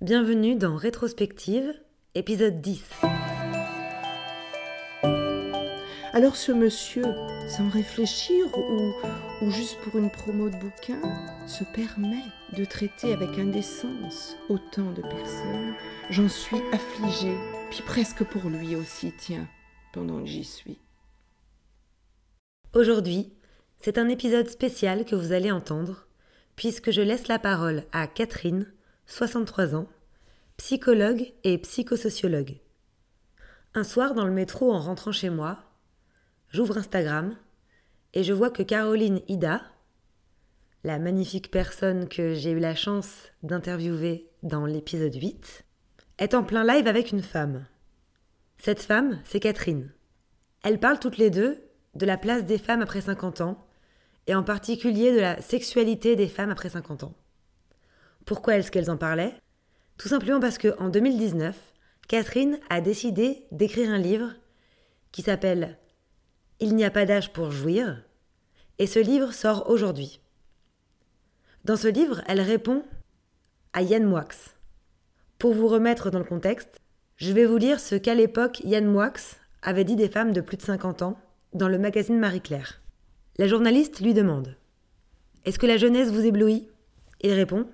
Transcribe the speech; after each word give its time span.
Bienvenue 0.00 0.54
dans 0.54 0.76
Rétrospective, 0.76 1.74
épisode 2.14 2.60
10. 2.60 2.88
Alors 6.12 6.36
ce 6.36 6.52
monsieur, 6.52 7.02
sans 7.48 7.68
réfléchir 7.68 8.46
ou, 8.56 8.92
ou 9.42 9.50
juste 9.50 9.76
pour 9.80 9.98
une 9.98 10.08
promo 10.08 10.50
de 10.50 10.56
bouquin, 10.56 11.00
se 11.48 11.64
permet 11.74 12.22
de 12.56 12.64
traiter 12.64 13.12
avec 13.12 13.40
indécence 13.40 14.36
autant 14.48 14.92
de 14.92 15.02
personnes. 15.02 15.74
J'en 16.10 16.28
suis 16.28 16.62
affligée, 16.72 17.36
puis 17.72 17.82
presque 17.84 18.22
pour 18.22 18.48
lui 18.48 18.76
aussi, 18.76 19.12
tiens, 19.18 19.48
pendant 19.92 20.20
que 20.20 20.28
j'y 20.28 20.44
suis. 20.44 20.78
Aujourd'hui, 22.72 23.32
c'est 23.78 23.98
un 23.98 24.08
épisode 24.08 24.48
spécial 24.48 25.04
que 25.04 25.16
vous 25.16 25.32
allez 25.32 25.50
entendre, 25.50 26.06
puisque 26.54 26.92
je 26.92 27.00
laisse 27.00 27.26
la 27.26 27.40
parole 27.40 27.82
à 27.90 28.06
Catherine, 28.06 28.72
63 29.08 29.74
ans, 29.74 29.88
psychologue 30.58 31.32
et 31.42 31.56
psychosociologue. 31.56 32.58
Un 33.74 33.82
soir 33.82 34.12
dans 34.12 34.26
le 34.26 34.32
métro 34.32 34.70
en 34.70 34.80
rentrant 34.80 35.12
chez 35.12 35.30
moi, 35.30 35.64
j'ouvre 36.50 36.76
Instagram 36.76 37.34
et 38.12 38.22
je 38.22 38.34
vois 38.34 38.50
que 38.50 38.62
Caroline 38.62 39.22
Ida, 39.26 39.62
la 40.84 40.98
magnifique 40.98 41.50
personne 41.50 42.06
que 42.06 42.34
j'ai 42.34 42.50
eu 42.50 42.58
la 42.58 42.74
chance 42.74 43.32
d'interviewer 43.42 44.28
dans 44.42 44.66
l'épisode 44.66 45.14
8, 45.14 45.64
est 46.18 46.34
en 46.34 46.44
plein 46.44 46.64
live 46.64 46.86
avec 46.86 47.10
une 47.10 47.22
femme. 47.22 47.64
Cette 48.58 48.82
femme, 48.82 49.20
c'est 49.24 49.40
Catherine. 49.40 49.90
Elles 50.62 50.80
parlent 50.80 51.00
toutes 51.00 51.16
les 51.16 51.30
deux 51.30 51.62
de 51.94 52.04
la 52.04 52.18
place 52.18 52.44
des 52.44 52.58
femmes 52.58 52.82
après 52.82 53.00
50 53.00 53.40
ans, 53.40 53.66
et 54.26 54.34
en 54.34 54.42
particulier 54.44 55.12
de 55.12 55.20
la 55.20 55.40
sexualité 55.40 56.14
des 56.14 56.28
femmes 56.28 56.50
après 56.50 56.68
50 56.68 57.04
ans. 57.04 57.14
Pourquoi 58.28 58.58
est-ce 58.58 58.70
qu'elles 58.70 58.90
en 58.90 58.98
parlaient? 58.98 59.32
Tout 59.96 60.08
simplement 60.08 60.38
parce 60.38 60.58
qu'en 60.58 60.90
2019, 60.90 61.56
Catherine 62.08 62.58
a 62.68 62.82
décidé 62.82 63.46
d'écrire 63.52 63.88
un 63.88 63.96
livre 63.96 64.34
qui 65.12 65.22
s'appelle 65.22 65.78
Il 66.60 66.76
n'y 66.76 66.84
a 66.84 66.90
pas 66.90 67.06
d'âge 67.06 67.32
pour 67.32 67.50
jouir, 67.50 68.04
et 68.78 68.86
ce 68.86 68.98
livre 68.98 69.32
sort 69.32 69.70
aujourd'hui. 69.70 70.20
Dans 71.64 71.76
ce 71.76 71.88
livre, 71.88 72.20
elle 72.26 72.42
répond 72.42 72.82
à 73.72 73.80
Yann 73.80 74.04
Moix. 74.04 74.28
Pour 75.38 75.54
vous 75.54 75.66
remettre 75.66 76.10
dans 76.10 76.18
le 76.18 76.24
contexte, 76.26 76.82
je 77.16 77.32
vais 77.32 77.46
vous 77.46 77.56
lire 77.56 77.80
ce 77.80 77.94
qu'à 77.94 78.14
l'époque 78.14 78.60
Yann 78.62 78.84
Moix 78.84 79.14
avait 79.62 79.84
dit 79.84 79.96
des 79.96 80.10
femmes 80.10 80.34
de 80.34 80.42
plus 80.42 80.58
de 80.58 80.62
50 80.62 81.00
ans 81.00 81.18
dans 81.54 81.68
le 81.70 81.78
magazine 81.78 82.18
Marie-Claire. 82.18 82.82
La 83.38 83.48
journaliste 83.48 84.00
lui 84.00 84.12
demande 84.12 84.54
Est-ce 85.46 85.58
que 85.58 85.66
la 85.66 85.78
jeunesse 85.78 86.10
vous 86.10 86.26
éblouit? 86.26 86.68
Il 87.22 87.32
répond 87.32 87.66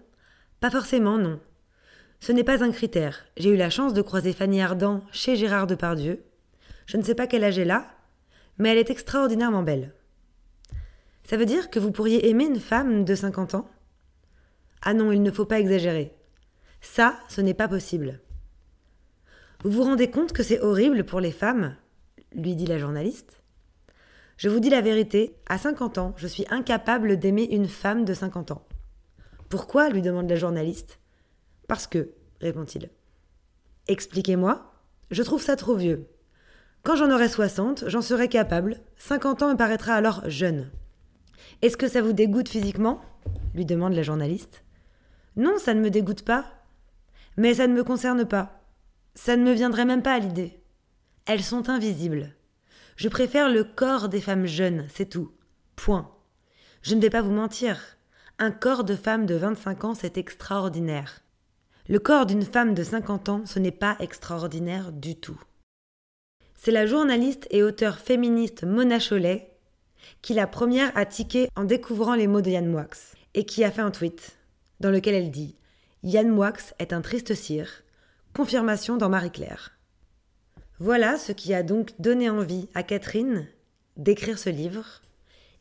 Pas 0.65 0.71
forcément, 0.71 1.19
non. 1.19 1.41
Ce 2.21 2.33
n'est 2.33 2.43
pas 2.43 2.65
un 2.65 2.71
critère. 2.71 3.27
J'ai 3.37 3.51
eu 3.51 3.57
la 3.59 3.69
chance 3.69 3.93
de 3.93 4.01
croiser 4.01 4.33
Fanny 4.33 4.63
Ardant 4.63 5.03
chez 5.13 5.37
Gérard 5.37 5.67
Depardieu. 5.67 6.25
Je 6.87 6.97
ne 6.97 7.03
sais 7.03 7.15
pas 7.15 7.27
quel 7.27 7.45
âge 7.45 7.59
elle 7.59 7.71
a, 7.71 7.85
mais 8.57 8.71
elle 8.71 8.79
est 8.79 8.89
extraordinairement 8.89 9.63
belle. 9.63 9.93
Ça 11.23 11.37
veut 11.37 11.45
dire 11.45 11.69
que 11.69 11.79
vous 11.79 11.93
pourriez 11.93 12.31
aimer 12.31 12.47
une 12.47 12.61
femme 12.61 13.05
de 13.05 13.15
50 13.15 13.57
ans? 13.57 13.71
Ah 14.81 14.95
non, 14.95 15.13
il 15.13 15.23
ne 15.23 15.31
faut 15.31 15.45
pas 15.45 15.61
exagérer. 15.61 16.15
Ça, 16.81 17.19
ce 17.29 17.43
n'est 17.43 17.53
pas 17.53 17.69
possible. 17.69 18.21
Vous 19.65 19.71
vous 19.71 19.83
rendez 19.83 20.09
compte 20.09 20.33
que 20.33 20.43
c'est 20.43 20.63
horrible 20.63 21.05
pour 21.05 21.21
les 21.21 21.33
femmes? 21.33 21.77
Lui 22.33 22.57
dit 22.57 22.65
la 22.65 22.79
journaliste. 22.79 23.43
Je 24.39 24.49
vous 24.49 24.61
dis 24.61 24.71
la 24.71 24.81
vérité, 24.81 25.37
à 25.47 25.59
50 25.59 25.99
ans, 25.99 26.15
je 26.17 26.27
suis 26.27 26.47
incapable 26.49 27.19
d'aimer 27.19 27.49
une 27.51 27.69
femme 27.69 28.07
de 28.07 28.15
50 28.15 28.53
ans. 28.53 28.67
Pourquoi 29.49 29.89
lui 29.89 30.03
demande 30.03 30.29
la 30.29 30.37
journaliste? 30.37 30.99
Parce 31.69 31.87
que, 31.87 32.11
répond-il. 32.41 32.91
Expliquez-moi. 33.89 34.73
Je 35.11 35.23
trouve 35.23 35.43
ça 35.43 35.57
trop 35.57 35.75
vieux. 35.75 36.09
Quand 36.83 36.97
j'en 36.97 37.11
aurai 37.11 37.29
60, 37.29 37.85
j'en 37.89 38.03
serai 38.03 38.29
capable. 38.29 38.81
50 38.97 39.43
ans 39.43 39.51
me 39.51 39.57
paraîtra 39.57 39.95
alors 39.95 40.23
jeune. 40.29 40.71
Est-ce 41.63 41.77
que 41.77 41.89
ça 41.89 42.03
vous 42.03 42.13
dégoûte 42.13 42.49
physiquement? 42.49 43.01
lui 43.55 43.65
demande 43.65 43.95
la 43.95 44.03
journaliste. 44.03 44.65
Non, 45.37 45.59
ça 45.59 45.75
ne 45.75 45.81
me 45.81 45.91
dégoûte 45.91 46.25
pas. 46.25 46.45
Mais 47.37 47.55
ça 47.55 47.67
ne 47.67 47.75
me 47.75 47.85
concerne 47.85 48.25
pas. 48.25 48.61
Ça 49.15 49.37
ne 49.37 49.45
me 49.45 49.53
viendrait 49.53 49.85
même 49.85 50.03
pas 50.03 50.15
à 50.15 50.19
l'idée. 50.19 50.61
Elles 51.27 51.43
sont 51.43 51.69
invisibles. 51.71 52.35
Je 52.97 53.09
préfère 53.09 53.49
le 53.49 53.65
corps 53.65 54.09
des 54.09 54.21
femmes 54.21 54.47
jeunes, 54.47 54.87
c'est 54.89 55.09
tout. 55.09 55.33
Point. 55.77 56.11
Je 56.83 56.95
ne 56.95 57.01
vais 57.01 57.11
pas 57.11 57.23
vous 57.23 57.33
mentir. 57.33 57.97
Un 58.41 58.51
corps 58.51 58.83
de 58.83 58.97
femme 58.97 59.27
de 59.27 59.37
25 59.37 59.85
ans, 59.85 59.95
c'est 59.95 60.19
extraordinaire. 60.19 61.21
Le 61.89 62.01
corps 62.01 62.27
d'une 62.27 62.43
femme 62.43 62.75
de 62.75 62.83
50 62.83 63.29
ans, 63.29 63.43
ce 63.47 63.61
n'est 63.61 63.71
pas 63.71 63.97
extraordinaire 64.01 64.91
du 64.91 65.15
tout. 65.15 65.41
C'est 66.57 66.73
la 66.73 66.85
journaliste 66.85 67.47
et 67.51 67.63
auteure 67.63 67.99
féministe 67.99 68.65
Mona 68.65 68.99
Chollet 68.99 69.53
qui 70.21 70.35
la 70.35 70.49
première 70.49 70.91
a 70.97 71.07
tiqué 71.07 71.49
en 71.55 71.63
découvrant 71.63 72.17
les 72.17 72.27
mots 72.27 72.41
de 72.41 72.51
Yann 72.51 72.67
Moix 72.67 72.89
et 73.35 73.45
qui 73.45 73.63
a 73.63 73.71
fait 73.71 73.83
un 73.83 73.93
tweet 73.93 74.37
dans 74.81 74.91
lequel 74.91 75.15
elle 75.15 75.31
dit 75.31 75.55
Yann 76.03 76.29
Moix 76.29 76.73
est 76.81 76.93
un 76.93 77.03
triste 77.03 77.35
cire, 77.35 77.85
confirmation 78.35 78.97
dans 78.97 79.09
Marie-Claire. 79.09 79.79
Voilà 80.81 81.19
ce 81.19 81.31
qui 81.31 81.55
a 81.55 81.63
donc 81.63 81.93
donné 82.01 82.29
envie 82.29 82.69
à 82.75 82.83
Catherine 82.83 83.47
d'écrire 83.97 84.41
ce 84.41 84.51
livre. 84.51 85.03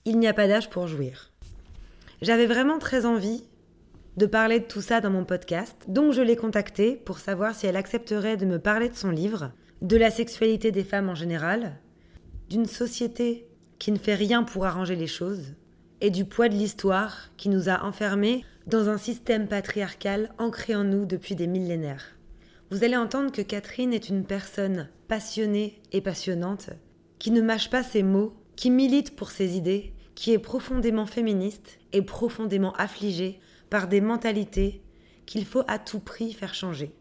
Il 0.06 0.18
n'y 0.18 0.28
a 0.28 0.34
pas 0.34 0.48
d'âge 0.48 0.72
pour 0.72 0.88
jouir. 0.88 1.33
J'avais 2.24 2.46
vraiment 2.46 2.80
très 2.80 3.06
envie 3.06 3.44
de 4.16 4.26
parler 4.26 4.62
de 4.62 4.66
tout 4.66 4.80
ça 4.80 5.02
dans 5.02 5.10
mon 5.10 5.26
podcast, 5.26 5.76
donc 5.90 6.14
je 6.14 6.22
l'ai 6.22 6.38
contactée 6.38 6.96
pour 6.96 7.20
savoir 7.20 7.54
si 7.54 7.68
elle 7.68 7.76
accepterait 7.76 8.38
de 8.38 8.46
me 8.46 8.60
parler 8.60 8.88
de 8.88 8.96
son 8.96 9.10
livre, 9.10 9.52
de 9.82 9.98
la 9.98 10.10
sexualité 10.10 10.72
des 10.72 10.86
femmes 10.86 11.10
en 11.10 11.16
général, 11.16 11.82
d'une 12.50 12.66
société 12.66 13.46
qui 13.78 13.92
ne 13.92 13.98
fait 13.98 14.16
rien 14.16 14.44
pour 14.44 14.66
arranger 14.66 14.96
les 14.96 15.06
choses, 15.06 15.54
et 16.00 16.12
du 16.12 16.24
poids 16.24 16.48
de 16.48 16.56
l'histoire 16.56 17.30
qui 17.36 17.50
nous 17.50 17.68
a 17.68 17.84
enfermés 17.84 18.46
dans 18.68 18.88
un 18.88 18.98
système 18.98 19.50
patriarcal 19.50 20.32
ancré 20.38 20.76
en 20.76 20.86
nous 20.86 21.06
depuis 21.06 21.36
des 21.36 21.48
millénaires. 21.48 22.16
Vous 22.72 22.86
allez 22.86 22.96
entendre 22.96 23.34
que 23.34 23.42
Catherine 23.42 23.92
est 23.92 24.08
une 24.08 24.24
personne 24.24 24.88
passionnée 25.10 25.82
et 25.92 26.00
passionnante, 26.00 26.70
qui 27.20 27.32
ne 27.32 27.42
mâche 27.42 27.70
pas 27.70 27.84
ses 27.84 28.02
mots, 28.02 28.34
qui 28.56 28.70
milite 28.70 29.14
pour 29.14 29.30
ses 29.30 29.58
idées, 29.58 29.92
qui 30.24 30.32
est 30.32 30.40
profondément 30.40 31.06
féministe 31.06 31.80
et 31.92 32.02
profondément 32.02 32.72
affligée 32.78 33.42
par 33.70 33.90
des 33.90 34.00
mentalités 34.00 34.82
qu'il 35.26 35.46
faut 35.46 35.66
à 35.68 35.80
tout 35.80 36.00
prix 36.00 36.32
faire 36.32 36.54
changer. 36.54 36.94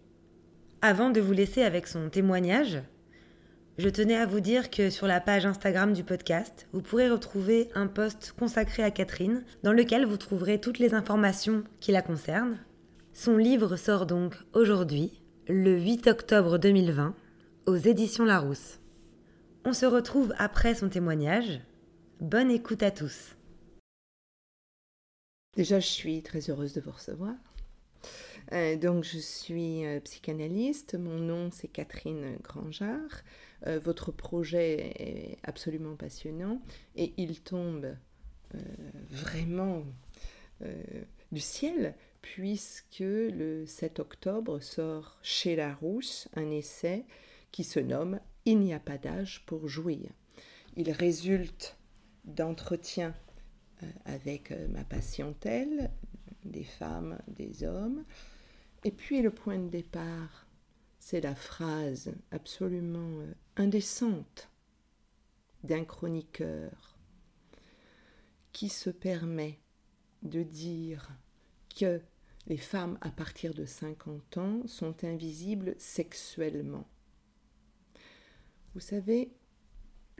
Avant 0.81 1.11
de 1.11 1.21
vous 1.21 1.33
laisser 1.33 1.63
avec 1.63 1.87
son 1.87 2.11
témoignage, 2.11 2.83
je 3.79 3.89
tenais 3.89 4.17
à 4.17 4.27
vous 4.27 4.41
dire 4.41 4.71
que 4.71 4.91
sur 4.91 5.07
la 5.07 5.21
page 5.21 5.47
Instagram 5.47 5.93
du 5.93 6.03
podcast, 6.03 6.67
vous 6.73 6.83
pourrez 6.83 7.09
retrouver 7.09 7.69
un 7.77 7.87
post 7.87 8.35
consacré 8.37 8.83
à 8.83 8.91
Catherine 8.91 9.45
dans 9.63 9.73
lequel 9.73 10.05
vous 10.05 10.17
trouverez 10.17 10.61
toutes 10.61 10.81
les 10.81 10.93
informations 10.93 11.63
qui 11.79 11.93
la 11.93 12.03
concernent. 12.03 12.59
Son 13.13 13.37
livre 13.37 13.77
sort 13.77 14.05
donc 14.05 14.35
aujourd'hui 14.53 15.23
le 15.47 15.79
8 15.79 16.09
octobre 16.09 16.59
2020 16.59 17.15
aux 17.67 17.77
éditions 17.77 18.25
Larousse. 18.25 18.81
On 19.65 19.75
se 19.75 19.87
retrouve 19.87 20.35
après 20.39 20.75
son 20.75 20.89
témoignage. 20.89 21.61
Bonne 22.23 22.53
écoute 22.53 22.85
à 22.85 22.93
tous. 22.93 23.35
Déjà, 25.57 25.81
je 25.81 25.89
suis 25.89 26.23
très 26.23 26.51
heureuse 26.51 26.73
de 26.73 26.81
vous 26.81 26.93
recevoir. 26.93 27.35
Euh, 28.53 28.77
donc, 28.77 29.03
je 29.03 29.19
suis 29.19 29.85
euh, 29.85 29.99
psychanalyste. 29.99 30.95
Mon 30.95 31.19
nom, 31.19 31.51
c'est 31.51 31.67
Catherine 31.67 32.37
Grangeard. 32.41 33.25
Euh, 33.67 33.81
votre 33.81 34.13
projet 34.13 34.93
est 35.01 35.39
absolument 35.43 35.97
passionnant 35.97 36.63
et 36.95 37.13
il 37.17 37.41
tombe 37.41 37.97
vraiment 39.11 39.83
du 41.33 41.41
ciel 41.41 41.97
puisque 42.21 43.01
le 43.01 43.65
7 43.67 43.99
octobre 43.99 44.61
sort 44.61 45.19
chez 45.23 45.57
Larousse 45.57 46.29
un 46.37 46.51
essai 46.51 47.05
qui 47.51 47.65
se 47.65 47.81
nomme 47.81 48.21
Il 48.45 48.61
n'y 48.61 48.75
a 48.75 48.79
pas 48.79 48.97
d'âge 48.97 49.43
pour 49.45 49.67
jouir. 49.67 50.09
Il 50.77 50.93
résulte 50.93 51.77
d'entretiens 52.25 53.15
euh, 53.83 53.87
avec 54.05 54.51
euh, 54.51 54.69
ma 54.69 54.85
patientèle, 54.85 55.91
des 56.45 56.65
femmes, 56.65 57.19
des 57.29 57.65
hommes. 57.65 58.05
Et 58.85 58.91
puis 58.91 59.23
le 59.23 59.31
point 59.31 59.59
de 59.59 59.69
départ, 59.69 60.47
c'est 60.99 61.21
la 61.21 61.35
phrase 61.35 62.13
absolument 62.31 63.21
euh, 63.21 63.35
indécente 63.57 64.51
d'un 65.65 65.85
chroniqueur 65.85 66.99
qui 68.53 68.69
se 68.69 68.91
permet 68.91 69.59
de 70.23 70.43
dire 70.43 71.11
que 71.75 72.01
les 72.47 72.57
femmes 72.57 72.99
à 73.01 73.11
partir 73.11 73.55
de 73.55 73.65
50 73.65 74.39
ans 74.39 74.67
sont 74.67 75.05
invisibles 75.05 75.75
sexuellement. 75.79 76.87
Vous 78.75 78.81
savez, 78.81 79.33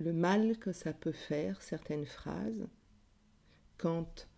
le 0.03 0.13
mal 0.13 0.59
que 0.59 0.73
ça 0.73 0.93
peut 0.93 1.13
faire, 1.13 1.63
certaines 1.63 2.07
phrases, 2.07 2.67
quand 3.79 4.29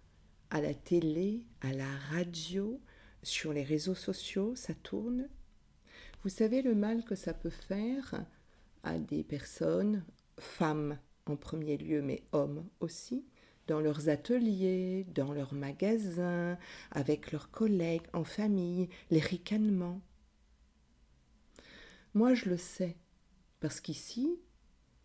à 0.50 0.60
la 0.60 0.74
télé, 0.74 1.46
à 1.62 1.72
la 1.72 1.90
radio, 2.10 2.80
sur 3.22 3.52
les 3.52 3.64
réseaux 3.64 3.94
sociaux, 3.94 4.54
ça 4.54 4.74
tourne. 4.74 5.28
Vous 6.22 6.28
savez 6.28 6.62
le 6.62 6.74
mal 6.74 7.04
que 7.04 7.14
ça 7.14 7.34
peut 7.34 7.50
faire 7.50 8.24
à 8.82 8.98
des 8.98 9.24
personnes, 9.24 10.04
femmes 10.38 10.98
en 11.26 11.36
premier 11.36 11.78
lieu, 11.78 12.02
mais 12.02 12.22
hommes 12.32 12.68
aussi, 12.80 13.24
dans 13.66 13.80
leurs 13.80 14.10
ateliers, 14.10 15.06
dans 15.14 15.32
leurs 15.32 15.54
magasins, 15.54 16.58
avec 16.90 17.32
leurs 17.32 17.50
collègues, 17.50 18.06
en 18.12 18.24
famille, 18.24 18.90
les 19.10 19.20
ricanements. 19.20 20.02
Moi, 22.12 22.34
je 22.34 22.50
le 22.50 22.58
sais, 22.58 22.96
parce 23.60 23.80
qu'ici, 23.80 24.38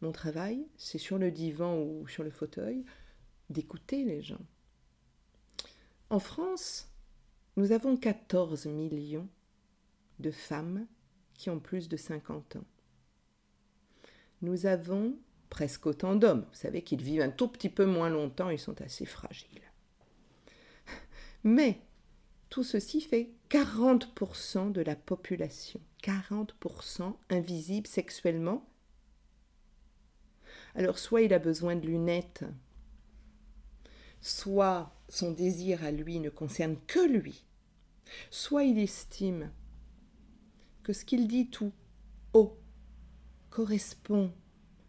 mon 0.02 0.12
travail, 0.12 0.66
c'est 0.78 0.98
sur 0.98 1.18
le 1.18 1.32
divan 1.32 1.78
ou 1.78 2.08
sur 2.08 2.24
le 2.24 2.32
fauteuil, 2.32 2.86
d'écouter 3.50 4.04
les 4.04 4.22
gens. 4.22 4.46
En 6.10 6.20
France, 6.20 6.90
nous 7.58 7.72
avons 7.72 7.98
14 7.98 8.66
millions 8.68 9.28
de 10.20 10.32
femmes 10.32 10.88
qui 11.34 11.50
ont 11.50 11.60
plus 11.60 11.90
de 11.90 11.98
50 11.98 12.58
ans. 12.58 12.66
Nous 14.42 14.66
avons 14.66 15.18
presque 15.50 15.86
autant 15.86 16.16
d'hommes. 16.16 16.46
Vous 16.50 16.58
savez 16.58 16.82
qu'ils 16.84 17.02
vivent 17.02 17.22
un 17.22 17.30
tout 17.30 17.48
petit 17.48 17.70
peu 17.70 17.86
moins 17.86 18.10
longtemps, 18.10 18.50
ils 18.50 18.60
sont 18.60 18.82
assez 18.82 19.06
fragiles. 19.06 19.62
Mais 21.44 21.82
tout 22.50 22.64
ceci 22.64 23.02
fait 23.02 23.32
40% 23.50 24.72
de 24.72 24.82
la 24.82 24.96
population, 24.96 25.82
40% 26.04 27.14
invisible 27.30 27.88
sexuellement. 27.88 28.69
Alors 30.80 30.98
soit 30.98 31.24
il 31.24 31.34
a 31.34 31.40
besoin 31.40 31.76
de 31.76 31.86
lunettes, 31.86 32.46
soit 34.22 34.96
son 35.10 35.32
désir 35.32 35.84
à 35.84 35.92
lui 35.92 36.22
ne 36.22 36.30
concerne 36.30 36.78
que 36.88 37.06
lui, 37.06 37.44
soit 38.32 38.64
il 38.64 38.80
estime 38.80 39.52
que 40.84 40.94
ce 40.94 41.04
qu'il 41.04 41.28
dit 41.28 41.50
tout 41.50 41.74
haut 42.34 42.58
correspond 43.50 44.32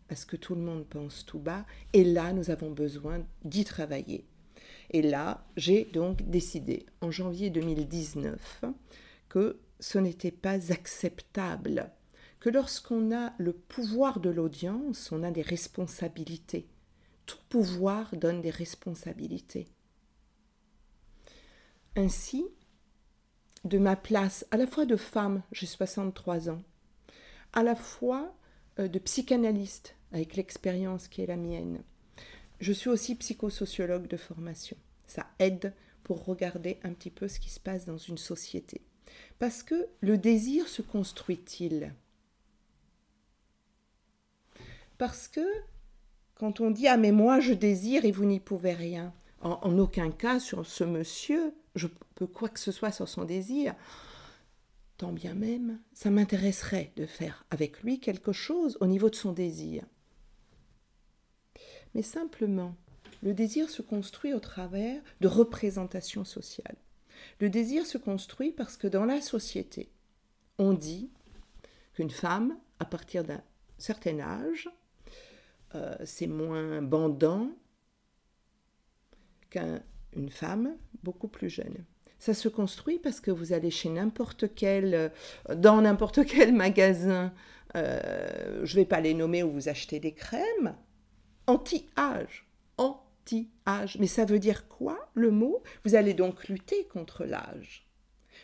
à 0.08 0.14
ce 0.14 0.26
que 0.26 0.36
tout 0.36 0.54
le 0.54 0.60
monde 0.60 0.86
pense 0.86 1.26
tout 1.26 1.40
bas, 1.40 1.66
et 1.92 2.04
là, 2.04 2.32
nous 2.32 2.50
avons 2.50 2.70
besoin 2.70 3.26
d'y 3.44 3.64
travailler. 3.64 4.24
Et 4.90 5.02
là, 5.02 5.44
j'ai 5.56 5.86
donc 5.86 6.22
décidé 6.22 6.86
en 7.00 7.10
janvier 7.10 7.50
2019 7.50 8.64
que 9.28 9.58
ce 9.80 9.98
n'était 9.98 10.30
pas 10.30 10.70
acceptable, 10.70 11.90
que 12.40 12.48
lorsqu'on 12.48 13.14
a 13.14 13.32
le 13.38 13.52
pouvoir 13.52 14.18
de 14.18 14.30
l'audience, 14.30 15.12
on 15.12 15.22
a 15.22 15.30
des 15.30 15.42
responsabilités. 15.42 16.66
Tout 17.26 17.38
pouvoir 17.48 18.16
donne 18.16 18.40
des 18.40 18.50
responsabilités. 18.50 19.68
Ainsi, 21.96 22.46
de 23.64 23.78
ma 23.78 23.94
place 23.94 24.46
à 24.50 24.56
la 24.56 24.66
fois 24.66 24.86
de 24.86 24.96
femme, 24.96 25.42
j'ai 25.52 25.66
63 25.66 26.48
ans, 26.48 26.62
à 27.52 27.62
la 27.62 27.74
fois 27.74 28.34
euh, 28.78 28.88
de 28.88 28.98
psychanalyste, 28.98 29.94
avec 30.12 30.36
l'expérience 30.36 31.08
qui 31.08 31.20
est 31.20 31.26
la 31.26 31.36
mienne. 31.36 31.82
Je 32.58 32.72
suis 32.72 32.88
aussi 32.88 33.14
psychosociologue 33.16 34.06
de 34.06 34.16
formation. 34.16 34.76
Ça 35.06 35.26
aide 35.38 35.74
pour 36.02 36.24
regarder 36.24 36.78
un 36.84 36.92
petit 36.92 37.10
peu 37.10 37.28
ce 37.28 37.38
qui 37.38 37.50
se 37.50 37.60
passe 37.60 37.84
dans 37.84 37.98
une 37.98 38.18
société. 38.18 38.80
Parce 39.38 39.62
que 39.62 39.88
le 40.00 40.16
désir 40.18 40.68
se 40.68 40.82
construit-il? 40.82 41.94
Parce 45.00 45.28
que 45.28 45.40
quand 46.34 46.60
on 46.60 46.70
dit 46.70 46.86
Ah, 46.86 46.98
mais 46.98 47.10
moi 47.10 47.40
je 47.40 47.54
désire 47.54 48.04
et 48.04 48.12
vous 48.12 48.26
n'y 48.26 48.38
pouvez 48.38 48.74
rien, 48.74 49.14
en, 49.40 49.78
aucun 49.78 50.10
cas 50.10 50.38
sur 50.38 50.66
ce 50.66 50.84
monsieur, 50.84 51.54
je 51.74 51.86
peux 52.16 52.26
quoi 52.26 52.50
que 52.50 52.60
ce 52.60 52.70
soit 52.70 52.92
sur 52.92 53.08
son 53.08 53.24
désir, 53.24 53.74
tant 54.98 55.12
bien 55.12 55.32
même, 55.32 55.80
ça 55.94 56.10
m'intéresserait 56.10 56.92
de 56.96 57.06
faire 57.06 57.46
avec 57.48 57.82
lui 57.82 57.98
quelque 57.98 58.32
chose 58.32 58.76
au 58.82 58.86
niveau 58.86 59.08
de 59.08 59.14
son 59.14 59.32
désir. 59.32 59.84
Mais 61.94 62.02
simplement, 62.02 62.76
le 63.22 63.32
désir 63.32 63.70
se 63.70 63.80
construit 63.80 64.34
au 64.34 64.40
travers 64.40 65.00
de 65.22 65.28
représentations 65.28 66.26
sociales. 66.26 66.76
Le 67.40 67.48
désir 67.48 67.86
se 67.86 67.96
construit 67.96 68.52
parce 68.52 68.76
que 68.76 68.86
dans 68.86 69.06
la 69.06 69.22
société, 69.22 69.90
on 70.58 70.74
dit 70.74 71.08
qu'une 71.94 72.10
femme, 72.10 72.58
à 72.80 72.84
partir 72.84 73.24
d'un 73.24 73.42
certain 73.78 74.20
âge, 74.20 74.68
euh, 75.74 75.94
c'est 76.04 76.26
moins 76.26 76.82
bandant 76.82 77.50
qu'une 79.50 80.30
femme 80.30 80.76
beaucoup 81.02 81.28
plus 81.28 81.48
jeune. 81.48 81.84
Ça 82.18 82.34
se 82.34 82.48
construit 82.48 82.98
parce 82.98 83.20
que 83.20 83.30
vous 83.30 83.52
allez 83.52 83.70
chez 83.70 83.88
n'importe 83.88 84.54
quel, 84.54 84.94
euh, 84.94 85.08
dans 85.54 85.80
n'importe 85.80 86.24
quel 86.26 86.52
magasin, 86.52 87.32
euh, 87.76 88.60
je 88.64 88.74
ne 88.74 88.80
vais 88.80 88.86
pas 88.86 89.00
les 89.00 89.14
nommer 89.14 89.42
où 89.42 89.50
vous 89.50 89.68
achetez 89.68 90.00
des 90.00 90.12
crèmes, 90.12 90.76
anti-âge. 91.46 92.46
Anti-âge. 92.76 93.96
Mais 93.98 94.06
ça 94.06 94.24
veut 94.24 94.38
dire 94.38 94.68
quoi 94.68 95.10
le 95.14 95.30
mot? 95.30 95.62
Vous 95.84 95.94
allez 95.94 96.14
donc 96.14 96.48
lutter 96.48 96.86
contre 96.88 97.24
l'âge. 97.24 97.86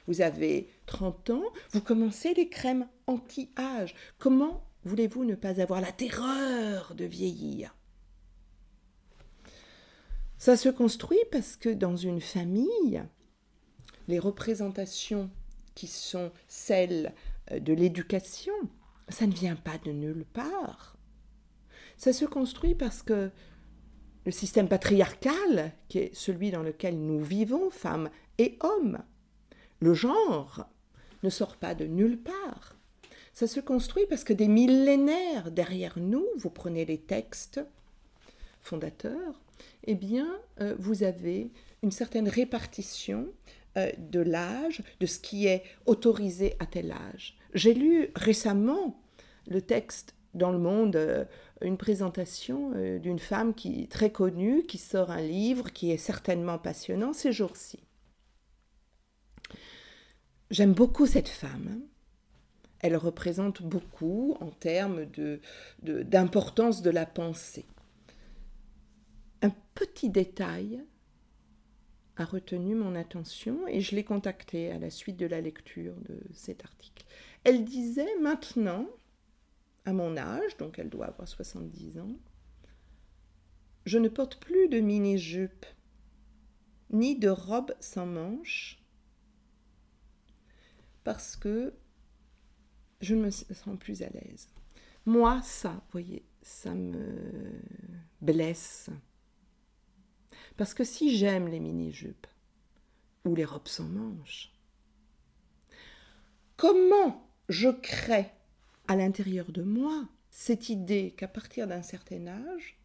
Vous 0.06 0.20
avez 0.20 0.68
30 0.86 1.30
ans, 1.30 1.44
vous 1.70 1.80
commencez 1.80 2.34
les 2.34 2.48
crèmes 2.48 2.86
anti-âge. 3.06 3.94
Comment 4.18 4.64
voulez-vous 4.86 5.24
ne 5.24 5.34
pas 5.34 5.60
avoir 5.60 5.80
la 5.80 5.92
terreur 5.92 6.94
de 6.94 7.04
vieillir? 7.04 7.76
Ça 10.38 10.56
se 10.56 10.68
construit 10.68 11.18
parce 11.32 11.56
que 11.56 11.68
dans 11.68 11.96
une 11.96 12.20
famille, 12.20 13.02
les 14.08 14.18
représentations 14.18 15.30
qui 15.74 15.86
sont 15.86 16.30
celles 16.46 17.14
euh, 17.50 17.58
de 17.60 17.72
l'éducation, 17.72 18.52
ça 19.08 19.26
ne 19.26 19.32
vient 19.32 19.56
pas 19.56 19.78
de 19.84 19.92
nulle 19.92 20.24
part. 20.24 20.96
Ça 21.96 22.12
se 22.12 22.24
construit 22.24 22.74
parce 22.74 23.02
que 23.02 23.30
le 24.24 24.32
système 24.32 24.68
patriarcal, 24.68 25.72
qui 25.88 25.98
est 25.98 26.14
celui 26.14 26.50
dans 26.50 26.62
lequel 26.62 26.98
nous 26.98 27.22
vivons, 27.22 27.70
femmes 27.70 28.10
et 28.38 28.58
hommes, 28.60 29.02
le 29.80 29.94
genre, 29.94 30.68
ne 31.22 31.30
sort 31.30 31.56
pas 31.56 31.74
de 31.74 31.86
nulle 31.86 32.20
part. 32.20 32.75
Ça 33.36 33.46
se 33.46 33.60
construit 33.60 34.06
parce 34.08 34.24
que 34.24 34.32
des 34.32 34.48
millénaires 34.48 35.50
derrière 35.50 35.98
nous, 35.98 36.24
vous 36.38 36.48
prenez 36.48 36.86
les 36.86 36.96
textes 36.96 37.60
fondateurs, 38.62 39.42
eh 39.84 39.94
bien, 39.94 40.26
euh, 40.62 40.74
vous 40.78 41.02
avez 41.02 41.50
une 41.82 41.90
certaine 41.90 42.30
répartition 42.30 43.28
euh, 43.76 43.92
de 43.98 44.20
l'âge, 44.20 44.82
de 45.00 45.04
ce 45.04 45.18
qui 45.18 45.46
est 45.46 45.64
autorisé 45.84 46.56
à 46.60 46.64
tel 46.64 46.90
âge. 46.90 47.36
J'ai 47.52 47.74
lu 47.74 48.08
récemment 48.16 48.98
le 49.46 49.60
texte 49.60 50.14
dans 50.32 50.50
le 50.50 50.58
monde 50.58 50.96
euh, 50.96 51.26
une 51.60 51.76
présentation 51.76 52.70
d'une 53.00 53.18
femme 53.18 53.52
qui 53.52 53.86
très 53.88 54.10
connue, 54.10 54.64
qui 54.64 54.78
sort 54.78 55.10
un 55.10 55.20
livre 55.20 55.74
qui 55.74 55.90
est 55.90 55.98
certainement 55.98 56.56
passionnant 56.56 57.12
ces 57.12 57.32
jours-ci. 57.32 57.80
J'aime 60.50 60.72
beaucoup 60.72 61.04
cette 61.04 61.28
femme. 61.28 61.82
Elle 62.80 62.96
représente 62.96 63.62
beaucoup 63.62 64.36
en 64.40 64.50
termes 64.50 65.06
d'importance 65.82 66.82
de, 66.82 66.90
de 66.90 66.94
la 66.94 67.06
pensée. 67.06 67.64
Un 69.42 69.50
petit 69.74 70.10
détail 70.10 70.84
a 72.16 72.24
retenu 72.24 72.74
mon 72.74 72.94
attention 72.94 73.66
et 73.68 73.80
je 73.80 73.94
l'ai 73.94 74.04
contactée 74.04 74.70
à 74.70 74.78
la 74.78 74.90
suite 74.90 75.16
de 75.16 75.26
la 75.26 75.40
lecture 75.40 75.94
de 76.08 76.20
cet 76.32 76.64
article. 76.64 77.04
Elle 77.44 77.64
disait 77.64 78.18
maintenant, 78.20 78.86
à 79.84 79.92
mon 79.92 80.16
âge, 80.16 80.56
donc 80.56 80.78
elle 80.78 80.88
doit 80.88 81.06
avoir 81.06 81.28
70 81.28 81.98
ans, 82.00 82.16
je 83.84 83.98
ne 83.98 84.08
porte 84.08 84.40
plus 84.40 84.68
de 84.68 84.80
mini-jupe, 84.80 85.66
ni 86.90 87.18
de 87.18 87.28
robe 87.28 87.74
sans 87.80 88.06
manches, 88.06 88.82
parce 91.04 91.36
que 91.36 91.72
je 93.06 93.14
ne 93.14 93.26
me 93.26 93.30
sens 93.30 93.78
plus 93.78 94.02
à 94.02 94.08
l'aise. 94.08 94.48
Moi, 95.06 95.40
ça, 95.42 95.70
vous 95.70 95.92
voyez, 95.92 96.24
ça 96.42 96.74
me 96.74 97.60
blesse. 98.20 98.90
Parce 100.56 100.74
que 100.74 100.82
si 100.82 101.16
j'aime 101.16 101.46
les 101.46 101.60
mini-jupes 101.60 102.26
ou 103.24 103.36
les 103.36 103.44
robes 103.44 103.68
sans 103.68 103.84
manches, 103.84 104.52
comment 106.56 107.30
je 107.48 107.68
crée 107.68 108.26
à 108.88 108.96
l'intérieur 108.96 109.52
de 109.52 109.62
moi 109.62 110.08
cette 110.30 110.68
idée 110.68 111.14
qu'à 111.16 111.28
partir 111.28 111.68
d'un 111.68 111.82
certain 111.82 112.26
âge, 112.26 112.76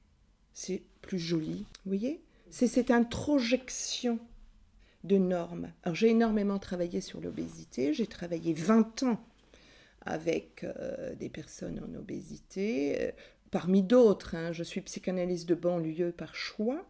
c'est 0.54 0.84
plus 1.02 1.20
joli. 1.20 1.66
Vous 1.86 1.92
voyez? 1.92 2.24
C'est 2.52 2.68
cette 2.68 2.92
introjection 2.92 4.20
de 5.04 5.18
normes. 5.18 5.72
Alors 5.82 5.96
j'ai 5.96 6.10
énormément 6.10 6.60
travaillé 6.60 7.02
sur 7.02 7.20
l'obésité, 7.22 7.94
j'ai 7.94 8.06
travaillé 8.06 8.54
20 8.54 9.04
ans 9.04 9.26
avec 10.06 10.64
euh, 10.64 11.16
des 11.16 11.30
personnes 11.30 11.80
en 11.80 11.98
obésité, 11.98 13.02
euh, 13.02 13.12
parmi 13.52 13.84
d'autres. 13.84 14.36
Hein. 14.36 14.52
je 14.52 14.64
suis 14.64 14.82
psychanalyste 14.82 15.48
de 15.48 15.56
banlieue 15.56 16.12
par 16.12 16.36
choix, 16.36 16.84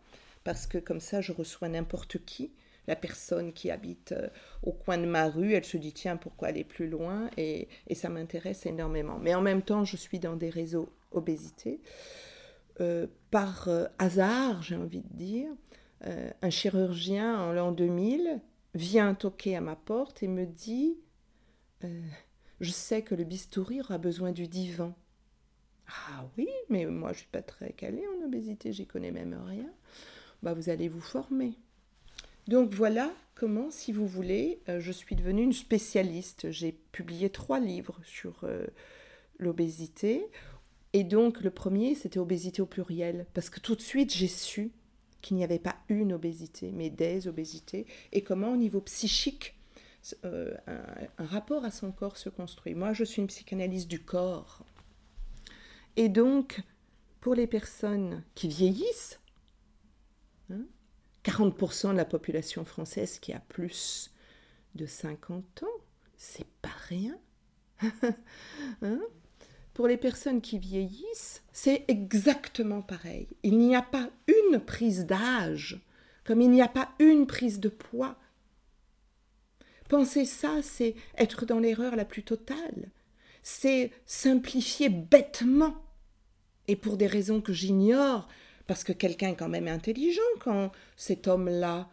parce 0.43 0.67
que 0.67 0.77
comme 0.77 0.99
ça 0.99 1.21
je 1.21 1.31
reçois 1.31 1.69
n'importe 1.69 2.23
qui. 2.25 2.51
la 2.87 2.95
personne 2.95 3.53
qui 3.53 3.69
habite 3.69 4.11
euh, 4.13 4.27
au 4.63 4.71
coin 4.71 4.97
de 4.97 5.05
ma 5.05 5.29
rue, 5.29 5.53
elle 5.53 5.65
se 5.65 5.77
dit 5.77 5.93
tiens, 5.93 6.17
pourquoi 6.17 6.47
aller 6.49 6.63
plus 6.63 6.87
loin? 6.87 7.29
Et, 7.37 7.67
ça 7.93 8.09
m'intéresse 8.09 8.65
énormément. 8.65 9.19
Mais 9.19 9.35
en 9.35 9.41
même 9.41 9.61
temps, 9.61 9.85
je 9.85 9.97
suis 9.97 10.19
dans 10.19 10.35
des 10.35 10.49
réseaux 10.49 10.89
obésité. 11.11 11.81
Par 13.29 13.69
hasard, 13.99 14.63
j'ai 14.63 14.75
envie 14.75 15.01
de 15.01 15.13
dire, 15.15 15.49
un 16.03 16.49
chirurgien 16.49 17.39
en 17.39 17.51
l'an 17.51 17.71
2000 17.71 18.41
vient 18.73 19.13
toquer 19.13 19.55
à 19.55 19.61
ma 19.61 19.75
porte 19.75 20.23
et 20.23 20.27
me 20.27 20.47
dit 20.47 20.97
Je 22.61 22.71
sais 22.71 23.01
que 23.01 23.15
le 23.15 23.23
bistouri 23.23 23.81
aura 23.81 23.97
besoin 23.97 24.31
du 24.31 24.47
divan. 24.47 24.95
Ah 25.87 26.25
oui, 26.37 26.47
mais 26.69 26.85
moi 26.85 27.11
je 27.11 27.19
suis 27.19 27.27
pas 27.27 27.41
très 27.41 27.73
calée 27.73 28.05
en 28.07 28.25
obésité, 28.25 28.71
j'y 28.71 28.85
connais 28.85 29.11
même 29.11 29.37
rien. 29.45 29.69
Bah, 30.43 30.53
vous 30.53 30.69
allez 30.69 30.87
vous 30.87 31.01
former. 31.01 31.53
Donc 32.47 32.73
voilà 32.73 33.11
comment, 33.35 33.71
si 33.71 33.91
vous 33.91 34.07
voulez, 34.07 34.61
euh, 34.69 34.79
je 34.79 34.91
suis 34.91 35.15
devenue 35.15 35.41
une 35.41 35.53
spécialiste. 35.53 36.51
J'ai 36.51 36.71
publié 36.91 37.29
trois 37.31 37.59
livres 37.59 37.99
sur 38.03 38.43
euh, 38.43 38.67
l'obésité. 39.39 40.27
Et 40.93 41.03
donc 41.03 41.41
le 41.41 41.49
premier, 41.49 41.95
c'était 41.95 42.19
obésité 42.19 42.61
au 42.61 42.67
pluriel, 42.67 43.25
parce 43.33 43.49
que 43.49 43.59
tout 43.59 43.75
de 43.75 43.81
suite, 43.81 44.13
j'ai 44.13 44.27
su 44.27 44.71
qu'il 45.21 45.37
n'y 45.37 45.43
avait 45.43 45.59
pas 45.59 45.77
une 45.89 46.13
obésité, 46.13 46.71
mais 46.71 46.89
des 46.89 47.27
obésités, 47.27 47.85
et 48.11 48.21
comment 48.21 48.53
au 48.53 48.57
niveau 48.57 48.81
psychique, 48.81 49.55
euh, 50.25 50.55
un, 50.67 51.25
rapport 51.25 51.63
à 51.65 51.71
son 51.71 51.91
corps 51.91 52.17
se 52.17 52.29
construit. 52.29 52.73
Moi, 52.73 52.93
je 52.93 53.03
suis 53.03 53.21
une 53.21 53.27
psychanalyste 53.27 53.87
du 53.87 54.03
corps. 54.03 54.65
Et 55.95 56.09
donc, 56.09 56.61
pour 57.19 57.35
les 57.35 57.47
personnes 57.47 58.23
qui 58.35 58.47
vieillissent, 58.47 59.19
40% 61.23 61.87
hein, 61.87 61.91
de 61.93 61.97
la 61.97 62.05
population 62.05 62.65
française 62.65 63.19
qui 63.19 63.33
a 63.33 63.39
plus 63.39 64.11
de 64.75 64.85
50 64.85 65.63
ans, 65.63 65.81
c'est 66.17 66.47
pas 66.61 66.69
rien. 66.87 67.17
Hein? 68.83 68.99
pour 69.73 69.87
les 69.87 69.97
personnes 69.97 70.41
qui 70.41 70.59
vieillissent, 70.59 71.43
c'est 71.51 71.85
exactement 71.87 72.81
pareil. 72.81 73.27
Il 73.43 73.57
n'y 73.57 73.75
a 73.75 73.81
pas 73.81 74.09
une 74.27 74.59
prise 74.59 75.05
d'âge, 75.05 75.79
comme 76.23 76.41
il 76.41 76.51
n'y 76.51 76.61
a 76.61 76.67
pas 76.67 76.89
une 76.99 77.25
prise 77.25 77.59
de 77.59 77.69
poids. 77.69 78.17
Penser 79.91 80.23
ça, 80.23 80.61
c'est 80.63 80.95
être 81.17 81.45
dans 81.45 81.59
l'erreur 81.59 81.97
la 81.97 82.05
plus 82.05 82.23
totale. 82.23 82.91
C'est 83.43 83.91
simplifier 84.05 84.87
bêtement. 84.87 85.75
Et 86.69 86.77
pour 86.77 86.95
des 86.95 87.07
raisons 87.07 87.41
que 87.41 87.51
j'ignore, 87.51 88.29
parce 88.67 88.85
que 88.85 88.93
quelqu'un 88.93 89.31
est 89.31 89.35
quand 89.35 89.49
même 89.49 89.67
intelligent 89.67 90.21
quand 90.39 90.71
cet 90.95 91.27
homme-là, 91.27 91.89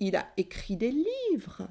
il 0.00 0.16
a 0.16 0.30
écrit 0.36 0.76
des 0.76 0.90
livres, 0.90 1.66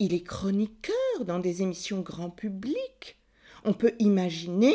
il 0.00 0.12
est 0.12 0.24
chroniqueur 0.24 1.24
dans 1.24 1.38
des 1.38 1.62
émissions 1.62 2.00
grand 2.00 2.30
public. 2.30 3.16
On 3.62 3.74
peut 3.74 3.94
imaginer 4.00 4.74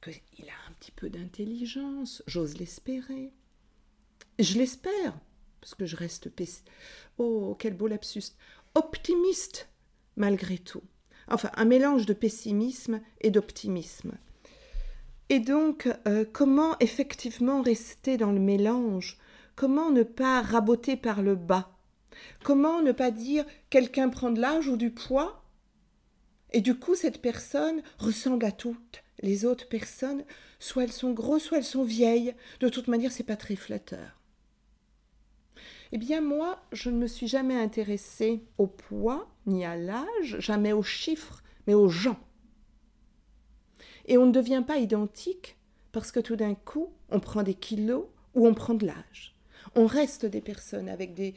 qu'il 0.00 0.48
a 0.48 0.68
un 0.68 0.72
petit 0.78 0.92
peu 0.92 1.10
d'intelligence, 1.10 2.22
j'ose 2.28 2.56
l'espérer. 2.56 3.32
Je 4.38 4.56
l'espère, 4.56 5.18
parce 5.60 5.74
que 5.74 5.86
je 5.86 5.96
reste 5.96 6.30
Oh, 7.18 7.56
quel 7.58 7.74
beau 7.74 7.88
lapsus 7.88 8.36
Optimiste, 8.76 9.70
malgré 10.16 10.58
tout. 10.58 10.82
Enfin, 11.28 11.50
un 11.54 11.64
mélange 11.64 12.04
de 12.04 12.12
pessimisme 12.12 13.00
et 13.22 13.30
d'optimisme. 13.30 14.12
Et 15.30 15.40
donc, 15.40 15.88
euh, 16.06 16.26
comment 16.30 16.78
effectivement 16.80 17.62
rester 17.62 18.18
dans 18.18 18.32
le 18.32 18.38
mélange? 18.38 19.16
Comment 19.54 19.90
ne 19.90 20.02
pas 20.02 20.42
raboter 20.42 20.98
par 20.98 21.22
le 21.22 21.36
bas? 21.36 21.70
Comment 22.44 22.82
ne 22.82 22.92
pas 22.92 23.10
dire 23.10 23.46
quelqu'un 23.70 24.10
prend 24.10 24.30
de 24.30 24.42
l'âge 24.42 24.68
ou 24.68 24.76
du 24.76 24.90
poids? 24.90 25.42
Et 26.52 26.60
du 26.60 26.78
coup, 26.78 26.96
cette 26.96 27.22
personne 27.22 27.80
ressemble 27.98 28.44
à 28.44 28.52
toutes 28.52 29.02
les 29.22 29.46
autres 29.46 29.70
personnes, 29.70 30.22
soit 30.58 30.84
elles 30.84 30.92
sont 30.92 31.12
grosses, 31.12 31.44
soit 31.44 31.56
elles 31.56 31.64
sont 31.64 31.82
vieilles. 31.82 32.34
De 32.60 32.68
toute 32.68 32.88
manière, 32.88 33.10
c'est 33.10 33.22
pas 33.22 33.36
très 33.36 33.56
flatteur. 33.56 34.15
Eh 35.92 35.98
bien, 35.98 36.20
moi, 36.20 36.60
je 36.72 36.90
ne 36.90 36.98
me 36.98 37.06
suis 37.06 37.28
jamais 37.28 37.56
intéressée 37.56 38.42
au 38.58 38.66
poids 38.66 39.28
ni 39.46 39.64
à 39.64 39.76
l'âge, 39.76 40.36
jamais 40.38 40.72
aux 40.72 40.82
chiffres, 40.82 41.42
mais 41.66 41.74
aux 41.74 41.88
gens. 41.88 42.18
Et 44.06 44.18
on 44.18 44.26
ne 44.26 44.32
devient 44.32 44.64
pas 44.66 44.78
identique 44.78 45.56
parce 45.92 46.12
que 46.12 46.20
tout 46.20 46.36
d'un 46.36 46.54
coup, 46.54 46.92
on 47.08 47.20
prend 47.20 47.42
des 47.42 47.54
kilos 47.54 48.04
ou 48.34 48.46
on 48.46 48.54
prend 48.54 48.74
de 48.74 48.86
l'âge. 48.86 49.34
On 49.74 49.86
reste 49.86 50.26
des 50.26 50.40
personnes 50.40 50.88
avec 50.88 51.14
des 51.14 51.34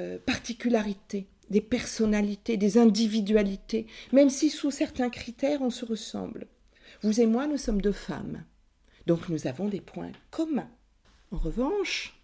euh, 0.00 0.18
particularités, 0.18 1.28
des 1.50 1.60
personnalités, 1.60 2.56
des 2.56 2.78
individualités, 2.78 3.86
même 4.12 4.30
si 4.30 4.50
sous 4.50 4.70
certains 4.70 5.10
critères 5.10 5.62
on 5.62 5.70
se 5.70 5.84
ressemble. 5.84 6.48
Vous 7.02 7.20
et 7.20 7.26
moi, 7.26 7.46
nous 7.46 7.58
sommes 7.58 7.80
deux 7.80 7.92
femmes, 7.92 8.44
donc 9.06 9.28
nous 9.28 9.46
avons 9.46 9.68
des 9.68 9.80
points 9.80 10.12
communs. 10.30 10.70
En 11.30 11.38
revanche, 11.38 12.15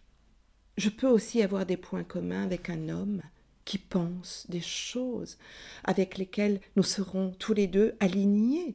je 0.76 0.88
peux 0.88 1.08
aussi 1.08 1.42
avoir 1.42 1.66
des 1.66 1.76
points 1.76 2.04
communs 2.04 2.44
avec 2.44 2.70
un 2.70 2.88
homme 2.88 3.22
qui 3.64 3.78
pense 3.78 4.46
des 4.48 4.60
choses 4.60 5.38
avec 5.84 6.18
lesquelles 6.18 6.60
nous 6.76 6.82
serons 6.82 7.32
tous 7.38 7.54
les 7.54 7.66
deux 7.66 7.94
alignés. 8.00 8.74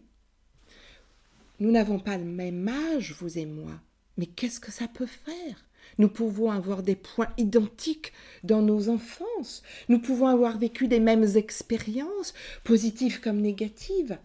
Nous 1.59 1.71
n'avons 1.71 1.99
pas 1.99 2.17
le 2.17 2.25
même 2.25 2.67
âge, 2.67 3.15
vous 3.19 3.37
et 3.37 3.45
moi, 3.45 3.73
mais 4.17 4.27
qu'est-ce 4.27 4.59
que 4.59 4.71
ça 4.71 4.87
peut 4.87 5.07
faire? 5.07 5.65
Nous 5.97 6.09
pouvons 6.09 6.51
avoir 6.51 6.83
des 6.83 6.95
points 6.95 7.33
identiques 7.37 8.13
dans 8.43 8.61
nos 8.61 8.89
enfances, 8.89 9.63
nous 9.89 9.99
pouvons 9.99 10.27
avoir 10.27 10.57
vécu 10.57 10.87
des 10.87 10.99
mêmes 10.99 11.35
expériences, 11.35 12.33
positives 12.63 13.19
comme 13.21 13.41
négatives. 13.41 14.19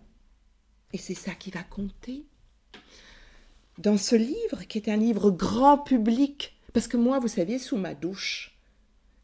Et 0.92 0.98
c'est 0.98 1.14
ça 1.14 1.32
qui 1.34 1.50
va 1.50 1.62
compter. 1.62 2.24
Dans 3.78 3.96
ce 3.96 4.16
livre, 4.16 4.64
qui 4.68 4.78
est 4.78 4.90
un 4.90 4.98
livre 4.98 5.30
grand 5.30 5.78
public, 5.78 6.54
parce 6.72 6.88
que 6.88 6.96
moi, 6.96 7.18
vous 7.18 7.28
savez, 7.28 7.58
sous 7.58 7.76
ma 7.76 7.94
douche, 7.94 8.56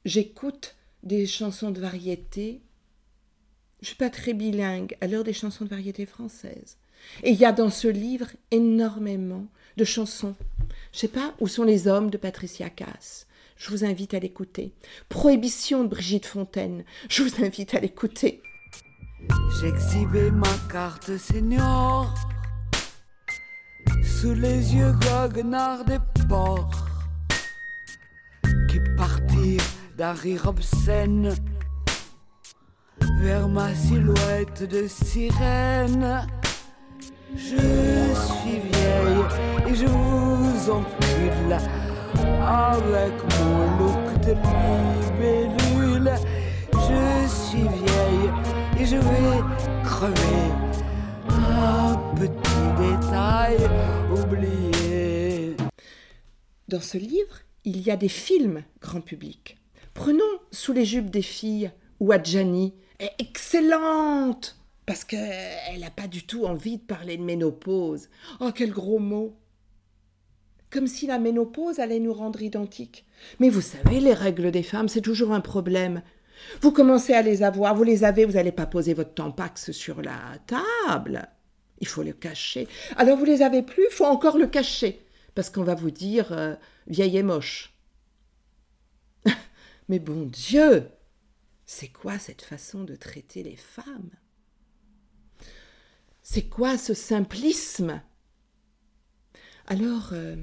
j'écoute 0.04 0.76
des 1.02 1.26
chansons 1.26 1.70
de 1.70 1.80
variété. 1.80 2.60
Je 3.80 3.88
suis 3.88 3.96
pas 3.96 4.10
très 4.10 4.34
bilingue, 4.34 4.96
alors 5.00 5.24
des 5.24 5.32
chansons 5.32 5.64
de 5.64 5.70
variété 5.70 6.04
françaises. 6.04 6.76
Et 7.22 7.30
il 7.30 7.38
y 7.38 7.44
a 7.44 7.52
dans 7.52 7.70
ce 7.70 7.88
livre 7.88 8.28
énormément 8.50 9.46
de 9.76 9.84
chansons. 9.84 10.34
Je 10.92 10.98
sais 10.98 11.08
pas 11.08 11.34
où 11.40 11.46
sont 11.46 11.64
les 11.64 11.86
hommes 11.86 12.10
de 12.10 12.18
Patricia 12.18 12.70
Cass. 12.70 13.26
Je 13.56 13.70
vous 13.70 13.84
invite 13.84 14.14
à 14.14 14.18
l'écouter. 14.18 14.72
Prohibition 15.08 15.84
de 15.84 15.88
Brigitte 15.88 16.26
Fontaine. 16.26 16.84
Je 17.08 17.22
vous 17.22 17.44
invite 17.44 17.74
à 17.74 17.80
l'écouter. 17.80 18.42
J'exhibais 19.60 20.30
ma 20.30 20.52
carte 20.70 21.16
senior 21.16 22.14
sous 24.02 24.34
les 24.34 24.74
yeux 24.74 24.92
goguenards 24.92 25.84
des 25.84 25.98
porcs 26.28 26.87
qui 28.78 28.90
partirent 28.96 29.62
d'un 29.96 30.12
rire 30.12 30.46
obscène 30.46 31.34
vers 33.20 33.48
ma 33.48 33.74
silhouette 33.74 34.62
de 34.62 34.86
sirène. 34.86 36.26
Je 37.34 37.56
suis 37.56 38.60
vieille 38.72 39.24
et 39.68 39.74
je 39.74 39.86
vous 39.86 40.70
encule 40.70 41.58
avec 42.40 43.12
mon 43.40 43.78
look 43.78 44.20
de 44.20 44.34
libellule. 45.12 46.12
Je 46.72 47.28
suis 47.28 47.68
vieille 47.68 48.30
et 48.78 48.86
je 48.86 48.96
vais 48.96 49.42
crever. 49.84 50.52
Un 51.30 51.96
petit 52.16 52.68
détail 52.78 53.56
oublié. 54.12 55.56
Dans 56.68 56.80
ce 56.80 56.98
livre, 56.98 57.38
il 57.68 57.82
y 57.82 57.90
a 57.90 57.96
des 57.96 58.08
films 58.08 58.62
grand 58.80 59.02
public. 59.02 59.58
Prenons 59.92 60.24
Sous 60.50 60.72
les 60.72 60.86
jupes 60.86 61.10
des 61.10 61.22
filles 61.22 61.70
ou 62.00 62.12
Adjani 62.12 62.72
est 62.98 63.12
excellente 63.18 64.56
parce 64.86 65.04
qu'elle 65.04 65.80
n'a 65.80 65.90
pas 65.90 66.06
du 66.06 66.24
tout 66.24 66.46
envie 66.46 66.78
de 66.78 66.82
parler 66.82 67.18
de 67.18 67.22
ménopause. 67.22 68.08
Oh, 68.40 68.50
quel 68.54 68.70
gros 68.70 68.98
mot 68.98 69.36
Comme 70.70 70.86
si 70.86 71.06
la 71.06 71.18
ménopause 71.18 71.78
allait 71.78 71.98
nous 71.98 72.14
rendre 72.14 72.40
identiques. 72.40 73.04
Mais 73.38 73.50
vous 73.50 73.60
savez, 73.60 74.00
les 74.00 74.14
règles 74.14 74.50
des 74.50 74.62
femmes, 74.62 74.88
c'est 74.88 75.02
toujours 75.02 75.34
un 75.34 75.42
problème. 75.42 76.00
Vous 76.62 76.72
commencez 76.72 77.12
à 77.12 77.20
les 77.20 77.42
avoir, 77.42 77.74
vous 77.74 77.84
les 77.84 78.02
avez, 78.02 78.24
vous 78.24 78.34
n'allez 78.34 78.52
pas 78.52 78.66
poser 78.66 78.94
votre 78.94 79.12
tampax 79.12 79.72
sur 79.72 80.00
la 80.00 80.18
table. 80.46 81.28
Il 81.80 81.86
faut 81.86 82.02
le 82.02 82.14
cacher. 82.14 82.66
Alors 82.96 83.18
vous 83.18 83.26
les 83.26 83.42
avez 83.42 83.62
plus, 83.62 83.84
il 83.90 83.94
faut 83.94 84.06
encore 84.06 84.38
le 84.38 84.46
cacher. 84.46 85.04
Parce 85.34 85.50
qu'on 85.50 85.64
va 85.64 85.74
vous 85.74 85.90
dire 85.90 86.32
euh, 86.32 86.54
vieille 86.88 87.18
et 87.18 87.22
moche. 87.22 87.74
Mais 89.88 89.98
bon 89.98 90.26
Dieu, 90.26 90.88
c'est 91.66 91.88
quoi 91.88 92.18
cette 92.18 92.42
façon 92.42 92.84
de 92.84 92.96
traiter 92.96 93.42
les 93.42 93.56
femmes? 93.56 94.10
C'est 96.22 96.48
quoi 96.48 96.76
ce 96.76 96.94
simplisme? 96.94 98.02
Alors, 99.66 100.10
euh, 100.12 100.36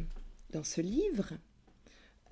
dans 0.52 0.64
ce 0.64 0.82
livre, 0.82 1.34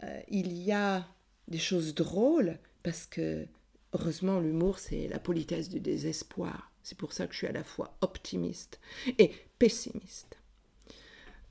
euh, 0.04 0.22
il 0.30 0.54
y 0.54 0.72
a 0.72 1.08
des 1.48 1.60
choses 1.60 1.94
drôles, 1.94 2.60
parce 2.84 3.06
que 3.06 3.48
heureusement 3.94 4.40
l'humour 4.40 4.80
c'est 4.80 5.08
la 5.08 5.20
politesse 5.20 5.70
du 5.70 5.80
désespoir. 5.80 6.72
C'est 6.84 6.98
pour 6.98 7.14
ça 7.14 7.28
que 7.28 7.34
je 7.34 7.40
suis 7.40 7.48
à 7.48 7.52
la 7.52 7.64
fois 7.64 7.98
optimiste 8.02 8.80
et 9.18 9.32
pessimiste. 9.60 10.38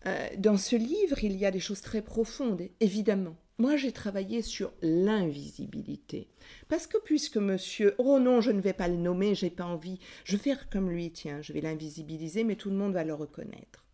Euh, 0.07 0.29
dans 0.39 0.57
ce 0.57 0.77
livre, 0.77 1.23
il 1.23 1.37
y 1.37 1.47
a 1.47 1.51
des 1.51 1.61
choses 1.61 1.81
très 1.81 2.03
profondes, 2.03 2.63
évidemment. 2.81 3.37
Moi, 3.59 3.77
j'ai 3.77 3.93
travaillé 3.93 4.43
sur 4.43 4.73
l'invisibilité. 4.83 6.29
Parce 6.69 6.87
que 6.87 6.99
puisque 6.99 7.37
monsieur, 7.37 7.95
oh 7.99 8.19
non, 8.19 8.41
je 8.41 8.51
ne 8.51 8.61
vais 8.61 8.73
pas 8.73 8.89
le 8.89 8.97
nommer, 8.97 9.35
j'ai 9.35 9.51
pas 9.51 9.65
envie, 9.65 10.01
je 10.25 10.37
vais 10.37 10.43
faire 10.43 10.69
comme 10.69 10.91
lui, 10.91 11.13
tiens, 11.13 11.41
je 11.43 11.53
vais 11.53 11.61
l'invisibiliser, 11.61 12.43
mais 12.45 12.57
tout 12.57 12.71
le 12.71 12.77
monde 12.77 12.95
va 12.95 13.05
le 13.05 13.15
reconnaître. 13.15 13.85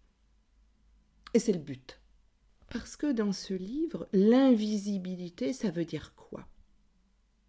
Et 1.34 1.38
c'est 1.38 1.52
le 1.52 1.58
but. 1.58 2.00
Parce 2.70 2.96
que 2.96 3.12
dans 3.12 3.32
ce 3.32 3.54
livre, 3.54 4.08
l'invisibilité, 4.12 5.52
ça 5.52 5.70
veut 5.70 5.84
dire 5.84 6.14
quoi? 6.14 6.46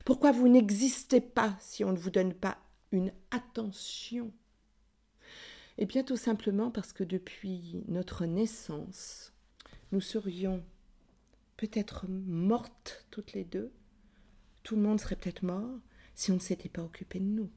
Pourquoi 0.04 0.32
vous 0.32 0.48
n'existez 0.48 1.22
pas 1.22 1.56
si 1.60 1.84
on 1.84 1.92
ne 1.92 1.98
vous 1.98 2.10
donne 2.10 2.34
pas 2.34 2.58
une 2.92 3.14
attention? 3.32 4.34
Eh 5.82 5.86
bien 5.86 6.04
tout 6.04 6.18
simplement 6.18 6.72
parce 6.72 6.92
que 6.92 7.06
depuis 7.06 7.86
notre 7.88 8.26
naissance, 8.26 9.32
nous 9.94 10.02
serions 10.02 10.62
peut-être 11.56 12.06
mortes 12.10 13.06
toutes 13.12 13.32
les 13.32 13.46
deux. 13.46 13.72
Tout 14.64 14.76
le 14.76 14.82
monde 14.82 15.00
serait 15.00 15.16
peut-être 15.16 15.44
mort 15.44 15.80
si 16.16 16.32
on 16.32 16.36
ne 16.36 16.40
s'était 16.40 16.68
pas 16.68 16.84
occupé 16.84 17.20
de 17.20 17.24
nous. 17.24 17.50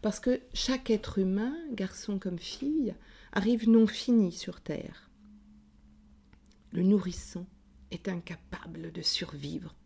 Parce 0.00 0.18
que 0.18 0.40
chaque 0.54 0.88
être 0.88 1.18
humain, 1.18 1.54
garçon 1.72 2.18
comme 2.18 2.38
fille, 2.38 2.94
arrive 3.32 3.68
non 3.68 3.86
fini 3.86 4.32
sur 4.32 4.62
Terre. 4.62 5.10
Le 6.72 6.84
nourrisson 6.84 7.44
est 7.90 8.08
incapable 8.08 8.92
de 8.92 9.02
survivre 9.02 9.76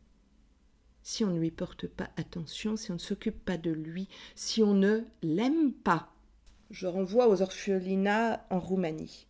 si 1.03 1.25
on 1.25 1.33
ne 1.33 1.41
lui 1.41 1.51
porte 1.51 1.89
pas 1.89 2.11
attention, 2.17 2.77
si 2.77 2.93
on 2.93 2.95
ne 2.95 3.01
s'occupe 3.01 3.45
pas 3.45 3.57
de 3.57 3.73
lui, 3.73 4.09
si 4.37 4.63
on 4.63 4.75
ne 4.75 5.01
l'aime 5.23 5.73
pas. 5.73 6.15
Je 6.71 6.87
renvoie 6.87 7.29
aux 7.29 7.43
orphelinats 7.43 8.47
en 8.51 8.61
Roumanie. 8.61 9.27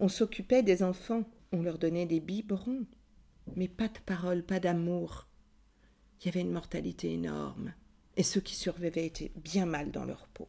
On 0.00 0.08
s'occupait 0.08 0.62
des 0.62 0.82
enfants, 0.82 1.24
on 1.52 1.62
leur 1.62 1.78
donnait 1.78 2.06
des 2.06 2.20
biberons, 2.20 2.86
mais 3.56 3.68
pas 3.68 3.88
de 3.88 3.98
parole, 4.06 4.42
pas 4.42 4.58
d'amour. 4.58 5.28
Il 6.20 6.26
y 6.26 6.28
avait 6.30 6.40
une 6.40 6.52
mortalité 6.52 7.12
énorme, 7.12 7.74
et 8.16 8.22
ceux 8.22 8.40
qui 8.40 8.54
survivaient 8.54 9.06
étaient 9.06 9.32
bien 9.36 9.66
mal 9.66 9.90
dans 9.90 10.04
leur 10.04 10.28
peau. 10.28 10.48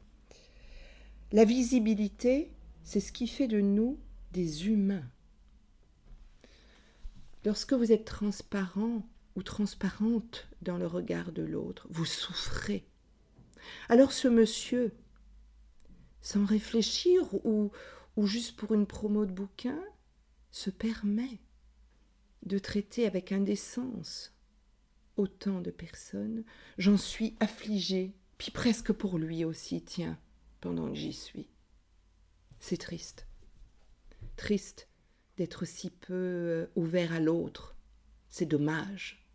La 1.31 1.45
visibilité, 1.45 2.51
c'est 2.83 3.01
ce 3.01 3.11
qui 3.11 3.27
fait 3.27 3.47
de 3.47 3.59
nous 3.59 3.99
des 4.31 4.67
humains. 4.67 5.07
Lorsque 7.45 7.73
vous 7.73 7.91
êtes 7.91 8.05
transparent 8.05 9.05
ou 9.35 9.43
transparente 9.43 10.47
dans 10.61 10.77
le 10.77 10.87
regard 10.87 11.31
de 11.31 11.43
l'autre, 11.43 11.87
vous 11.89 12.05
souffrez. 12.05 12.85
Alors 13.89 14.11
ce 14.11 14.27
monsieur, 14.27 14.93
sans 16.21 16.45
réfléchir 16.45 17.33
ou, 17.45 17.71
ou 18.15 18.25
juste 18.25 18.55
pour 18.55 18.73
une 18.73 18.85
promo 18.85 19.25
de 19.25 19.31
bouquin, 19.31 19.79
se 20.51 20.69
permet 20.69 21.39
de 22.45 22.57
traiter 22.57 23.05
avec 23.05 23.31
indécence 23.31 24.33
autant 25.17 25.61
de 25.61 25.71
personnes. 25.71 26.43
J'en 26.77 26.97
suis 26.97 27.35
affligée, 27.39 28.15
puis 28.37 28.51
presque 28.51 28.93
pour 28.93 29.17
lui 29.17 29.43
aussi, 29.43 29.81
tiens, 29.81 30.17
pendant 30.61 30.89
que 30.89 30.95
j'y 30.95 31.13
suis. 31.13 31.47
C'est 32.59 32.77
triste. 32.77 33.27
Triste 34.37 34.87
d'être 35.37 35.65
si 35.65 35.89
peu 35.89 36.13
euh, 36.13 36.65
ouvert 36.75 37.13
à 37.13 37.19
l'autre. 37.19 37.75
C'est 38.29 38.45
dommage. 38.45 39.25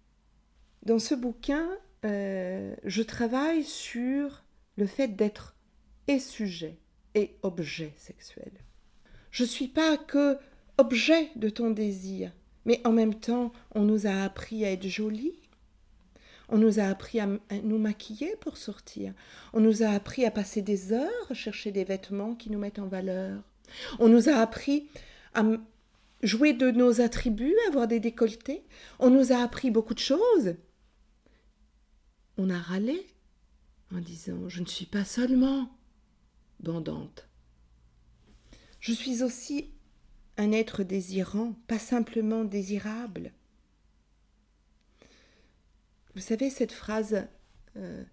Dans 0.82 0.98
ce 0.98 1.14
bouquin, 1.14 1.68
euh, 2.04 2.76
je 2.84 3.02
travaille 3.02 3.64
sur 3.64 4.44
le 4.76 4.86
fait 4.86 5.08
d'être 5.08 5.53
et 6.08 6.18
sujet 6.18 6.78
et 7.14 7.37
objet 7.42 7.92
sexuel. 7.96 8.52
Je 9.30 9.42
ne 9.42 9.49
suis 9.49 9.69
pas 9.69 9.97
que 9.97 10.36
objet 10.78 11.30
de 11.36 11.49
ton 11.49 11.71
désir, 11.71 12.32
mais 12.64 12.80
en 12.84 12.93
même 12.93 13.14
temps, 13.14 13.52
on 13.75 13.82
nous 13.82 14.06
a 14.06 14.23
appris 14.23 14.64
à 14.64 14.73
être 14.73 14.86
jolis. 14.86 15.38
On 16.49 16.58
nous 16.58 16.78
a 16.78 16.84
appris 16.84 17.21
à, 17.21 17.28
nous 17.62 17.78
maquiller 17.78 18.36
pour 18.40 18.58
sortir. 18.58 19.14
On 19.52 19.60
nous 19.60 19.82
a 19.82 19.88
appris 19.88 20.25
à 20.25 20.30
passer 20.30 20.62
des 20.62 20.93
heures 20.93 21.10
à 21.30 21.34
chercher 21.34 21.73
des 21.73 21.84
vêtements 21.84 22.34
qui 22.34 22.50
nous 22.50 22.58
mettent 22.58 22.78
en 22.78 22.86
valeur. 22.86 23.43
On 23.99 24.08
nous 24.08 24.28
a 24.28 24.34
appris 24.34 24.88
à 25.34 25.43
jouer 26.23 26.52
de 26.52 26.71
nos 26.71 27.00
attributs, 27.00 27.56
avoir 27.69 27.88
des 27.88 28.00
décolletés. 28.00 28.62
On 28.99 29.10
nous 29.10 29.32
a 29.32 29.38
appris 29.38 29.71
beaucoup 29.71 29.95
de 29.95 30.00
choses. 30.00 30.54
On 32.36 32.50
a 32.50 32.58
râlé 32.58 33.06
en 33.95 34.00
disant 34.00 34.49
Je 34.49 34.60
ne 34.60 34.67
suis 34.67 34.86
pas 34.86 35.04
seulement 35.04 35.71
bandante. 36.60 37.28
Je 38.80 38.93
suis 38.93 39.23
aussi 39.23 39.71
un 40.36 40.52
être 40.52 40.82
désirant, 40.82 41.54
pas 41.67 41.78
simplement 41.78 42.45
désirable. 42.45 43.32
Vous 46.14 46.21
savez, 46.21 46.50
cette 46.50 46.73
phrase 46.73 47.26
euh, 47.76 48.04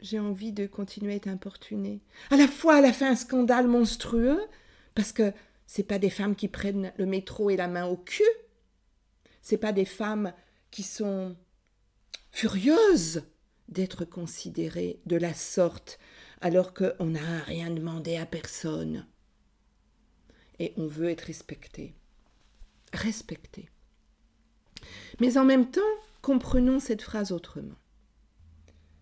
J'ai 0.00 0.18
envie 0.18 0.52
de 0.52 0.66
continuer 0.66 1.12
à 1.12 1.16
être 1.16 1.28
importunée. 1.28 2.00
À 2.30 2.36
la 2.36 2.48
fois, 2.48 2.78
elle 2.78 2.86
a 2.86 2.92
fait 2.92 3.06
un 3.06 3.16
scandale 3.16 3.66
monstrueux, 3.66 4.40
parce 4.94 5.12
que 5.12 5.32
c'est 5.66 5.84
pas 5.84 5.98
des 5.98 6.10
femmes 6.10 6.34
qui 6.34 6.48
prennent 6.48 6.92
le 6.96 7.06
métro 7.06 7.50
et 7.50 7.56
la 7.56 7.68
main 7.68 7.86
au 7.86 7.96
cul. 7.96 8.22
C'est 9.42 9.58
pas 9.58 9.72
des 9.72 9.84
femmes 9.84 10.32
qui 10.70 10.82
sont 10.82 11.36
furieuses 12.30 13.22
d'être 13.68 14.04
considérées 14.04 15.00
de 15.06 15.16
la 15.16 15.34
sorte 15.34 15.98
alors 16.40 16.74
qu'on 16.74 17.06
n'a 17.06 17.40
rien 17.40 17.70
demandé 17.70 18.16
à 18.16 18.26
personne 18.26 19.06
et 20.58 20.72
on 20.76 20.86
veut 20.86 21.10
être 21.10 21.22
respecté. 21.22 21.94
Respecté. 22.92 23.68
Mais 25.20 25.36
en 25.36 25.44
même 25.44 25.70
temps, 25.70 25.80
comprenons 26.22 26.80
cette 26.80 27.02
phrase 27.02 27.32
autrement. 27.32 27.76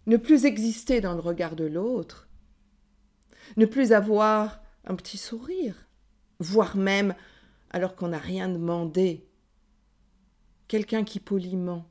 Ne 0.06 0.16
plus 0.16 0.44
exister 0.44 1.00
dans 1.00 1.14
le 1.14 1.20
regard 1.20 1.56
de 1.56 1.64
l'autre, 1.64 2.28
ne 3.56 3.66
plus 3.66 3.92
avoir 3.92 4.62
un 4.84 4.94
petit 4.94 5.18
sourire, 5.18 5.88
voire 6.38 6.76
même, 6.76 7.14
alors 7.70 7.96
qu'on 7.96 8.08
n'a 8.08 8.18
rien 8.18 8.48
demandé, 8.48 9.26
quelqu'un 10.68 11.04
qui 11.04 11.20
poliment 11.20 11.86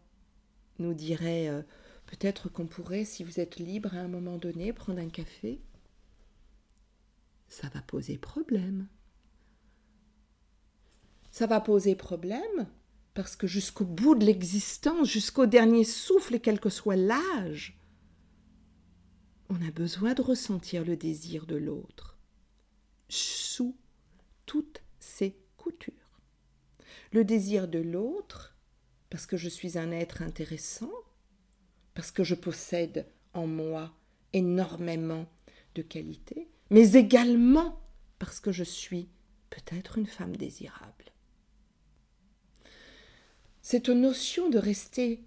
nous 0.80 0.94
dirait 0.94 1.48
euh, 1.50 1.62
peut-être 2.18 2.50
qu'on 2.50 2.68
pourrait, 2.68 3.06
si 3.06 3.24
vous 3.24 3.40
êtes 3.40 3.58
libre 3.58 3.94
à 3.94 4.00
un 4.00 4.08
moment 4.08 4.38
donné, 4.38 4.74
prendre 4.74 5.00
un 5.00 5.10
café, 5.10 5.62
ça 7.48 7.70
va 7.70 7.82
poser 7.82 8.18
problème 8.18 8.88
ça 11.36 11.48
va 11.48 11.60
poser 11.60 11.96
problème 11.96 12.66
parce 13.14 13.36
que 13.36 13.46
jusqu'au 13.46 13.84
bout 13.84 14.16
de 14.16 14.24
l'existence, 14.24 15.10
jusqu'au 15.10 15.48
dernier 15.48 15.84
souffle, 15.84 16.36
et 16.36 16.40
quel 16.40 16.62
que 16.62 16.70
soit 16.70 16.96
l'âge, 16.96 17.78
on 19.50 19.62
a 19.62 19.70
besoin 19.72 20.14
de 20.14 20.22
ressentir 20.22 20.86
le 20.86 20.96
désir 20.96 21.46
de 21.46 21.58
l'autre 21.58 22.18
sous 23.10 23.76
toutes 24.46 24.82
ses 24.98 25.38
coutures. 25.58 26.22
Le 27.12 27.26
désir 27.26 27.68
de 27.68 27.80
l'autre 27.80 28.56
parce 29.10 29.26
que 29.26 29.36
je 29.36 29.50
suis 29.50 29.78
un 29.78 29.92
être 29.92 30.22
intéressant, 30.22 30.94
parce 31.96 32.12
que 32.12 32.24
je 32.24 32.36
possède 32.36 33.08
en 33.34 33.48
moi 33.48 33.92
énormément 34.34 35.26
de 35.74 35.82
qualités, 35.82 36.48
mais 36.70 36.94
également 36.94 37.82
parce 38.20 38.40
que 38.40 38.52
je 38.52 38.64
suis 38.64 39.10
peut-être 39.50 39.98
une 39.98 40.06
femme 40.06 40.36
désirable. 40.36 41.06
Cette 43.62 43.90
notion 43.90 44.50
de 44.50 44.60
rester 44.60 45.24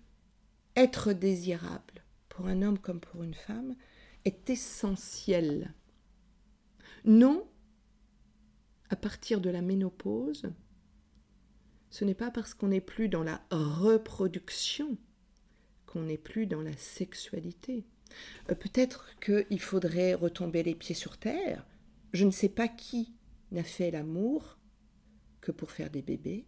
être 0.77 1.13
désirable 1.13 2.05
pour 2.29 2.47
un 2.47 2.63
homme 2.63 2.79
comme 2.79 3.01
pour 3.01 3.25
une 3.25 3.35
femme 3.35 3.75
est 4.25 4.49
essentielle. 4.49 5.75
Non, 7.05 7.49
à 8.91 8.97
partir 8.97 9.41
de 9.41 9.51
la 9.51 9.63
ménopause, 9.63 10.53
ce 11.91 12.05
n'est 12.05 12.15
pas 12.15 12.31
parce 12.31 12.55
qu'on 12.55 12.69
n'est 12.69 12.81
plus 12.81 13.09
dans 13.09 13.25
la 13.25 13.43
reproduction 13.51 14.99
qu'on 15.89 16.03
n'est 16.03 16.19
plus 16.19 16.47
dans 16.47 16.61
la 16.61 16.77
sexualité. 16.77 17.85
Euh, 18.51 18.55
peut-être 18.55 19.19
qu'il 19.21 19.61
faudrait 19.61 20.15
retomber 20.15 20.63
les 20.63 20.75
pieds 20.75 20.95
sur 20.95 21.17
terre. 21.17 21.67
Je 22.13 22.25
ne 22.25 22.31
sais 22.31 22.49
pas 22.49 22.69
qui 22.69 23.15
n'a 23.51 23.65
fait 23.65 23.91
l'amour 23.91 24.59
que 25.41 25.51
pour 25.51 25.71
faire 25.71 25.91
des 25.91 26.03
bébés. 26.03 26.47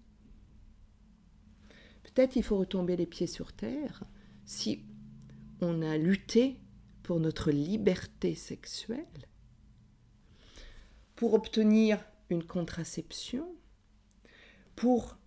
Peut-être 2.03 2.37
il 2.37 2.42
faut 2.42 2.59
retomber 2.59 2.96
les 2.96 3.07
pieds 3.07 3.26
sur 3.26 3.53
terre 3.53 4.05
si 4.44 4.85
on 5.61 5.83
a 5.83 5.96
lutté 5.96 6.61
pour 7.03 7.20
notre 7.20 7.50
liberté 7.50 8.35
sexuelle, 8.35 9.26
pour 11.16 11.35
obtenir 11.35 12.05
une 12.31 12.44
contraception, 12.44 13.55
pour 14.76 15.18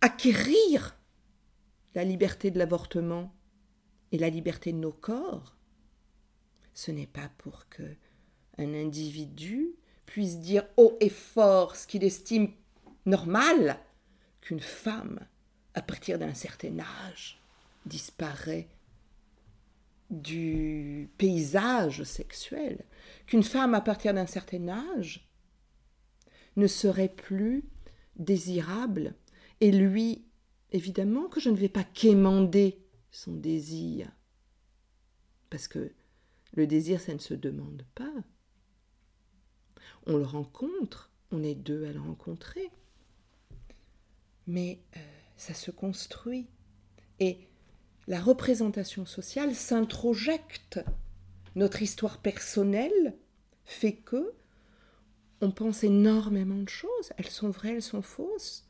acquérir 0.00 0.96
la 1.94 2.04
liberté 2.04 2.50
de 2.50 2.58
l'avortement 2.58 3.34
et 4.12 4.18
la 4.18 4.30
liberté 4.30 4.72
de 4.72 4.78
nos 4.78 4.92
corps, 4.92 5.56
ce 6.74 6.90
n'est 6.90 7.06
pas 7.06 7.30
pour 7.38 7.68
que 7.68 7.82
un 8.58 8.74
individu 8.74 9.74
puisse 10.06 10.38
dire 10.38 10.64
haut 10.76 10.96
et 11.00 11.08
fort 11.08 11.76
ce 11.76 11.86
qu'il 11.86 12.04
estime 12.04 12.52
normal 13.06 13.78
qu'une 14.40 14.60
femme, 14.60 15.20
à 15.74 15.82
partir 15.82 16.18
d'un 16.18 16.34
certain 16.34 16.78
âge, 16.78 17.40
disparaît 17.86 18.68
du 20.10 21.08
paysage 21.16 22.02
sexuel, 22.02 22.84
qu'une 23.26 23.44
femme 23.44 23.74
à 23.74 23.80
partir 23.80 24.12
d'un 24.12 24.26
certain 24.26 24.68
âge 24.68 25.28
ne 26.56 26.66
serait 26.66 27.08
plus 27.08 27.64
désirable, 28.16 29.14
et 29.60 29.70
lui, 29.70 30.24
évidemment 30.72 31.28
que 31.28 31.40
je 31.40 31.50
ne 31.50 31.56
vais 31.56 31.68
pas 31.68 31.84
quémander 31.84 32.78
son 33.10 33.32
désir, 33.32 34.10
parce 35.50 35.68
que 35.68 35.92
le 36.54 36.66
désir, 36.66 37.00
ça 37.00 37.14
ne 37.14 37.18
se 37.18 37.34
demande 37.34 37.84
pas. 37.94 38.12
On 40.06 40.16
le 40.16 40.24
rencontre, 40.24 41.10
on 41.30 41.42
est 41.42 41.54
deux 41.54 41.86
à 41.86 41.92
le 41.92 42.00
rencontrer, 42.00 42.70
mais 44.46 44.80
euh, 44.96 45.00
ça 45.36 45.54
se 45.54 45.70
construit. 45.70 46.48
Et 47.18 47.38
la 48.06 48.20
représentation 48.20 49.06
sociale 49.06 49.54
s'introjecte. 49.54 50.80
Notre 51.54 51.82
histoire 51.82 52.18
personnelle 52.18 53.16
fait 53.64 53.94
que 53.94 54.32
on 55.40 55.50
pense 55.50 55.84
énormément 55.84 56.62
de 56.62 56.68
choses. 56.68 57.12
Elles 57.16 57.28
sont 57.28 57.50
vraies, 57.50 57.74
elles 57.74 57.82
sont 57.82 58.02
fausses, 58.02 58.66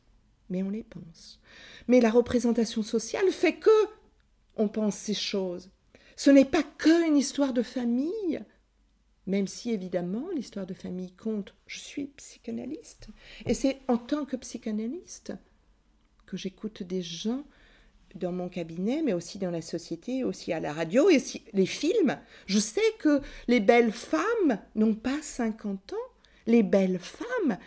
mais 0.48 0.62
on 0.62 0.70
les 0.70 0.84
pense. 0.84 1.40
Mais 1.88 2.00
la 2.00 2.10
représentation 2.10 2.82
sociale 2.82 3.30
fait 3.30 3.56
que 3.56 3.70
on 4.60 4.68
pense 4.68 4.96
ces 4.96 5.14
choses. 5.14 5.70
Ce 6.16 6.30
n'est 6.30 6.44
pas 6.44 6.62
qu'une 6.62 7.16
histoire 7.16 7.52
de 7.52 7.62
famille, 7.62 8.44
même 9.26 9.46
si 9.46 9.70
évidemment 9.70 10.28
l'histoire 10.34 10.66
de 10.66 10.74
famille 10.74 11.12
compte. 11.12 11.54
Je 11.66 11.78
suis 11.78 12.08
psychanalyste. 12.08 13.08
Et 13.46 13.54
c'est 13.54 13.78
en 13.88 13.96
tant 13.96 14.26
que 14.26 14.36
psychanalyste 14.36 15.32
que 16.26 16.36
j'écoute 16.36 16.82
des 16.82 17.02
gens 17.02 17.44
dans 18.16 18.32
mon 18.32 18.48
cabinet, 18.48 19.02
mais 19.02 19.12
aussi 19.12 19.38
dans 19.38 19.50
la 19.50 19.62
société, 19.62 20.24
aussi 20.24 20.52
à 20.52 20.60
la 20.60 20.72
radio, 20.72 21.08
et 21.08 21.16
aussi 21.16 21.42
les 21.52 21.66
films. 21.66 22.18
Je 22.46 22.58
sais 22.58 22.80
que 22.98 23.22
les 23.48 23.60
belles 23.60 23.92
femmes 23.92 24.58
n'ont 24.74 24.94
pas 24.94 25.22
50 25.22 25.94
ans. 25.94 25.96
Les 26.46 26.62
belles 26.62 26.98
femmes, 26.98 27.58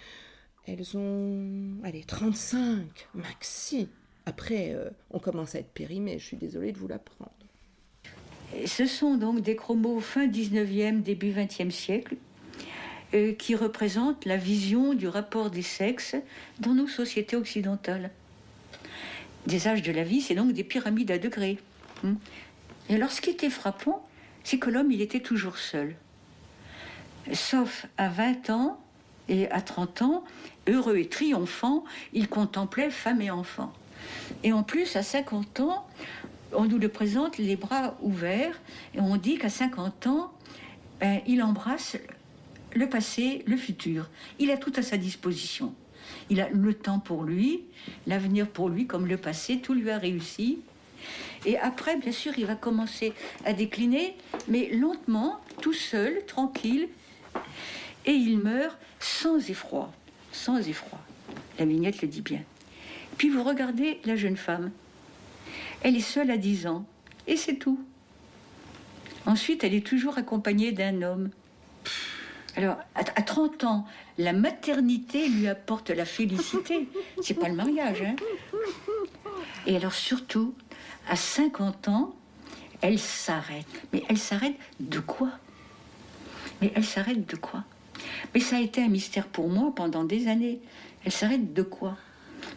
elles 0.66 0.98
ont, 0.98 1.80
allez, 1.84 2.04
35, 2.04 3.08
maxi. 3.14 3.90
Après, 4.26 4.72
euh, 4.74 4.90
on 5.12 5.20
commence 5.20 5.56
à 5.56 5.60
être 5.60 5.72
périmé, 5.74 6.18
je 6.20 6.26
suis 6.26 6.38
désolée 6.38 6.72
de 6.72 6.78
vous 6.78 6.88
l'apprendre. 6.88 7.32
Ce 8.66 8.86
sont 8.86 9.16
donc 9.16 9.42
des 9.42 9.56
chromos 9.56 10.00
fin 10.00 10.28
19e, 10.28 11.02
début 11.02 11.32
20e 11.32 11.72
siècle, 11.72 12.16
euh, 13.14 13.34
qui 13.34 13.56
représentent 13.56 14.26
la 14.26 14.38
vision 14.38 14.94
du 14.94 15.08
rapport 15.08 15.50
des 15.50 15.62
sexes 15.62 16.16
dans 16.60 16.74
nos 16.74 16.88
sociétés 16.88 17.36
occidentales 17.36 18.12
des 19.48 19.68
âges 19.68 19.82
de 19.82 19.92
la 19.92 20.04
vie, 20.04 20.22
c'est 20.22 20.36
donc 20.36 20.54
des 20.54 20.64
pyramides 20.64 21.12
à 21.12 21.18
degrés. 21.18 21.60
Hmm. 22.04 22.16
Et 22.90 22.96
alors, 22.96 23.12
ce 23.12 23.22
qui 23.22 23.30
était 23.30 23.50
frappant, 23.50 24.08
c'est 24.44 24.58
que 24.58 24.70
l'homme, 24.70 24.92
il 24.92 25.02
était 25.02 25.20
toujours 25.20 25.58
seul. 25.58 25.96
Sauf 27.34 27.86
à 27.98 28.10
20 28.10 28.50
ans 28.50 28.80
et 29.30 29.50
à 29.52 29.62
30 29.62 30.02
ans, 30.02 30.24
heureux 30.68 30.98
et 30.98 31.08
triomphant, 31.08 31.84
il 32.12 32.28
contemplait 32.28 32.90
femme 32.90 33.22
et 33.22 33.32
enfant. 33.32 33.72
Et 34.44 34.52
en 34.52 34.63
plus, 34.63 34.96
à 34.96 35.04
50 35.04 35.60
ans, 35.62 35.86
on 36.54 36.66
nous 36.66 36.78
le 36.78 36.89
présente 36.89 37.38
les 37.38 37.56
bras 37.56 37.96
ouverts 38.02 38.60
et 38.96 39.00
on 39.00 39.18
dit 39.18 39.38
qu'à 39.38 39.50
50 39.50 40.08
ans, 40.08 40.32
ben, 41.00 41.22
il 41.28 41.42
embrasse 41.42 41.98
le 42.74 42.88
passé, 42.89 43.44
le 43.46 43.58
futur. 43.58 44.10
Il 44.39 44.52
a 44.52 44.58
tout 44.58 44.74
à 44.76 44.82
sa 44.82 44.98
disposition. 44.98 45.74
Il 46.30 46.42
a 46.42 46.50
le 46.50 46.74
temps 46.74 47.00
pour 47.00 47.24
lui, 47.24 47.63
l'avenir 48.08 48.48
pour 48.48 48.70
lui, 48.70 48.88
comme 48.88 49.08
le 49.08 49.18
passé, 49.18 49.60
tout 49.60 49.74
lui 49.74 49.89
a 49.89 49.98
réussi. 49.98 50.60
Et 51.46 51.58
après, 51.58 51.98
bien 51.98 52.12
sûr, 52.12 52.34
il 52.38 52.46
va 52.46 52.56
commencer 52.56 53.13
à 53.46 53.54
décliner, 53.54 54.16
mais 54.48 54.70
lentement, 54.74 55.42
tout 55.62 55.74
seul, 55.74 56.26
tranquille. 56.26 56.88
Et 58.06 58.12
il 58.12 58.39
meurt 58.39 58.78
sans 59.00 59.50
effroi, 59.50 59.92
sans 60.32 60.68
effroi. 60.68 61.00
La 61.60 61.66
vignette 61.66 62.02
le 62.02 62.08
dit 62.08 62.22
bien. 62.22 62.42
Puis 63.17 63.30
vous 63.30 63.43
regardez 63.43 63.99
la 64.06 64.15
jeune 64.15 64.38
femme. 64.38 64.71
Elle 65.82 65.95
est 65.95 66.02
seule 66.02 66.32
à 66.32 66.38
10 66.38 66.67
ans, 66.67 66.86
et 67.28 67.36
c'est 67.36 67.56
tout. 67.56 67.80
Ensuite, 69.26 69.63
elle 69.63 69.73
est 69.73 69.86
toujours 69.86 70.17
accompagnée 70.17 70.71
d'un 70.71 71.02
homme. 71.02 71.30
Alors, 72.56 72.78
à, 72.95 73.04
30 73.04 73.63
ans, 73.63 73.86
la 74.17 74.34
maternité 74.34 75.28
lui 75.28 75.47
apporte 75.47 75.89
la 75.89 76.06
félicité. 76.06 76.88
C'est 77.21 77.34
pas 77.34 77.49
le 77.49 77.56
mariage, 77.56 78.04
hein. 78.04 78.15
Et 79.65 79.76
alors, 79.76 79.93
surtout, 79.93 80.54
à 81.10 81.15
50 81.15 81.88
ans, 81.88 82.15
elle 82.82 82.99
s'arrête. 82.99 83.65
Mais 83.91 84.04
elle 84.08 84.19
s'arrête 84.19 84.56
de 84.80 84.99
quoi? 84.99 85.32
Mais 86.62 86.71
elle 86.76 86.86
s'arrête 86.86 87.26
de 87.26 87.36
quoi? 87.36 87.63
Mais 88.34 88.39
ça 88.39 88.58
a 88.58 88.60
été 88.60 88.84
un 88.84 88.89
mystère 88.89 89.28
pour 89.28 89.49
moi 89.49 89.73
pendant 89.73 90.04
des 90.04 90.28
années. 90.28 90.60
Elle 91.06 91.12
s'arrête 91.12 91.54
de 91.54 91.63
quoi? 91.63 91.97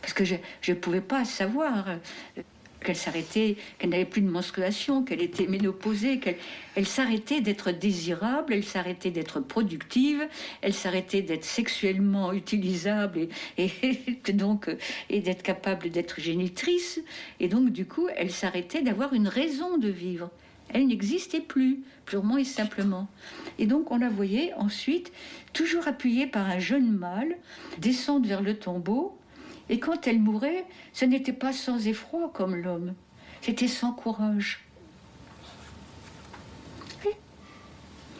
Parce 0.06 0.14
que 0.14 0.24
je 0.24 0.36
ne 0.70 0.76
pouvais 0.76 1.00
pas 1.00 1.24
savoir 1.24 1.86
qu'elle 2.84 2.94
s'arrêtait, 2.94 3.56
qu'elle 3.76 3.90
n'avait 3.90 4.04
plus 4.04 4.20
de 4.20 4.30
menstruation, 4.30 5.02
qu'elle 5.02 5.20
était 5.20 5.48
ménopausée, 5.48 6.20
qu'elle 6.20 6.36
elle 6.76 6.86
s'arrêtait 6.86 7.40
d'être 7.40 7.72
désirable, 7.72 8.54
elle 8.54 8.62
s'arrêtait 8.62 9.10
d'être 9.10 9.40
productive, 9.40 10.24
elle 10.62 10.74
s'arrêtait 10.74 11.22
d'être 11.22 11.44
sexuellement 11.44 12.32
utilisable 12.32 13.26
et, 13.58 13.70
et 14.28 14.32
donc 14.32 14.70
et 15.10 15.20
d'être 15.22 15.42
capable 15.42 15.90
d'être 15.90 16.20
génitrice. 16.20 17.00
Et 17.40 17.48
donc 17.48 17.70
du 17.70 17.84
coup, 17.84 18.06
elle 18.14 18.30
s'arrêtait 18.30 18.82
d'avoir 18.82 19.12
une 19.12 19.26
raison 19.26 19.76
de 19.76 19.88
vivre. 19.88 20.30
Elle 20.68 20.86
n'existait 20.86 21.40
plus, 21.40 21.80
purement 22.04 22.38
et 22.38 22.44
simplement. 22.44 23.08
Et 23.58 23.66
donc 23.66 23.90
on 23.90 23.98
la 23.98 24.08
voyait 24.08 24.52
ensuite, 24.54 25.10
toujours 25.52 25.88
appuyée 25.88 26.28
par 26.28 26.46
un 26.46 26.60
jeune 26.60 26.92
mâle, 26.92 27.36
descendre 27.78 28.28
vers 28.28 28.42
le 28.42 28.56
tombeau 28.56 29.18
et 29.68 29.80
quand 29.80 30.06
elle 30.06 30.20
mourait, 30.20 30.66
ce 30.92 31.04
n'était 31.04 31.32
pas 31.32 31.52
sans 31.52 31.86
effroi 31.86 32.30
comme 32.32 32.56
l'homme, 32.56 32.94
c'était 33.40 33.68
sans 33.68 33.92
courage. 33.92 34.64
Oui, 37.04 37.12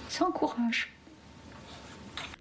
sans 0.09 0.33
courage. 0.33 0.93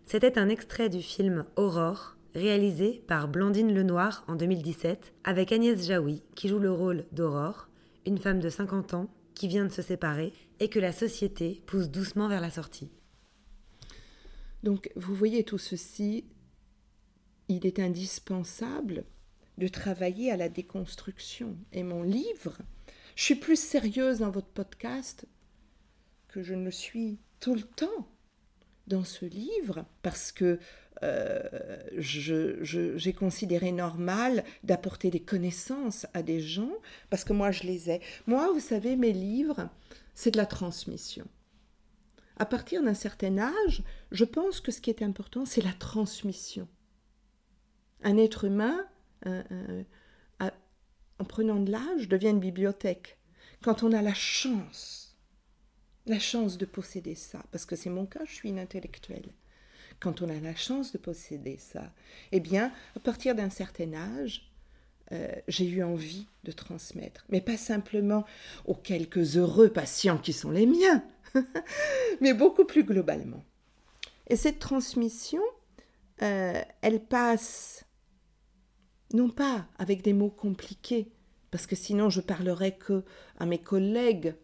C'était 0.06 0.38
un 0.38 0.50
extrait 0.50 0.90
du 0.90 1.02
film 1.02 1.46
Aurore, 1.56 2.16
réalisé 2.34 3.04
par 3.08 3.28
Blandine 3.28 3.74
Lenoir 3.74 4.24
en 4.28 4.36
2017, 4.36 5.14
avec 5.24 5.52
Agnès 5.52 5.86
Jaoui, 5.86 6.24
qui 6.36 6.48
joue 6.48 6.60
le 6.60 6.72
rôle 6.72 7.06
d'Aurore, 7.12 7.70
une 8.06 8.18
femme 8.18 8.40
de 8.40 8.50
50 8.50 8.94
ans 8.94 9.10
qui 9.34 9.48
vient 9.48 9.66
de 9.66 9.72
se 9.72 9.82
séparer 9.82 10.34
et 10.60 10.70
que 10.70 10.80
la 10.80 10.92
société 10.92 11.62
pousse 11.66 11.90
doucement 11.90 12.28
vers 12.28 12.42
la 12.42 12.50
sortie. 12.50 12.90
Donc 14.64 14.90
vous 14.96 15.14
voyez 15.14 15.44
tout 15.44 15.58
ceci, 15.58 16.26
il 17.48 17.66
est 17.66 17.80
indispensable 17.80 19.06
de 19.58 19.68
travailler 19.68 20.32
à 20.32 20.38
la 20.38 20.50
déconstruction. 20.50 21.58
Et 21.72 21.84
mon 21.84 22.04
livre, 22.04 22.58
je 23.16 23.24
suis 23.24 23.36
plus 23.36 23.60
sérieuse 23.60 24.20
dans 24.20 24.32
votre 24.32 24.48
podcast 24.48 25.26
que 26.28 26.44
je 26.44 26.54
ne 26.54 26.66
le 26.66 26.72
suis 26.72 27.20
tout 27.40 27.56
le 27.56 27.62
temps 27.62 28.10
dans 28.88 29.04
ce 29.04 29.26
livre 29.26 29.86
parce 30.02 30.32
que 30.32 30.60
euh, 31.04 31.42
j'ai 31.98 33.14
considéré 33.14 33.72
normal 33.72 34.44
d'apporter 34.64 35.10
des 35.10 35.20
connaissances 35.20 36.06
à 36.14 36.24
des 36.24 36.40
gens 36.40 36.72
parce 37.10 37.24
que 37.24 37.34
moi 37.34 37.52
je 37.52 37.64
les 37.64 37.90
ai. 37.90 38.02
Moi, 38.28 38.52
vous 38.54 38.60
savez, 38.60 38.96
mes 38.96 39.14
livres, 39.14 39.70
c'est 40.14 40.32
de 40.32 40.38
la 40.38 40.46
transmission. 40.46 41.26
À 42.38 42.46
partir 42.46 42.84
d'un 42.84 42.94
certain 42.94 43.38
âge, 43.38 43.84
je 44.12 44.26
pense 44.26 44.60
que 44.60 44.72
ce 44.72 44.82
qui 44.82 44.90
est 44.90 45.02
important, 45.02 45.46
c'est 45.46 45.64
la 45.64 45.74
transmission 45.74 46.68
un 48.06 48.18
être 48.18 48.46
humain, 48.46 48.88
en 51.20 51.24
prenant 51.24 51.60
de 51.60 51.72
l'âge, 51.72 52.08
devient 52.08 52.30
une 52.30 52.40
bibliothèque. 52.40 53.18
Quand 53.62 53.84
on 53.84 53.92
a 53.94 54.02
la 54.02 54.14
chance, 54.14 55.18
la 56.06 56.20
chance 56.20 56.58
de 56.58 56.66
posséder 56.66 57.16
ça, 57.16 57.44
parce 57.52 57.66
que 57.66 57.76
c'est 57.76 57.90
mon 57.90 58.06
cas, 58.06 58.24
je 58.26 58.34
suis 58.34 58.50
une 58.50 58.60
intellectuelle. 58.60 59.32
Quand 60.00 60.22
on 60.22 60.30
a 60.30 60.40
la 60.40 60.56
chance 60.56 60.92
de 60.92 60.98
posséder 60.98 61.58
ça, 61.58 61.94
eh 62.32 62.40
bien, 62.40 62.72
à 62.96 63.00
partir 63.00 63.34
d'un 63.34 63.50
certain 63.50 63.94
âge, 63.94 64.52
euh, 65.12 65.32
j'ai 65.48 65.68
eu 65.68 65.84
envie 65.84 66.28
de 66.44 66.52
transmettre, 66.52 67.26
mais 67.30 67.42
pas 67.42 67.58
simplement 67.58 68.26
aux 68.66 68.76
quelques 68.76 69.38
heureux 69.38 69.70
patients 69.70 70.18
qui 70.18 70.34
sont 70.34 70.52
les 70.52 70.66
miens, 70.66 71.04
mais 72.22 72.34
beaucoup 72.34 72.66
plus 72.66 72.84
globalement. 72.84 73.44
Et 74.28 74.36
cette 74.36 74.60
transmission, 74.60 75.42
euh, 76.22 76.62
elle 76.82 77.00
passe 77.00 77.85
non 79.16 79.30
pas 79.30 79.66
avec 79.78 80.02
des 80.04 80.14
mots 80.14 80.30
compliqués, 80.30 81.08
parce 81.52 81.66
que 81.66 81.76
sinon 81.76 82.10
je 82.10 82.22
parlerai 82.22 82.76
que 82.76 83.04
à 83.40 83.46
mes 83.46 83.58
collègues, 83.58 84.36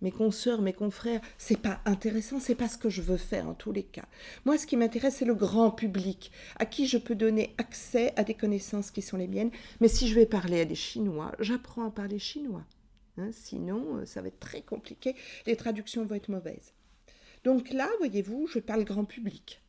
mes 0.00 0.10
consoeurs, 0.10 0.62
mes 0.62 0.72
confrères. 0.72 1.20
C'est 1.38 1.60
pas 1.60 1.80
intéressant, 1.84 2.40
c'est 2.40 2.54
pas 2.54 2.68
ce 2.68 2.78
que 2.78 2.90
je 2.90 3.02
veux 3.02 3.16
faire 3.16 3.48
en 3.48 3.54
tous 3.54 3.72
les 3.72 3.82
cas. 3.82 4.06
Moi, 4.44 4.58
ce 4.58 4.66
qui 4.66 4.76
m'intéresse, 4.76 5.16
c'est 5.16 5.24
le 5.24 5.34
grand 5.34 5.70
public, 5.70 6.30
à 6.56 6.66
qui 6.66 6.86
je 6.86 6.98
peux 6.98 7.14
donner 7.14 7.54
accès 7.58 8.12
à 8.16 8.24
des 8.24 8.34
connaissances 8.34 8.90
qui 8.90 9.02
sont 9.02 9.16
les 9.16 9.28
miennes. 9.28 9.50
Mais 9.80 9.88
si 9.88 10.08
je 10.08 10.14
vais 10.14 10.26
parler 10.26 10.60
à 10.60 10.64
des 10.64 10.74
Chinois, 10.74 11.32
j'apprends 11.40 11.86
à 11.86 11.90
parler 11.90 12.18
chinois. 12.18 12.64
Hein, 13.16 13.30
sinon, 13.32 13.96
euh, 13.96 14.06
ça 14.06 14.22
va 14.22 14.28
être 14.28 14.38
très 14.38 14.62
compliqué. 14.62 15.16
Les 15.46 15.56
traductions 15.56 16.04
vont 16.04 16.14
être 16.14 16.28
mauvaises. 16.28 16.72
Donc 17.44 17.70
là, 17.70 17.88
voyez-vous, 17.98 18.46
je 18.46 18.60
parle 18.60 18.84
grand 18.84 19.04
public. 19.04 19.60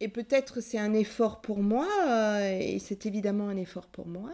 Et 0.00 0.08
peut-être 0.08 0.60
c'est 0.60 0.78
un 0.78 0.94
effort 0.94 1.40
pour 1.40 1.62
moi, 1.62 1.86
euh, 2.08 2.58
et 2.58 2.78
c'est 2.78 3.06
évidemment 3.06 3.48
un 3.48 3.56
effort 3.56 3.86
pour 3.86 4.06
moi, 4.06 4.32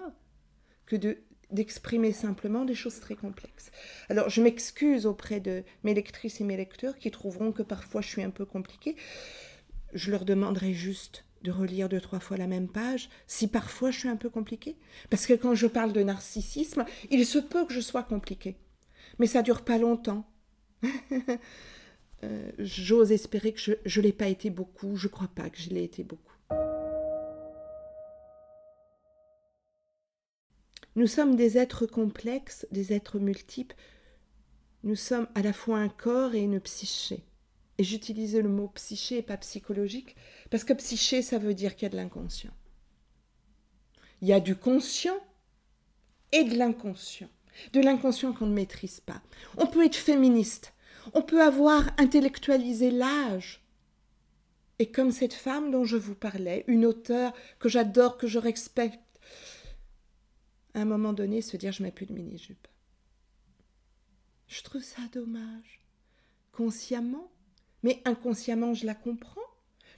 que 0.87 0.97
de 0.97 1.19
d'exprimer 1.53 2.11
simplement 2.11 2.65
des 2.65 2.75
choses 2.75 2.99
très 2.99 3.15
complexes. 3.15 3.71
Alors 4.09 4.29
je 4.29 4.43
m'excuse 4.43 5.07
auprès 5.07 5.39
de 5.39 5.63
mes 5.85 5.95
lectrices 5.95 6.41
et 6.41 6.45
mes 6.45 6.57
lecteurs 6.57 6.99
qui 6.99 7.13
trouveront 7.13 7.53
que 7.53 7.63
parfois 7.63 8.01
je 8.01 8.09
suis 8.09 8.23
un 8.25 8.31
peu 8.31 8.45
compliquée. 8.45 8.97
Je 9.93 10.11
leur 10.11 10.25
demanderai 10.25 10.73
juste 10.73 11.25
de 11.43 11.53
relire 11.53 11.89
deux, 11.89 12.01
trois 12.01 12.19
fois 12.19 12.37
la 12.37 12.49
même 12.49 12.69
page, 12.69 13.09
si 13.29 13.47
parfois 13.47 13.93
je 13.93 14.01
suis 14.01 14.09
un 14.09 14.17
peu 14.17 14.29
compliquée. 14.29 14.77
Parce 15.11 15.27
que 15.27 15.35
quand 15.35 15.55
je 15.55 15.69
parle 15.69 15.93
de 15.93 16.03
narcissisme, 16.03 16.85
il 17.11 17.25
se 17.25 17.39
peut 17.39 17.65
que 17.65 17.73
je 17.73 17.81
sois 17.81 18.03
compliquée. 18.03 18.57
Mais 19.21 19.29
ça 19.29 19.43
dure 19.43 19.63
pas 19.63 19.79
longtemps. 19.79 20.29
Euh, 22.27 22.51
j'ose 22.59 23.13
espérer 23.13 23.53
que 23.53 23.61
je 23.85 24.01
ne 24.01 24.05
l'ai 24.05 24.13
pas 24.13 24.29
été 24.29 24.51
beaucoup, 24.51 24.97
je 24.97 25.09
crois 25.09 25.29
pas 25.29 25.49
que 25.49 25.59
je 25.59 25.71
l'ai 25.71 25.85
été 25.85 26.03
beaucoup. 26.03 26.23
Nous 30.97 31.07
sommes 31.07 31.37
des 31.37 31.59
êtres 31.59 31.87
complexes, 31.87 32.67
des 32.73 32.95
êtres 32.95 33.19
multiples. 33.19 33.77
Nous 34.83 34.97
sommes 34.97 35.29
à 35.35 35.43
la 35.43 35.53
fois 35.53 35.79
un 35.79 35.91
corps 35.91 36.35
et 36.35 36.41
une 36.41 36.59
psyché. 36.61 37.23
Et 37.79 37.85
j'utilise 37.85 38.35
le 38.35 38.49
mot 38.49 38.69
psyché 38.69 39.19
et 39.19 39.23
pas 39.23 39.37
psychologique, 39.37 40.17
parce 40.51 40.65
que 40.65 40.73
psyché, 40.73 41.21
ça 41.21 41.39
veut 41.39 41.53
dire 41.53 41.77
qu'il 41.77 41.85
y 41.85 41.87
a 41.87 41.91
de 41.91 41.97
l'inconscient. 41.97 42.53
Il 44.23 44.29
y 44.29 44.33
a 44.33 44.41
du 44.41 44.57
conscient 44.57 45.19
et 46.33 46.45
de 46.45 46.57
l'inconscient. 46.57 47.29
De 47.75 47.81
l'inconscient 47.81 48.33
qu'on 48.33 48.47
ne 48.47 48.55
maîtrise 48.55 49.01
pas. 49.01 49.21
On 49.59 49.67
peut 49.67 49.85
être 49.85 49.97
féministe. 49.97 50.73
On 51.15 51.23
peut 51.23 51.43
avoir 51.43 51.91
intellectualisé 51.99 52.91
l'âge. 52.91 53.63
Et 54.79 54.91
comme 54.91 55.11
cette 55.11 55.33
femme 55.33 55.71
dont 55.71 55.85
je 55.85 55.97
vous 55.97 56.15
parlais, 56.15 56.65
une 56.67 56.85
auteure 56.85 57.33
que 57.59 57.69
j'adore, 57.69 58.19
que 58.19 58.27
je 58.27 58.39
respecte, 58.39 59.01
à 60.75 60.81
un 60.81 60.85
moment 60.85 61.15
donné 61.15 61.41
se 61.41 61.57
dire 61.57 61.73
je 61.73 61.83
mets 61.83 61.91
plus 61.91 62.07
de 62.07 62.13
mini-jupe. 62.13 62.69
Je 64.47 64.63
trouve 64.63 64.83
ça 64.83 65.03
dommage. 65.13 65.81
Consciemment, 66.53 67.31
mais 67.83 68.03
inconsciemment 68.05 68.75
je 68.75 68.87
la 68.87 68.95
comprends. 68.95 69.41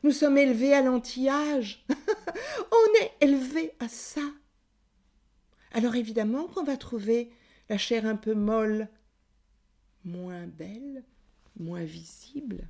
Nous 0.04 0.12
sommes 0.12 0.38
élevés 0.38 0.74
à 0.74 0.82
l'anti-âge. 0.82 1.84
On 2.72 3.02
est 3.02 3.12
élevés 3.20 3.72
à 3.80 3.88
ça. 3.88 4.22
Alors 5.72 5.96
évidemment 5.96 6.46
qu'on 6.46 6.62
va 6.62 6.76
trouver 6.76 7.32
la 7.68 7.78
chair 7.78 8.06
un 8.06 8.16
peu 8.16 8.34
molle, 8.34 8.88
moins 10.04 10.46
belle, 10.46 11.04
moins 11.58 11.84
visible. 11.84 12.68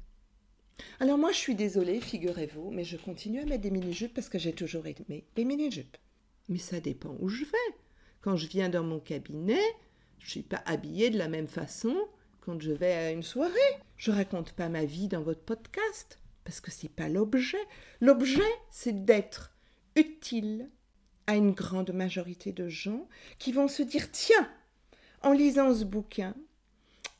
Alors 1.00 1.18
moi 1.18 1.32
je 1.32 1.38
suis 1.38 1.54
désolée, 1.54 2.00
figurez-vous, 2.00 2.70
mais 2.70 2.84
je 2.84 2.96
continue 2.96 3.40
à 3.40 3.44
mettre 3.44 3.62
des 3.62 3.70
mini-jupes 3.70 4.14
parce 4.14 4.28
que 4.28 4.38
j'ai 4.38 4.52
toujours 4.52 4.86
aimé 4.86 5.24
les 5.36 5.44
mini-jupes. 5.44 5.96
Mais 6.48 6.58
ça 6.58 6.80
dépend 6.80 7.16
où 7.20 7.28
je 7.28 7.44
vais. 7.44 7.74
Quand 8.20 8.36
je 8.36 8.46
viens 8.46 8.68
dans 8.68 8.84
mon 8.84 9.00
cabinet, 9.00 9.62
je 10.18 10.26
ne 10.26 10.30
suis 10.30 10.42
pas 10.42 10.62
habillée 10.66 11.10
de 11.10 11.18
la 11.18 11.28
même 11.28 11.46
façon 11.46 11.94
quand 12.40 12.60
je 12.60 12.72
vais 12.72 12.92
à 12.92 13.10
une 13.10 13.22
soirée. 13.22 13.52
Je 13.96 14.10
raconte 14.10 14.52
pas 14.52 14.68
ma 14.68 14.84
vie 14.84 15.08
dans 15.08 15.22
votre 15.22 15.42
podcast 15.42 16.18
parce 16.44 16.60
que 16.60 16.70
c'est 16.70 16.90
pas 16.90 17.08
l'objet. 17.08 17.58
L'objet, 18.00 18.40
c'est 18.70 19.04
d'être 19.04 19.52
utile 19.96 20.70
à 21.26 21.36
une 21.36 21.52
grande 21.52 21.92
majorité 21.92 22.52
de 22.52 22.68
gens 22.68 23.06
qui 23.38 23.52
vont 23.52 23.68
se 23.68 23.82
dire 23.82 24.10
tiens, 24.10 24.50
en 25.20 25.32
lisant 25.32 25.74
ce 25.74 25.84
bouquin, 25.84 26.34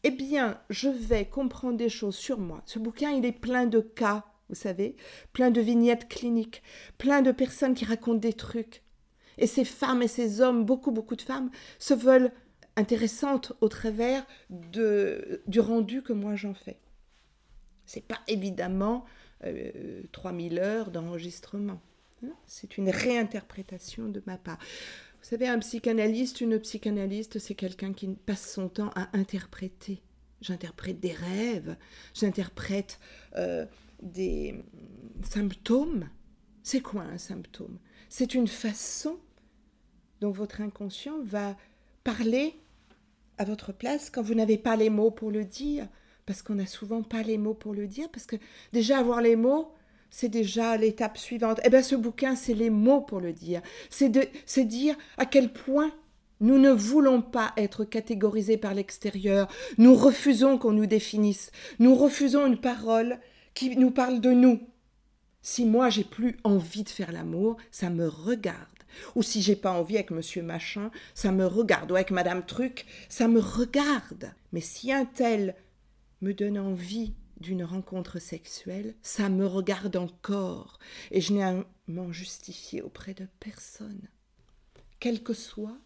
eh 0.04 0.10
bien, 0.10 0.60
je 0.70 0.88
vais 0.88 1.26
comprendre 1.26 1.76
des 1.76 1.88
choses 1.88 2.16
sur 2.16 2.38
moi. 2.38 2.62
Ce 2.66 2.78
bouquin, 2.78 3.10
il 3.10 3.24
est 3.24 3.32
plein 3.32 3.66
de 3.66 3.80
cas, 3.80 4.24
vous 4.48 4.54
savez, 4.54 4.96
plein 5.32 5.50
de 5.50 5.60
vignettes 5.60 6.08
cliniques, 6.08 6.62
plein 6.98 7.22
de 7.22 7.32
personnes 7.32 7.74
qui 7.74 7.84
racontent 7.84 8.18
des 8.18 8.32
trucs. 8.32 8.82
Et 9.38 9.46
ces 9.46 9.64
femmes 9.64 10.02
et 10.02 10.08
ces 10.08 10.40
hommes, 10.40 10.64
beaucoup, 10.64 10.90
beaucoup 10.90 11.16
de 11.16 11.22
femmes, 11.22 11.50
se 11.78 11.94
veulent 11.94 12.32
intéressantes 12.76 13.52
au 13.60 13.68
travers 13.68 14.24
du 14.50 15.60
rendu 15.60 16.02
que 16.02 16.12
moi 16.12 16.36
j'en 16.36 16.54
fais. 16.54 16.78
C'est 17.86 18.06
pas 18.06 18.20
évidemment 18.28 19.04
3000 20.12 20.58
euh, 20.58 20.62
heures 20.62 20.90
d'enregistrement. 20.90 21.80
Hein. 22.24 22.32
C'est 22.46 22.78
une 22.78 22.90
réinterprétation 22.90 24.08
de 24.08 24.22
ma 24.26 24.36
part. 24.36 24.58
Vous 25.20 25.28
savez, 25.28 25.48
un 25.48 25.58
psychanalyste, 25.58 26.40
une 26.40 26.58
psychanalyste, 26.58 27.38
c'est 27.38 27.54
quelqu'un 27.54 27.92
qui 27.92 28.08
passe 28.08 28.52
son 28.52 28.68
temps 28.68 28.90
à 28.94 29.08
interpréter. 29.16 30.00
J'interprète 30.40 31.00
des 31.00 31.12
rêves, 31.12 31.76
j'interprète 32.14 33.00
euh, 33.36 33.66
des 34.00 34.62
symptômes. 35.22 36.08
C'est 36.62 36.80
quoi 36.80 37.02
un 37.02 37.18
symptôme? 37.18 37.78
C'est 38.08 38.34
une 38.34 38.46
façon 38.46 39.18
dont 40.20 40.30
votre 40.30 40.60
inconscient 40.60 41.20
va 41.22 41.56
parler 42.04 42.54
à 43.36 43.44
votre 43.44 43.72
place 43.72 44.10
quand 44.10 44.22
vous 44.22 44.34
n'avez 44.34 44.58
pas 44.58 44.76
les 44.76 44.90
mots 44.90 45.10
pour 45.10 45.30
le 45.30 45.44
dire, 45.44 45.88
parce 46.26 46.42
qu'on 46.42 46.54
n'a 46.54 46.66
souvent 46.66 47.02
pas 47.02 47.22
les 47.22 47.38
mots 47.38 47.54
pour 47.54 47.74
le 47.74 47.86
dire, 47.86 48.08
parce 48.10 48.26
que 48.26 48.36
déjà 48.72 48.98
avoir 48.98 49.20
les 49.20 49.36
mots, 49.36 49.72
c'est 50.10 50.28
déjà 50.28 50.76
l'étape 50.76 51.18
suivante. 51.18 51.60
Eh 51.64 51.70
bien, 51.70 51.82
ce 51.82 51.94
bouquin, 51.94 52.34
c'est 52.34 52.54
les 52.54 52.70
mots 52.70 53.00
pour 53.00 53.20
le 53.20 53.32
dire. 53.32 53.62
C'est 53.90 54.64
dire 54.64 54.96
à 55.16 55.26
quel 55.26 55.52
point 55.52 55.92
nous 56.40 56.58
ne 56.58 56.70
voulons 56.70 57.20
pas 57.20 57.52
être 57.56 57.84
catégorisés 57.84 58.56
par 58.56 58.74
l'extérieur. 58.74 59.48
Nous 59.76 59.94
refusons 59.94 60.58
qu'on 60.58 60.72
nous 60.72 60.86
définisse. 60.86 61.50
Nous 61.78 61.94
refusons 61.94 62.46
une 62.46 62.60
parole 62.60 63.18
qui 63.54 63.76
nous 63.76 63.90
parle 63.90 64.20
de 64.20 64.30
nous. 64.30 64.60
Si 65.42 65.64
moi 65.64 65.90
j'ai 65.90 66.04
plus 66.04 66.36
envie 66.44 66.84
de 66.84 66.88
faire 66.88 67.12
l'amour, 67.12 67.56
ça 67.70 67.90
me 67.90 68.06
regarde. 68.06 68.56
Ou 69.14 69.22
si 69.22 69.42
j'ai 69.42 69.56
pas 69.56 69.72
envie 69.72 69.96
avec 69.96 70.10
monsieur 70.10 70.42
machin, 70.42 70.90
ça 71.14 71.32
me 71.32 71.46
regarde. 71.46 71.90
Ou 71.90 71.96
avec 71.96 72.10
madame 72.10 72.44
truc, 72.44 72.86
ça 73.08 73.28
me 73.28 73.40
regarde. 73.40 74.32
Mais 74.52 74.60
si 74.60 74.92
un 74.92 75.04
tel 75.04 75.54
me 76.20 76.32
donne 76.34 76.58
envie 76.58 77.14
d'une 77.40 77.64
rencontre 77.64 78.18
sexuelle, 78.18 78.94
ça 79.02 79.28
me 79.28 79.46
regarde 79.46 79.96
encore. 79.96 80.78
Et 81.10 81.20
je 81.20 81.32
n'ai 81.32 81.42
à 81.42 81.64
m'en 81.86 82.12
justifier 82.12 82.82
auprès 82.82 83.14
de 83.14 83.26
personne. 83.40 84.08
Quel 85.00 85.22
que 85.22 85.34
soit 85.34 85.78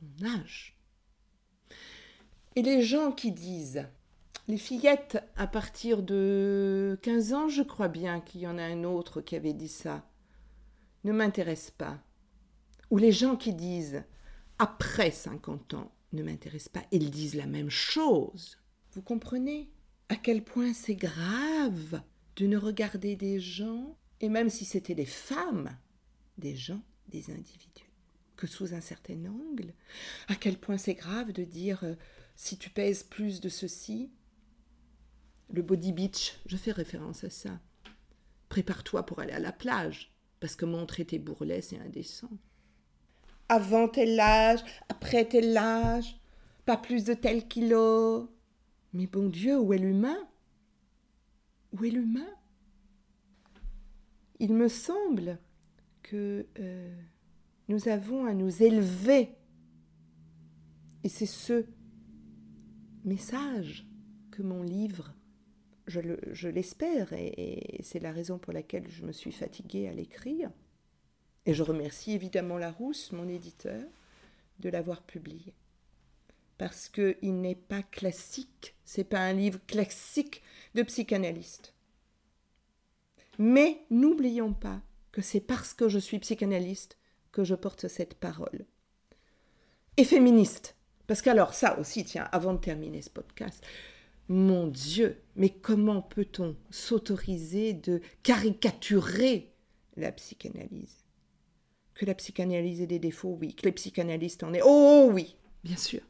mon 0.00 0.28
âge. 0.28 0.76
Et 2.56 2.62
les 2.62 2.82
gens 2.82 3.12
qui 3.12 3.32
disent 3.32 3.86
les 4.48 4.58
fillettes 4.58 5.22
à 5.36 5.46
partir 5.46 6.02
de 6.02 6.98
15 7.02 7.32
ans, 7.32 7.48
je 7.48 7.62
crois 7.62 7.88
bien 7.88 8.20
qu'il 8.20 8.40
y 8.40 8.46
en 8.46 8.58
a 8.58 8.62
un 8.62 8.84
autre 8.84 9.20
qui 9.20 9.36
avait 9.36 9.52
dit 9.52 9.68
ça, 9.68 10.04
ne 11.04 11.12
m'intéressent 11.12 11.70
pas 11.70 12.02
ou 12.90 12.98
les 12.98 13.12
gens 13.12 13.36
qui 13.36 13.54
disent 13.54 14.02
après 14.58 15.10
50 15.10 15.74
ans 15.74 15.92
ne 16.12 16.22
m'intéressent 16.22 16.72
pas, 16.72 16.82
ils 16.90 17.10
disent 17.10 17.36
la 17.36 17.46
même 17.46 17.70
chose. 17.70 18.58
Vous 18.92 19.02
comprenez? 19.02 19.70
À 20.10 20.16
quel 20.16 20.44
point 20.44 20.74
c'est 20.74 20.94
grave 20.94 22.02
de 22.36 22.46
ne 22.46 22.58
regarder 22.58 23.16
des 23.16 23.40
gens, 23.40 23.96
et 24.20 24.28
même 24.28 24.50
si 24.50 24.66
c'était 24.66 24.94
des 24.94 25.06
femmes, 25.06 25.70
des 26.36 26.54
gens, 26.54 26.82
des 27.08 27.30
individus, 27.30 27.90
que 28.36 28.46
sous 28.46 28.74
un 28.74 28.82
certain 28.82 29.24
angle, 29.24 29.72
à 30.28 30.34
quel 30.34 30.58
point 30.58 30.76
c'est 30.76 30.94
grave 30.94 31.32
de 31.32 31.44
dire 31.44 31.82
euh, 31.84 31.94
si 32.36 32.58
tu 32.58 32.68
pèses 32.68 33.02
plus 33.02 33.40
de 33.40 33.48
ceci, 33.48 34.10
le 35.48 35.62
body 35.62 35.92
beach, 35.92 36.34
je 36.44 36.58
fais 36.58 36.72
référence 36.72 37.24
à 37.24 37.30
ça. 37.30 37.58
Prépare-toi 38.50 39.06
pour 39.06 39.20
aller 39.20 39.32
à 39.32 39.38
la 39.38 39.52
plage, 39.52 40.12
parce 40.40 40.56
que 40.56 40.66
montrer 40.66 41.06
tes 41.06 41.18
bourrelets, 41.18 41.62
c'est 41.62 41.78
indécent 41.78 42.30
avant 43.50 43.88
tel 43.88 44.18
âge, 44.20 44.60
après 44.88 45.24
tel 45.24 45.56
âge, 45.58 46.16
pas 46.64 46.76
plus 46.76 47.02
de 47.02 47.14
tel 47.14 47.48
kilo. 47.48 48.30
Mais 48.92 49.06
bon 49.06 49.28
Dieu, 49.28 49.58
où 49.58 49.72
est 49.72 49.78
l'humain? 49.78 50.18
Où 51.72 51.84
est 51.84 51.90
l'humain? 51.90 52.28
Il 54.38 54.54
me 54.54 54.68
semble 54.68 55.38
que 56.02 56.46
euh, 56.58 56.96
nous 57.68 57.88
avons 57.88 58.24
à 58.24 58.34
nous 58.34 58.62
élever. 58.62 59.30
Et 61.04 61.08
c'est 61.08 61.26
ce 61.26 61.64
message 63.04 63.86
que 64.30 64.42
mon 64.42 64.62
livre, 64.62 65.14
je 65.86 66.48
l'espère, 66.48 67.12
et 67.12 67.80
c'est 67.82 68.00
la 68.00 68.12
raison 68.12 68.38
pour 68.38 68.52
laquelle 68.52 68.88
je 68.88 69.04
me 69.04 69.12
suis 69.12 69.32
fatiguée 69.32 69.88
à 69.88 69.92
l'écrire, 69.92 70.50
et 71.46 71.54
je 71.54 71.62
remercie 71.62 72.12
évidemment 72.12 72.58
Larousse, 72.58 73.12
mon 73.12 73.28
éditeur, 73.28 73.82
de 74.58 74.68
l'avoir 74.68 75.02
publié. 75.02 75.54
Parce 76.60 76.90
qu'il 76.90 77.40
n'est 77.40 77.54
pas 77.54 77.82
classique, 77.82 78.74
c'est 78.84 79.04
pas 79.04 79.20
un 79.20 79.32
livre 79.32 79.60
classique 79.66 80.42
de 80.74 80.82
psychanalyste. 80.82 81.72
Mais 83.38 83.80
n'oublions 83.88 84.52
pas 84.52 84.82
que 85.10 85.22
c'est 85.22 85.40
parce 85.40 85.72
que 85.72 85.88
je 85.88 85.98
suis 85.98 86.18
psychanalyste 86.18 86.98
que 87.32 87.44
je 87.44 87.54
porte 87.54 87.88
cette 87.88 88.12
parole. 88.12 88.66
Et 89.96 90.04
féministe. 90.04 90.76
Parce 91.06 91.22
qu'alors 91.22 91.54
ça 91.54 91.78
aussi, 91.78 92.04
tiens, 92.04 92.28
avant 92.30 92.52
de 92.52 92.58
terminer 92.58 93.00
ce 93.00 93.08
podcast, 93.08 93.66
mon 94.28 94.66
Dieu, 94.66 95.22
mais 95.36 95.48
comment 95.48 96.02
peut-on 96.02 96.56
s'autoriser 96.68 97.72
de 97.72 98.02
caricaturer 98.22 99.50
la 99.96 100.12
psychanalyse? 100.12 101.06
Que 101.94 102.04
la 102.04 102.14
psychanalyse 102.14 102.82
ait 102.82 102.86
des 102.86 102.98
défauts, 102.98 103.38
oui. 103.40 103.54
Que 103.54 103.64
les 103.64 103.72
psychanalystes 103.72 104.42
en 104.42 104.52
aient, 104.52 104.60
oh 104.62 105.08
oui, 105.10 105.36
bien 105.64 105.78
sûr. 105.78 106.02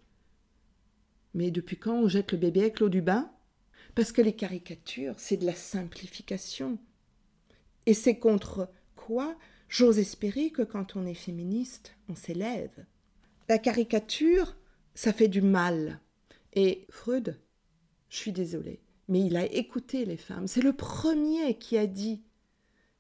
Mais 1.35 1.51
depuis 1.51 1.77
quand 1.77 1.95
on 1.95 2.09
jette 2.09 2.33
le 2.33 2.39
bébé 2.39 2.61
avec 2.61 2.81
l'eau 2.81 2.89
du 2.89 3.03
bain? 3.03 3.31
Parce 3.95 4.13
que 4.13 4.23
les 4.23 4.35
caricatures, 4.35 5.15
c'est 5.19 5.37
de 5.37 5.47
la 5.47 5.55
simplification. 5.55 6.79
Et 7.87 7.95
c'est 7.95 8.19
contre 8.19 8.71
quoi 8.97 9.37
j'ose 9.69 9.99
espérer 9.99 10.51
que 10.51 10.63
quand 10.63 10.97
on 10.97 11.07
est 11.07 11.15
féministe, 11.15 11.97
on 12.09 12.15
s'élève? 12.15 12.85
La 13.49 13.59
caricature, 13.59 14.57
ça 14.95 15.13
fait 15.13 15.29
du 15.29 15.43
mal. 15.43 16.01
Et 16.53 16.87
Freud, 16.91 17.41
je 18.09 18.17
suis 18.17 18.33
désolée, 18.33 18.81
mais 19.09 19.21
il 19.21 19.37
a 19.37 19.45
écouté 19.53 20.05
les 20.05 20.17
femmes. 20.17 20.47
C'est 20.47 20.63
le 20.63 20.73
premier 20.73 21.57
qui 21.59 21.77
a 21.77 21.87
dit 21.87 22.23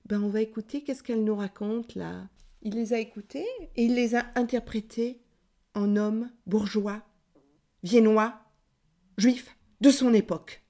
ben 0.07 0.23
on 0.23 0.29
va 0.29 0.40
écouter 0.40 0.83
qu'est-ce 0.83 1.05
qu'elles 1.05 1.23
nous 1.23 1.37
racontent 1.37 1.95
là? 1.95 2.29
Il 2.62 2.75
les 2.75 2.93
a 2.93 2.99
écoutées 2.99 3.47
et 3.77 3.85
il 3.85 3.95
les 3.95 4.16
a 4.16 4.27
interprétées 4.35 5.21
en 5.75 5.97
hommes 5.97 6.31
bourgeois, 6.47 7.03
viennois, 7.83 8.40
juifs 9.19 9.57
de 9.81 9.90
son 9.90 10.14
époque. 10.14 10.62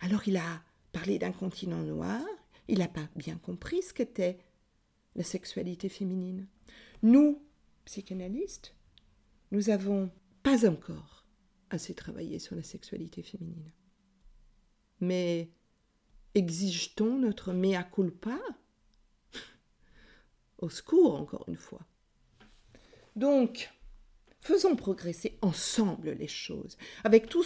Alors 0.00 0.26
il 0.26 0.36
a 0.36 0.62
parlé 0.92 1.18
d'un 1.18 1.32
continent 1.32 1.82
noir, 1.82 2.22
il 2.68 2.78
n'a 2.78 2.88
pas 2.88 3.08
bien 3.16 3.36
compris 3.36 3.82
ce 3.82 3.94
qu'était 3.94 4.38
la 5.14 5.24
sexualité 5.24 5.88
féminine. 5.88 6.46
Nous, 7.02 7.42
psychanalystes, 7.84 8.74
nous 9.50 9.70
avons 9.70 10.10
pas 10.42 10.68
encore 10.68 11.26
assez 11.70 11.94
travaillé 11.94 12.38
sur 12.38 12.56
la 12.56 12.62
sexualité 12.62 13.22
féminine. 13.22 13.72
Mais 15.00 15.50
exige-t-on 16.34 17.18
notre 17.18 17.52
mea 17.52 17.82
culpa? 17.82 18.38
Au 20.58 20.68
secours, 20.68 21.14
encore 21.14 21.44
une 21.48 21.56
fois. 21.56 21.84
Donc, 23.16 23.70
faisons 24.42 24.76
progresser 24.76 25.38
ensemble 25.40 26.10
les 26.10 26.28
choses, 26.28 26.76
avec 27.04 27.28
tout 27.28 27.44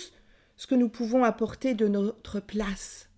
ce 0.56 0.66
que 0.66 0.74
nous 0.74 0.88
pouvons 0.88 1.22
apporter 1.22 1.74
de 1.74 1.86
notre 1.86 2.40
place. 2.40 3.10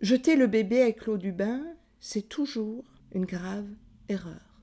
Jeter 0.00 0.34
le 0.34 0.46
bébé 0.46 0.82
avec 0.82 1.04
l'eau 1.04 1.18
du 1.18 1.30
bain, 1.30 1.62
c'est 2.00 2.28
toujours 2.28 2.84
une 3.12 3.26
grave 3.26 3.68
erreur. 4.08 4.62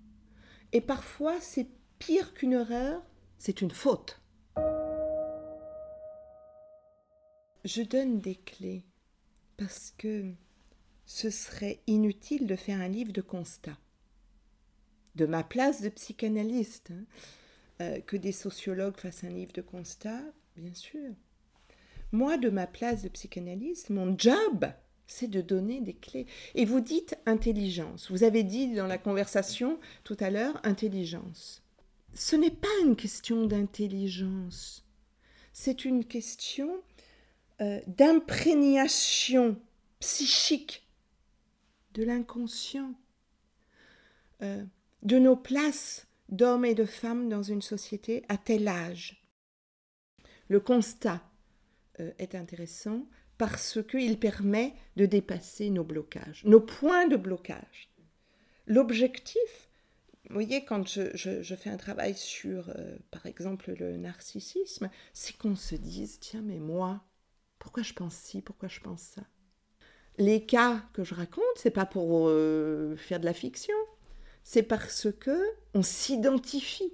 Et 0.74 0.82
parfois, 0.82 1.40
c'est 1.40 1.68
pire 2.00 2.34
qu'une 2.34 2.54
erreur, 2.54 3.04
c'est 3.38 3.62
une 3.62 3.72
faute. 3.72 4.20
Je 7.64 7.84
donne 7.84 8.20
des 8.20 8.36
clés 8.36 8.84
parce 9.58 9.94
que 9.96 10.34
ce 11.06 11.30
serait 11.30 11.82
inutile 11.86 12.48
de 12.48 12.56
faire 12.56 12.82
un 12.82 12.88
livre 12.88 13.14
de 13.14 13.22
constat. 13.22 13.78
De 15.16 15.28
ma 15.28 15.44
place 15.44 15.82
de 15.82 15.90
psychanalyste, 15.90 16.92
hein, 16.92 17.06
euh, 17.82 18.00
que 18.02 18.18
des 18.18 18.32
sociologues 18.32 18.98
fassent 18.98 19.24
un 19.24 19.30
livre 19.30 19.54
de 19.54 19.62
constat, 19.62 20.22
bien 20.56 20.74
sûr. 20.74 21.14
Moi, 22.12 22.38
de 22.38 22.50
ma 22.50 22.68
place 22.68 23.04
de 23.04 23.10
psychanalyste, 23.10 23.90
mon 23.90 24.18
job, 24.18 24.66
c'est 25.08 25.30
de 25.30 25.42
donner 25.42 25.82
des 25.82 25.94
clés. 25.94 26.26
Et 26.56 26.66
vous 26.66 26.80
dites 26.80 27.18
intelligence. 27.26 28.10
Vous 28.12 28.24
avez 28.24 28.44
dit 28.44 28.74
dans 28.74 28.88
la 28.88 28.98
conversation 28.98 29.80
tout 30.04 30.18
à 30.20 30.30
l'heure 30.30 30.60
intelligence. 30.64 31.62
Ce 32.14 32.36
n'est 32.36 32.50
pas 32.50 32.68
une 32.84 32.96
question 32.96 33.46
d'intelligence. 33.46 34.86
C'est 35.54 35.86
une 35.86 36.06
question 36.06 36.82
euh, 37.62 37.80
d'imprégnation 37.88 39.60
psychique 40.00 40.88
de 41.94 42.04
l'inconscient, 42.04 42.94
euh, 44.42 44.64
de 45.04 45.20
nos 45.20 45.36
places 45.36 46.07
d'hommes 46.30 46.66
et 46.66 46.76
de 46.76 46.86
femmes 46.86 47.30
dans 47.30 47.44
une 47.44 47.62
société 47.62 48.24
à 48.30 48.38
tel 48.38 48.68
âge. 48.68 49.24
Le 50.50 50.60
constat 50.60 51.22
euh, 52.00 52.12
est 52.20 52.36
intéressant 52.36 53.08
parce 53.38 53.80
qu'il 53.84 54.20
permet 54.20 54.74
de 54.96 55.06
dépasser 55.06 55.70
nos 55.70 55.84
blocages, 55.84 56.44
nos 56.46 56.62
points 56.62 57.08
de 57.08 57.18
blocage. 57.18 57.90
L'objectif, 58.66 59.70
vous 60.30 60.34
voyez, 60.34 60.66
quand 60.66 60.88
je, 60.88 61.56
fais 61.56 61.70
un 61.70 61.78
travail 61.78 62.16
sur, 62.16 62.74
par 63.12 63.26
exemple, 63.28 63.74
le 63.78 63.96
narcissisme, 63.96 64.90
c'est 65.14 65.38
qu'on 65.38 65.56
se 65.56 65.76
dise, 65.76 66.20
tiens, 66.20 66.42
mais 66.42 66.60
moi, 66.60 67.02
pourquoi 67.60 67.84
je 67.84 67.94
pense 67.94 68.16
ci 68.16 68.42
Pourquoi 68.42 68.68
je 68.68 68.80
pense 68.80 69.02
ça? 69.02 69.24
Les 70.18 70.46
cas 70.46 70.84
que 70.94 71.04
je 71.04 71.14
raconte, 71.14 71.44
c'est 71.58 71.72
pas 71.72 71.86
pour 71.86 72.28
euh, 72.28 72.96
faire 72.96 73.20
de 73.20 73.26
la 73.26 73.34
fiction. 73.34 73.76
C'est 74.50 74.64
parce 74.64 75.10
que 75.20 75.44
on 75.74 75.84
s'identifie 75.84 76.94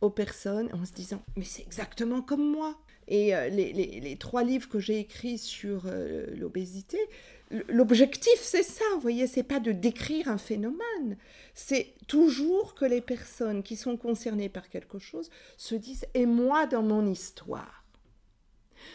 aux 0.00 0.08
personnes 0.08 0.70
en 0.72 0.86
se 0.86 0.92
disant 0.92 1.22
mais 1.36 1.44
c'est 1.44 1.60
exactement 1.60 2.22
comme 2.22 2.50
moi. 2.50 2.80
Et 3.08 3.36
euh, 3.36 3.50
les, 3.50 4.16
trois 4.18 4.42
livres 4.42 4.66
que 4.66 4.78
j'ai 4.78 5.00
écrits 5.00 5.36
sur 5.36 5.82
euh, 5.84 6.34
l'obésité, 6.34 6.96
l'objectif 7.68 8.40
c'est 8.40 8.62
ça, 8.62 8.86
vous 8.94 9.02
voyez, 9.02 9.26
c'est 9.26 9.42
pas 9.42 9.60
de 9.60 9.70
décrire 9.70 10.28
un 10.28 10.38
phénomène, 10.38 11.18
c'est 11.52 11.92
toujours 12.06 12.74
que 12.74 12.86
les 12.86 13.02
personnes 13.02 13.62
qui 13.62 13.76
sont 13.76 13.98
concernées 13.98 14.48
par 14.48 14.70
quelque 14.70 14.98
chose 14.98 15.28
se 15.58 15.74
disent 15.74 16.06
et 16.14 16.24
moi 16.24 16.64
dans 16.64 16.82
mon 16.82 17.04
histoire. 17.04 17.84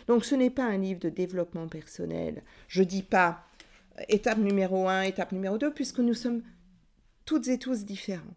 Donc 0.08 0.26
ce 0.26 0.34
n'est 0.34 0.50
pas 0.50 0.66
un 0.66 0.80
livre 0.80 1.00
de 1.00 1.10
développement 1.10 1.68
personnel. 1.68 2.42
Je 2.68 2.82
dis 2.82 3.04
pas 3.04 3.46
euh, 4.00 4.04
étape 4.10 4.40
numéro 4.40 4.88
1, 4.88 5.04
étape 5.04 5.32
numéro 5.32 5.60
2, 5.60 5.72
puisque 5.76 6.00
nous 6.00 6.16
sommes 6.16 6.42
toutes 7.26 7.48
et 7.48 7.60
tous 7.60 7.86
différents. 7.86 8.36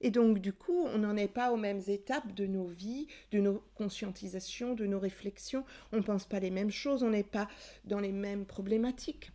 Et 0.00 0.10
donc, 0.10 0.38
du 0.38 0.52
coup, 0.52 0.84
on 0.86 0.98
n'en 0.98 1.16
est 1.16 1.28
pas 1.28 1.52
aux 1.52 1.56
mêmes 1.56 1.82
étapes 1.88 2.32
de 2.34 2.46
nos 2.46 2.66
vies, 2.66 3.08
de 3.32 3.40
nos 3.40 3.62
conscientisations, 3.74 4.74
de 4.74 4.86
nos 4.86 5.00
réflexions. 5.00 5.64
On 5.92 5.96
ne 5.96 6.02
pense 6.02 6.24
pas 6.24 6.38
les 6.38 6.50
mêmes 6.50 6.70
choses, 6.70 7.02
on 7.02 7.10
n'est 7.10 7.24
pas 7.24 7.48
dans 7.84 7.98
les 7.98 8.12
mêmes 8.12 8.46
problématiques. 8.46 9.32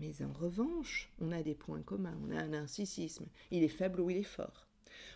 Mais 0.00 0.22
en 0.22 0.32
revanche, 0.32 1.10
on 1.20 1.30
a 1.30 1.42
des 1.42 1.54
points 1.54 1.82
communs. 1.82 2.18
On 2.26 2.34
a 2.34 2.40
un 2.40 2.48
narcissisme. 2.48 3.26
Il 3.50 3.62
est 3.62 3.68
faible 3.68 4.00
ou 4.00 4.10
il 4.10 4.16
est 4.16 4.22
fort. 4.22 4.63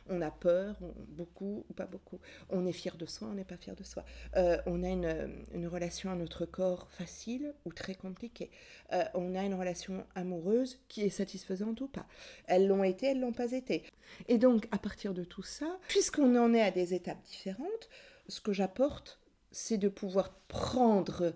On 0.08 0.20
a 0.22 0.30
peur, 0.30 0.76
beaucoup 1.08 1.64
ou 1.68 1.72
pas 1.74 1.86
beaucoup. 1.86 2.18
On 2.50 2.66
est 2.66 2.72
fier 2.72 2.96
de 2.96 3.06
soi, 3.06 3.28
on 3.30 3.34
n'est 3.34 3.44
pas 3.44 3.56
fier 3.56 3.76
de 3.76 3.82
soi. 3.82 4.04
Euh, 4.36 4.58
on 4.66 4.82
a 4.82 4.88
une, 4.88 5.66
relation 5.66 6.10
à 6.10 6.14
notre 6.14 6.46
corps 6.46 6.88
facile 6.90 7.54
ou 7.64 7.72
très 7.72 7.94
compliquée. 7.94 8.50
Euh, 8.92 9.04
on 9.14 9.34
a 9.34 9.42
une 9.42 9.54
relation 9.54 10.06
amoureuse 10.14 10.78
qui 10.88 11.02
est 11.02 11.10
satisfaisante 11.10 11.80
ou 11.80 11.88
pas. 11.88 12.06
Elles 12.46 12.66
l'ont 12.66 12.84
été, 12.84 13.06
elles 13.06 13.20
l'ont 13.20 13.32
pas 13.32 13.52
été. 13.52 13.84
Et 14.28 14.38
donc, 14.38 14.66
à 14.70 14.78
partir 14.78 15.14
de 15.14 15.24
tout 15.24 15.42
ça, 15.42 15.78
puisqu'on 15.88 16.36
en 16.36 16.54
est 16.54 16.62
à 16.62 16.70
des 16.70 16.94
étapes 16.94 17.22
différentes, 17.22 17.88
ce 18.28 18.40
que 18.40 18.52
j'apporte, 18.52 19.20
c'est 19.50 19.78
de 19.78 19.88
pouvoir 19.88 20.34
prendre 20.48 21.34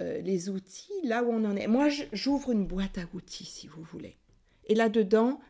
euh, 0.00 0.20
les 0.20 0.48
outils 0.48 0.92
là 1.04 1.22
où 1.22 1.32
on 1.32 1.44
en 1.44 1.56
est. 1.56 1.66
Moi, 1.66 1.88
j'ouvre 2.12 2.52
une 2.52 2.66
boîte 2.66 2.98
à 2.98 3.02
outils, 3.14 3.44
si 3.44 3.66
vous 3.66 3.82
voulez. 3.82 4.16
Et 4.66 4.74
là-dedans, 4.74 5.40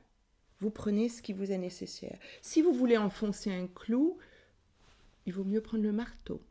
vous 0.61 0.71
prenez 0.71 1.09
ce 1.09 1.23
qui 1.23 1.33
vous 1.33 1.53
est 1.53 1.59
nécessaire. 1.59 2.18
Si 2.42 2.62
vous 2.62 2.73
voulez 2.73 2.97
enfoncer 2.97 3.53
un 3.53 3.66
clou, 3.68 4.18
il 5.26 5.32
vaut 5.32 5.45
mieux 5.45 5.61
prendre 5.61 5.85
le 5.85 5.93
marteau. 5.93 6.43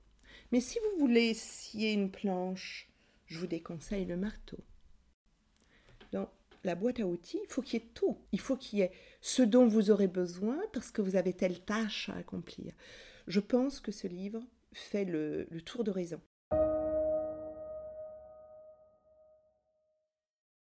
Mais 0.51 0.61
si 0.61 0.79
vous 0.79 0.99
voulez 0.99 1.34
scier 1.34 1.91
une 1.91 2.11
planche, 2.11 2.89
je 3.25 3.38
vous 3.39 3.47
déconseille 3.47 4.05
le 4.05 4.15
marteau. 4.15 4.57
Dans 6.11 6.29
la 6.63 6.75
boîte 6.75 7.01
à 7.01 7.05
outils, 7.05 7.39
il 7.43 7.49
faut 7.49 7.61
qu'il 7.61 7.81
y 7.81 7.84
ait 7.84 7.89
tout. 7.93 8.17
Il 8.31 8.39
faut 8.39 8.55
qu'il 8.55 8.79
y 8.79 8.81
ait 8.81 8.91
ce 9.19 9.41
dont 9.41 9.67
vous 9.67 9.91
aurez 9.91 10.07
besoin 10.07 10.57
parce 10.71 10.91
que 10.91 11.01
vous 11.01 11.17
avez 11.17 11.34
telle 11.34 11.59
tâche 11.59 12.09
à 12.09 12.15
accomplir. 12.15 12.73
Je 13.27 13.41
pense 13.41 13.81
que 13.81 13.91
ce 13.91 14.07
livre 14.07 14.41
fait 14.71 15.03
le, 15.03 15.47
le 15.49 15.61
tour 15.61 15.84
d'horizon. 15.84 16.21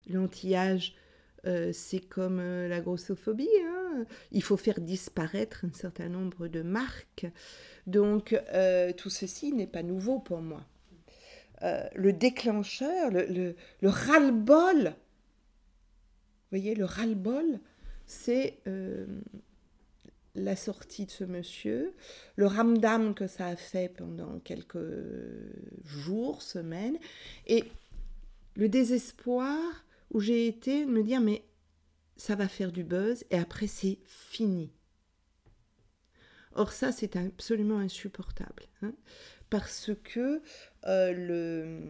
L'anti-âge 0.07 0.95
euh, 1.45 1.71
c'est 1.73 1.99
comme 1.99 2.39
euh, 2.39 2.67
la 2.67 2.81
grossophobie. 2.81 3.47
Hein. 3.65 4.05
Il 4.31 4.43
faut 4.43 4.57
faire 4.57 4.79
disparaître 4.79 5.65
un 5.65 5.73
certain 5.73 6.09
nombre 6.09 6.47
de 6.47 6.61
marques. 6.61 7.27
Donc, 7.85 8.33
euh, 8.53 8.91
tout 8.93 9.09
ceci 9.09 9.53
n'est 9.53 9.67
pas 9.67 9.83
nouveau 9.83 10.19
pour 10.19 10.41
moi. 10.41 10.65
le 11.61 12.11
déclencheur, 12.11 13.09
le, 13.11 13.55
le, 13.81 13.89
ras-le-bol, 13.89 14.83
vous 14.85 16.57
voyez, 16.57 16.75
le 16.75 16.85
ras-le-bol, 16.85 17.59
c'est 18.05 18.59
la 20.35 20.55
sortie 20.55 21.05
de 21.05 21.11
ce 21.11 21.23
monsieur, 21.23 21.93
le 22.35 22.45
ramdam 22.45 23.15
que 23.15 23.25
ça 23.25 23.47
a 23.47 23.55
fait 23.55 23.89
pendant 23.89 24.39
quelques 24.39 24.77
jours, 25.83 26.43
semaines, 26.43 26.99
et 27.47 27.63
le 28.55 28.69
désespoir 28.69 29.86
où 30.11 30.19
j'ai 30.19 30.47
été 30.47 30.85
me 30.85 31.03
dire 31.03 31.21
mais 31.21 31.43
ça 32.15 32.35
va 32.35 32.47
faire 32.47 32.71
du 32.71 32.83
buzz 32.83 33.23
et 33.31 33.37
après 33.37 33.67
c'est 33.67 33.99
fini. 34.05 34.71
Or 36.53 36.71
ça 36.71 36.91
c'est 36.91 37.15
absolument 37.15 37.79
insupportable 37.79 38.63
hein, 38.81 38.93
parce 39.49 39.91
que 40.03 40.41
euh, 40.85 41.13
le, 41.13 41.81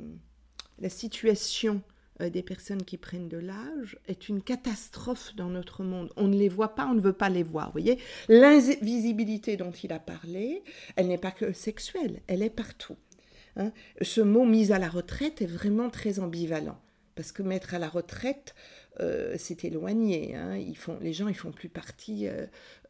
la 0.79 0.89
situation 0.89 1.81
euh, 2.21 2.29
des 2.29 2.41
personnes 2.41 2.83
qui 2.83 2.97
prennent 2.97 3.29
de 3.29 3.37
l'âge 3.37 3.97
est 4.07 4.27
une 4.27 4.41
catastrophe 4.41 5.35
dans 5.35 5.49
notre 5.49 5.83
monde. 5.83 6.11
On 6.17 6.27
ne 6.27 6.35
les 6.35 6.49
voit 6.49 6.75
pas, 6.75 6.87
on 6.87 6.95
ne 6.95 7.01
veut 7.01 7.13
pas 7.13 7.29
les 7.29 7.43
voir. 7.43 7.67
Vous 7.67 7.73
voyez, 7.73 7.99
l'invisibilité 8.27 9.55
dont 9.55 9.71
il 9.71 9.93
a 9.93 9.99
parlé, 9.99 10.63
elle 10.95 11.07
n'est 11.07 11.17
pas 11.17 11.31
que 11.31 11.53
sexuelle, 11.53 12.21
elle 12.27 12.41
est 12.41 12.49
partout. 12.49 12.97
Hein. 13.55 13.71
Ce 14.01 14.21
mot 14.21 14.45
mise 14.45 14.71
à 14.71 14.79
la 14.79 14.89
retraite 14.89 15.41
est 15.41 15.47
vraiment 15.47 15.89
très 15.89 16.19
ambivalent 16.19 16.79
parce 17.17 17.33
que 17.33 17.43
mettre 17.43 17.73
à 17.73 17.79
la 17.79 17.89
retraite, 17.89 18.55
euh, 19.01 19.35
c'est 19.37 19.65
éloigné. 19.65 20.35
Hein. 20.35 20.55
Ils 20.55 20.77
font, 20.77 20.97
les 21.01 21.11
gens, 21.11 21.27
ils 21.27 21.35
font 21.35 21.51
plus 21.51 21.67
partie 21.67 22.27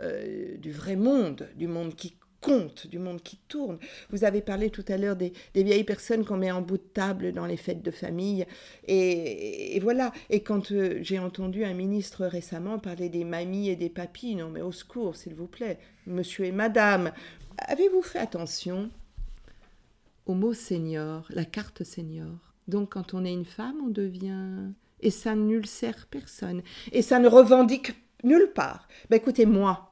euh, 0.01 0.57
du 0.57 0.71
vrai 0.71 0.95
monde, 0.95 1.47
du 1.55 1.67
monde 1.67 1.95
qui 1.95 2.13
compte, 2.41 2.88
du 2.88 2.99
monde 2.99 3.21
qui 3.21 3.38
tourne. 3.47 3.80
Vous 4.09 4.23
avez 4.23 4.41
parlé 4.41 4.69
tout 4.69 4.86
à 4.88 4.97
l'heure 4.97 5.15
des, 5.15 5.34
vieilles 5.55 5.84
personnes 5.84 6.25
qu'on 6.25 6.38
met 6.38 6.51
en 6.51 6.61
bout 6.61 6.78
de 6.78 6.84
table 6.84 7.34
dans 7.34 7.45
les 7.45 7.57
fêtes 7.57 7.82
de 7.82 7.91
famille. 7.91 8.45
Et, 8.88 9.80
voilà. 9.82 10.11
Et 10.30 10.41
quand 10.41 10.71
euh, 10.71 10.99
j'ai 11.01 11.19
entendu 11.19 11.63
un 11.63 11.73
ministre 11.73 12.25
récemment 12.25 12.80
parler 12.80 13.09
des 13.09 13.23
mamies 13.23 13.69
et 13.69 13.75
des 13.75 13.89
papis, 13.89 14.36
non 14.36 14.49
mais 14.49 14.61
au 14.61 14.71
secours, 14.71 15.15
s'il 15.15 15.34
vous 15.34 15.47
plaît, 15.47 15.80
monsieur 16.05 16.45
et 16.45 16.51
madame, 16.51 17.11
avez-vous 17.57 18.01
fait 18.01 18.19
attention 18.19 18.89
au 20.25 20.34
mot 20.34 20.53
senior, 20.53 21.25
la 21.30 21.45
carte 21.45 21.84
senior? 21.84 22.46
Donc 22.68 22.93
quand 22.93 23.13
on 23.13 23.26
est 23.26 23.34
une 23.34 23.45
femme, 23.45 23.76
on 23.84 23.89
devient... 23.89 24.72
Et 24.99 25.11
ça 25.11 25.36
sert 25.65 26.07
personne. 26.07 26.63
Et 26.91 27.01
ça 27.01 27.20
ne 27.20 27.28
revendique 27.28 27.93
nulle 28.24 28.51
part. 28.53 28.88
Ben 29.09 29.18
écoutez, 29.18 29.45
moi, 29.45 29.91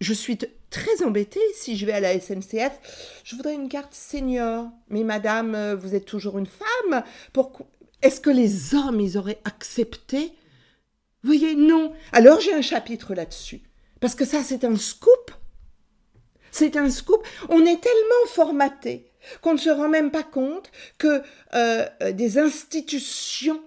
je 0.00 0.14
suis 0.14 0.38
très 0.70 1.02
embêtée 1.04 1.40
si 1.54 1.76
je 1.76 1.84
vais 1.84 1.92
à 1.92 2.00
la 2.00 2.18
SNCF. 2.18 3.20
Je 3.24 3.36
voudrais 3.36 3.54
une 3.54 3.68
carte 3.68 3.92
senior. 3.92 4.70
Mais 4.88 5.04
madame, 5.04 5.74
vous 5.74 5.94
êtes 5.94 6.06
toujours 6.06 6.38
une 6.38 6.46
femme. 6.46 7.02
Pourquoi 7.32 7.66
Est-ce 8.00 8.20
que 8.20 8.30
les 8.30 8.74
hommes, 8.74 9.00
ils 9.00 9.18
auraient 9.18 9.40
accepté? 9.44 10.32
Vous 11.22 11.34
voyez, 11.34 11.54
non. 11.54 11.92
Alors 12.12 12.40
j'ai 12.40 12.54
un 12.54 12.62
chapitre 12.62 13.14
là-dessus. 13.14 13.60
Parce 14.00 14.14
que 14.14 14.24
ça, 14.24 14.42
c'est 14.42 14.64
un 14.64 14.76
scoop. 14.76 15.30
C'est 16.50 16.76
un 16.76 16.88
scoop. 16.88 17.26
On 17.48 17.60
est 17.60 17.80
tellement 17.80 18.26
formaté 18.28 19.07
qu'on 19.40 19.52
ne 19.52 19.58
se 19.58 19.70
rend 19.70 19.88
même 19.88 20.10
pas 20.10 20.22
compte 20.22 20.70
que 20.98 21.22
euh, 21.54 21.86
euh, 22.02 22.12
des 22.12 22.38
institutions 22.38 23.62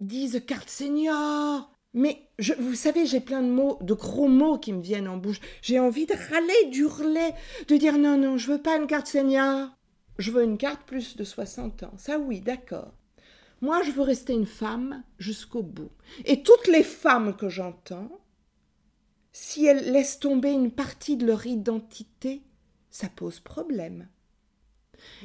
disent 0.00 0.42
carte 0.46 0.68
senior, 0.68 1.70
mais 1.94 2.28
je, 2.38 2.52
vous 2.52 2.74
savez, 2.74 3.06
j'ai 3.06 3.20
plein 3.20 3.42
de 3.42 3.48
mots, 3.48 3.78
de 3.80 3.94
gros 3.94 4.28
mots 4.28 4.58
qui 4.58 4.74
me 4.74 4.82
viennent 4.82 5.08
en 5.08 5.16
bouche. 5.16 5.40
J'ai 5.62 5.80
envie 5.80 6.04
de 6.04 6.12
râler, 6.12 6.70
d'hurler, 6.70 7.30
de 7.68 7.76
dire 7.76 7.96
non, 7.96 8.18
non, 8.18 8.36
je 8.36 8.52
veux 8.52 8.60
pas 8.60 8.76
une 8.76 8.86
carte 8.86 9.06
senior. 9.06 9.70
Je 10.18 10.30
veux 10.30 10.44
une 10.44 10.58
carte 10.58 10.82
plus 10.86 11.16
de 11.16 11.24
60 11.24 11.84
ans. 11.84 11.94
Ça 11.96 12.18
oui, 12.18 12.40
d'accord. 12.40 12.92
Moi, 13.62 13.82
je 13.82 13.90
veux 13.90 14.02
rester 14.02 14.34
une 14.34 14.46
femme 14.46 15.02
jusqu'au 15.18 15.62
bout. 15.62 15.90
Et 16.26 16.42
toutes 16.42 16.68
les 16.68 16.82
femmes 16.82 17.34
que 17.34 17.48
j'entends, 17.48 18.10
si 19.32 19.64
elles 19.64 19.90
laissent 19.90 20.18
tomber 20.18 20.52
une 20.52 20.70
partie 20.70 21.16
de 21.16 21.26
leur 21.26 21.46
identité, 21.46 22.42
ça 22.90 23.08
pose 23.08 23.40
problème. 23.40 24.08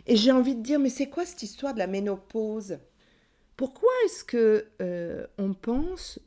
Et 0.08 0.16
j'ai 0.16 0.32
envie 0.32 0.56
de 0.56 0.62
dire, 0.62 0.80
mais 0.80 0.90
c'est 0.90 1.10
quoi 1.10 1.26
cette 1.26 1.44
histoire 1.44 1.74
de 1.74 1.80
la 1.80 1.88
ménopause? 1.88 2.80
Pourquoi 3.56 3.92
est-ce 4.06 4.24
que 4.24 4.68
euh, 4.82 5.28
on 5.38 5.54
pense 5.54 6.20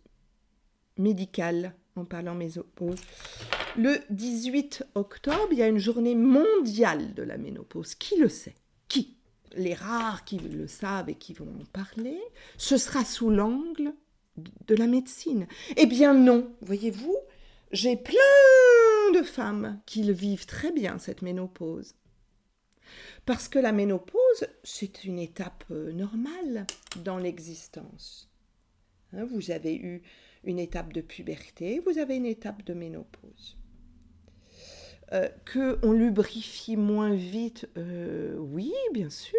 médicale 0.96 1.74
en 1.96 2.04
parlant 2.04 2.34
ménopause? 2.34 3.00
Le 3.76 3.98
18 4.10 4.84
octobre, 4.94 5.48
il 5.50 5.58
y 5.58 5.62
a 5.62 5.68
une 5.68 5.78
journée 5.78 6.14
mondiale 6.14 7.14
de 7.14 7.22
la 7.22 7.36
ménopause. 7.36 7.94
Qui 7.94 8.18
le 8.18 8.28
sait? 8.28 8.54
Qui? 8.88 9.16
Les 9.56 9.74
rares 9.74 10.24
qui 10.24 10.38
le 10.38 10.66
savent 10.68 11.08
et 11.08 11.14
qui 11.14 11.32
vont 11.32 11.52
en 11.60 11.64
parler, 11.72 12.20
ce 12.56 12.76
sera 12.76 13.04
sous 13.04 13.30
l'angle 13.30 13.92
de 14.36 14.74
la 14.74 14.86
médecine. 14.86 15.46
Eh 15.76 15.86
bien 15.86 16.14
non, 16.14 16.52
voyez-vous, 16.60 17.16
j'ai 17.72 17.96
plein 17.96 18.14
de 19.12 19.22
femmes 19.22 19.80
qui 19.86 20.10
vivent 20.12 20.46
très 20.46 20.72
bien, 20.72 20.98
cette 20.98 21.22
ménopause. 21.22 21.94
Parce 23.26 23.48
que 23.48 23.58
la 23.58 23.72
ménopause, 23.72 24.46
c'est 24.62 25.04
une 25.04 25.18
étape 25.18 25.64
euh, 25.70 25.92
normale 25.92 26.66
dans 27.02 27.18
l'existence. 27.18 28.30
Hein, 29.12 29.24
vous 29.24 29.50
avez 29.50 29.74
eu 29.74 30.02
une 30.44 30.58
étape 30.58 30.92
de 30.92 31.00
puberté, 31.00 31.80
vous 31.80 31.98
avez 31.98 32.16
une 32.16 32.26
étape 32.26 32.64
de 32.64 32.74
ménopause. 32.74 33.56
Euh, 35.12 35.28
que 35.44 35.78
on 35.82 35.92
lubrifie 35.92 36.76
moins 36.76 37.14
vite, 37.14 37.68
euh, 37.76 38.36
oui, 38.38 38.72
bien 38.92 39.10
sûr, 39.10 39.38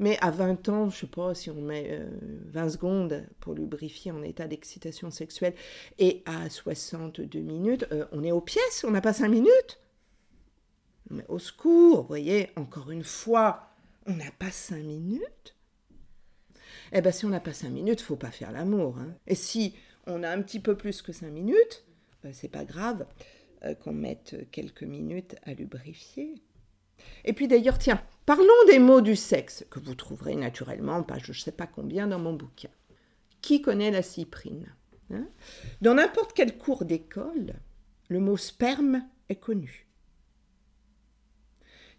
mais 0.00 0.18
à 0.20 0.32
20 0.32 0.68
ans, 0.68 0.90
je 0.90 1.00
sais 1.00 1.06
pas 1.06 1.32
si 1.34 1.48
on 1.48 1.60
met 1.62 2.00
20 2.52 2.64
euh, 2.64 2.68
secondes 2.68 3.24
pour 3.38 3.54
lubrifier 3.54 4.10
en 4.10 4.22
état 4.22 4.48
d'excitation 4.48 5.12
sexuelle, 5.12 5.54
et 5.98 6.22
à 6.26 6.50
62 6.50 7.38
minutes, 7.38 7.86
on 8.10 8.24
est 8.24 8.32
aux 8.32 8.40
pièces, 8.40 8.84
on 8.86 8.90
n'a 8.90 9.00
pas 9.00 9.12
5 9.12 9.28
minutes. 9.28 9.78
Mais 11.10 11.24
au 11.28 11.38
secours, 11.38 12.02
vous 12.02 12.08
voyez, 12.08 12.50
encore 12.56 12.90
une 12.90 13.04
fois, 13.04 13.70
on 14.06 14.14
n'a 14.14 14.30
pas 14.38 14.50
5 14.50 14.82
minutes. 14.82 15.54
Eh 16.92 17.00
bien, 17.00 17.12
si 17.12 17.24
on 17.24 17.30
n'a 17.30 17.40
pas 17.40 17.52
5 17.52 17.70
minutes, 17.70 18.00
faut 18.00 18.16
pas 18.16 18.30
faire 18.30 18.52
l'amour. 18.52 18.98
Hein. 18.98 19.14
Et 19.26 19.34
si 19.34 19.74
on 20.06 20.22
a 20.22 20.30
un 20.30 20.42
petit 20.42 20.60
peu 20.60 20.76
plus 20.76 21.02
que 21.02 21.12
5 21.12 21.30
minutes, 21.30 21.84
euh, 22.24 22.30
c'est 22.32 22.48
pas 22.48 22.64
grave 22.64 23.06
euh, 23.64 23.74
qu'on 23.74 23.92
mette 23.92 24.50
quelques 24.50 24.82
minutes 24.82 25.36
à 25.44 25.54
lubrifier. 25.54 26.34
Et 27.24 27.32
puis 27.32 27.48
d'ailleurs, 27.48 27.78
tiens, 27.78 28.02
parlons 28.24 28.46
des 28.68 28.78
mots 28.78 29.00
du 29.00 29.16
sexe, 29.16 29.64
que 29.70 29.80
vous 29.80 29.94
trouverez 29.94 30.34
naturellement, 30.34 31.02
page 31.02 31.24
je 31.24 31.32
ne 31.32 31.36
sais 31.36 31.52
pas 31.52 31.66
combien 31.66 32.06
dans 32.06 32.18
mon 32.18 32.32
bouquin. 32.32 32.70
Qui 33.42 33.62
connaît 33.62 33.90
la 33.90 34.02
cyprine 34.02 34.74
hein? 35.12 35.26
Dans 35.80 35.94
n'importe 35.94 36.32
quel 36.34 36.56
cours 36.56 36.84
d'école, 36.84 37.54
le 38.08 38.20
mot 38.20 38.36
sperme 38.36 39.06
est 39.28 39.36
connu. 39.36 39.85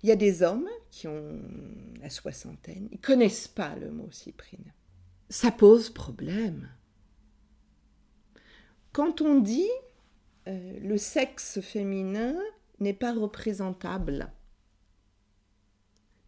Il 0.04 0.10
y 0.10 0.12
a 0.12 0.16
des 0.16 0.44
hommes 0.44 0.70
qui 0.92 1.08
ont 1.08 1.40
la 2.02 2.10
soixantaine, 2.10 2.88
ils 2.92 3.00
connaissent 3.00 3.48
pas 3.48 3.76
le 3.76 3.92
mot 3.92 4.10
cyprine. 4.12 4.74
Ça 5.30 5.52
pose 5.52 5.90
problème. 5.90 6.70
Quand 8.94 9.22
on 9.22 9.40
dit 9.40 9.70
euh, 10.48 10.80
le 10.80 10.98
sexe 10.98 11.60
féminin 11.62 12.36
n'est 12.80 12.94
pas 12.94 13.14
représentable 13.14 14.32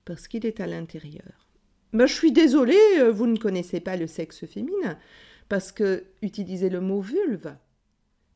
parce 0.03 0.27
qu'il 0.27 0.45
est 0.45 0.59
à 0.59 0.67
l'intérieur. 0.67 1.47
Ben, 1.93 2.05
je 2.05 2.13
suis 2.13 2.31
désolée, 2.31 2.79
euh, 2.97 3.11
vous 3.11 3.27
ne 3.27 3.37
connaissez 3.37 3.79
pas 3.79 3.95
le 3.95 4.07
sexe 4.07 4.45
féminin 4.45 4.97
parce 5.47 5.71
que 5.71 6.05
utilisez 6.21 6.69
le 6.69 6.81
mot 6.81 7.01
vulve. 7.01 7.55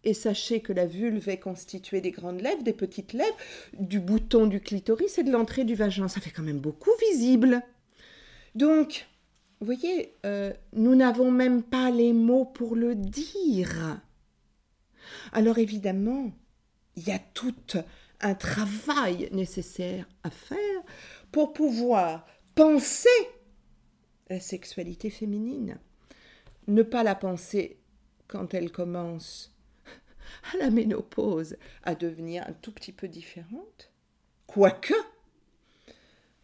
Et 0.04 0.14
sachez 0.14 0.60
que 0.60 0.74
la 0.74 0.86
vulve 0.86 1.30
est 1.30 1.40
constituée 1.40 2.02
des 2.02 2.12
grandes 2.12 2.42
lèvres, 2.42 2.64
des 2.64 2.74
petites 2.74 3.14
lèvres, 3.14 3.38
du 3.80 4.00
bouton 4.00 4.48
du 4.48 4.60
clitoris 4.60 5.18
et 5.18 5.24
de 5.24 5.32
l'entrée 5.32 5.64
du 5.64 5.76
vagin. 5.76 6.08
Ça 6.08 6.20
fait 6.20 6.32
quand 6.32 6.44
même 6.44 6.60
beaucoup 6.60 6.92
visible. 7.12 7.62
Donc, 8.56 9.08
vous 9.60 9.66
voyez, 9.66 10.14
euh, 10.26 10.52
nous 10.74 10.94
n'avons 10.96 11.32
même 11.32 11.64
pas 11.64 11.90
les 11.90 12.12
mots 12.12 12.44
pour 12.44 12.76
le 12.76 12.96
dire. 12.96 14.02
Alors 15.32 15.58
évidemment, 15.58 16.32
il 16.96 17.08
y 17.08 17.12
a 17.12 17.20
tout 17.20 17.56
un 18.20 18.36
travail 18.36 19.30
nécessaire 19.32 20.08
à 20.24 20.30
faire 20.30 20.82
pour 21.32 21.54
pouvoir 21.54 22.26
penser 22.56 23.10
la 24.30 24.40
sexualité 24.40 25.10
féminine. 25.10 25.78
Ne 26.68 26.84
pas 26.84 27.04
la 27.04 27.16
penser 27.16 27.80
quand 28.28 28.54
elle 28.54 28.72
commence 28.72 29.53
à 30.54 30.58
la 30.58 30.70
ménopause 30.70 31.58
à 31.84 31.96
devenir 31.96 32.44
un 32.48 32.54
tout 32.54 32.72
petit 32.72 32.92
peu 32.92 33.08
différente, 33.08 33.92
quoique, 34.48 34.94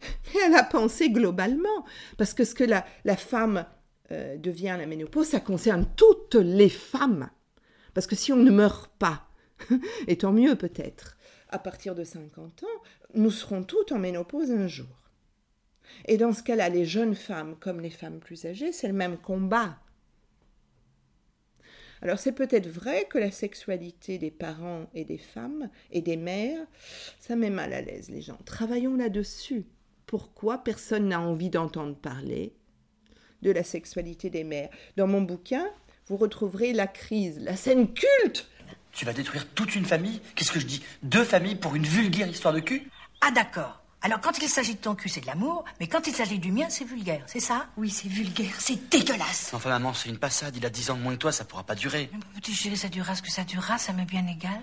mais 0.34 0.42
à 0.42 0.48
la 0.48 0.62
penser 0.62 1.10
globalement, 1.10 1.84
parce 2.16 2.34
que 2.34 2.44
ce 2.44 2.54
que 2.54 2.64
la, 2.64 2.84
femme 3.16 3.66
euh, 4.12 4.36
devient 4.36 4.70
à 4.70 4.76
la 4.76 4.86
ménopause, 4.86 5.28
ça 5.28 5.40
concerne 5.40 5.86
toutes 5.96 6.34
les 6.34 6.70
femmes. 6.70 7.30
Parce 7.94 8.06
que 8.06 8.16
si 8.16 8.32
on 8.32 8.36
ne 8.36 8.50
meurt 8.50 8.90
pas, 8.98 9.28
et 10.06 10.16
tant 10.16 10.32
mieux 10.32 10.54
peut-être, 10.54 11.16
à 11.50 11.58
partir 11.58 11.94
de 11.94 12.04
50 12.04 12.62
ans, 12.62 12.82
nous 13.14 13.30
serons 13.30 13.62
toutes 13.62 13.92
en 13.92 13.98
ménopause 13.98 14.50
un 14.50 14.68
jour. 14.68 14.86
Et 16.06 16.16
dans 16.16 16.32
ce 16.32 16.42
cas-là, 16.42 16.68
les 16.68 16.84
jeunes 16.84 17.14
femmes 17.16 17.56
comme 17.58 17.80
les 17.80 17.90
femmes 17.90 18.20
plus 18.20 18.46
âgées, 18.46 18.72
c'est 18.72 18.86
le 18.86 18.94
même 18.94 19.18
combat. 19.18 19.78
Alors 22.02 22.18
c'est 22.18 22.32
peut-être 22.32 22.68
vrai 22.68 23.06
que 23.10 23.18
la 23.18 23.30
sexualité 23.30 24.18
des 24.18 24.30
parents 24.30 24.86
et 24.94 25.04
des 25.04 25.18
femmes 25.18 25.68
et 25.90 26.00
des 26.00 26.16
mères, 26.16 26.66
ça 27.18 27.36
met 27.36 27.50
mal 27.50 27.72
à 27.72 27.82
l'aise 27.82 28.08
les 28.08 28.22
gens. 28.22 28.38
Travaillons 28.44 28.96
là-dessus. 28.96 29.64
Pourquoi 30.06 30.58
personne 30.58 31.08
n'a 31.08 31.20
envie 31.20 31.50
d'entendre 31.50 31.94
parler 31.94 32.52
de 33.42 33.50
la 33.50 33.62
sexualité 33.62 34.30
des 34.30 34.44
mères? 34.44 34.70
Dans 34.96 35.06
mon 35.06 35.22
bouquin, 35.22 35.68
vous 36.06 36.16
retrouverez 36.16 36.72
la 36.72 36.86
crise, 36.86 37.38
la 37.40 37.54
scène 37.54 37.92
culte. 37.92 38.48
Tu 38.92 39.04
vas 39.04 39.12
détruire 39.12 39.46
toute 39.54 39.76
une 39.76 39.84
famille? 39.84 40.20
Qu'est-ce 40.34 40.50
que 40.52 40.58
je 40.58 40.66
dis? 40.66 40.82
Deux 41.02 41.24
familles 41.24 41.54
pour 41.54 41.76
une 41.76 41.86
vulgaire 41.86 42.28
histoire 42.28 42.54
de 42.54 42.60
cul? 42.60 42.90
Ah 43.20 43.30
d'accord. 43.30 43.79
Alors 44.02 44.20
quand 44.20 44.38
il 44.38 44.48
s'agit 44.48 44.74
de 44.74 44.80
ton 44.80 44.94
cul, 44.94 45.10
c'est 45.10 45.20
de 45.20 45.26
l'amour, 45.26 45.64
mais 45.78 45.86
quand 45.86 46.06
il 46.06 46.14
s'agit 46.14 46.38
du 46.38 46.52
mien, 46.52 46.66
c'est 46.70 46.84
vulgaire, 46.84 47.22
c'est 47.26 47.40
ça? 47.40 47.66
Oui, 47.76 47.90
c'est 47.90 48.08
vulgaire. 48.08 48.54
C'est 48.58 48.88
dégueulasse. 48.88 49.50
Enfin 49.52 49.68
maman, 49.68 49.92
c'est 49.92 50.08
une 50.08 50.18
passade, 50.18 50.56
il 50.56 50.64
a 50.64 50.70
10 50.70 50.90
ans 50.90 50.96
de 50.96 51.02
moins 51.02 51.12
que 51.12 51.18
toi, 51.18 51.32
ça 51.32 51.44
pourra 51.44 51.64
pas 51.64 51.74
durer. 51.74 52.08
Mais 52.12 52.18
mon 52.18 52.40
petit 52.40 52.54
chéri, 52.54 52.78
ça 52.78 52.88
durera 52.88 53.14
ce 53.14 53.20
que 53.20 53.30
ça 53.30 53.44
durera, 53.44 53.76
ça 53.76 53.92
m'est 53.92 54.06
bien 54.06 54.26
égal. 54.26 54.62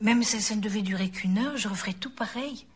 Même 0.00 0.24
si 0.24 0.42
ça 0.42 0.56
ne 0.56 0.60
devait 0.60 0.82
durer 0.82 1.10
qu'une 1.10 1.38
heure, 1.38 1.56
je 1.56 1.68
referais 1.68 1.92
tout 1.92 2.10
pareil. 2.10 2.66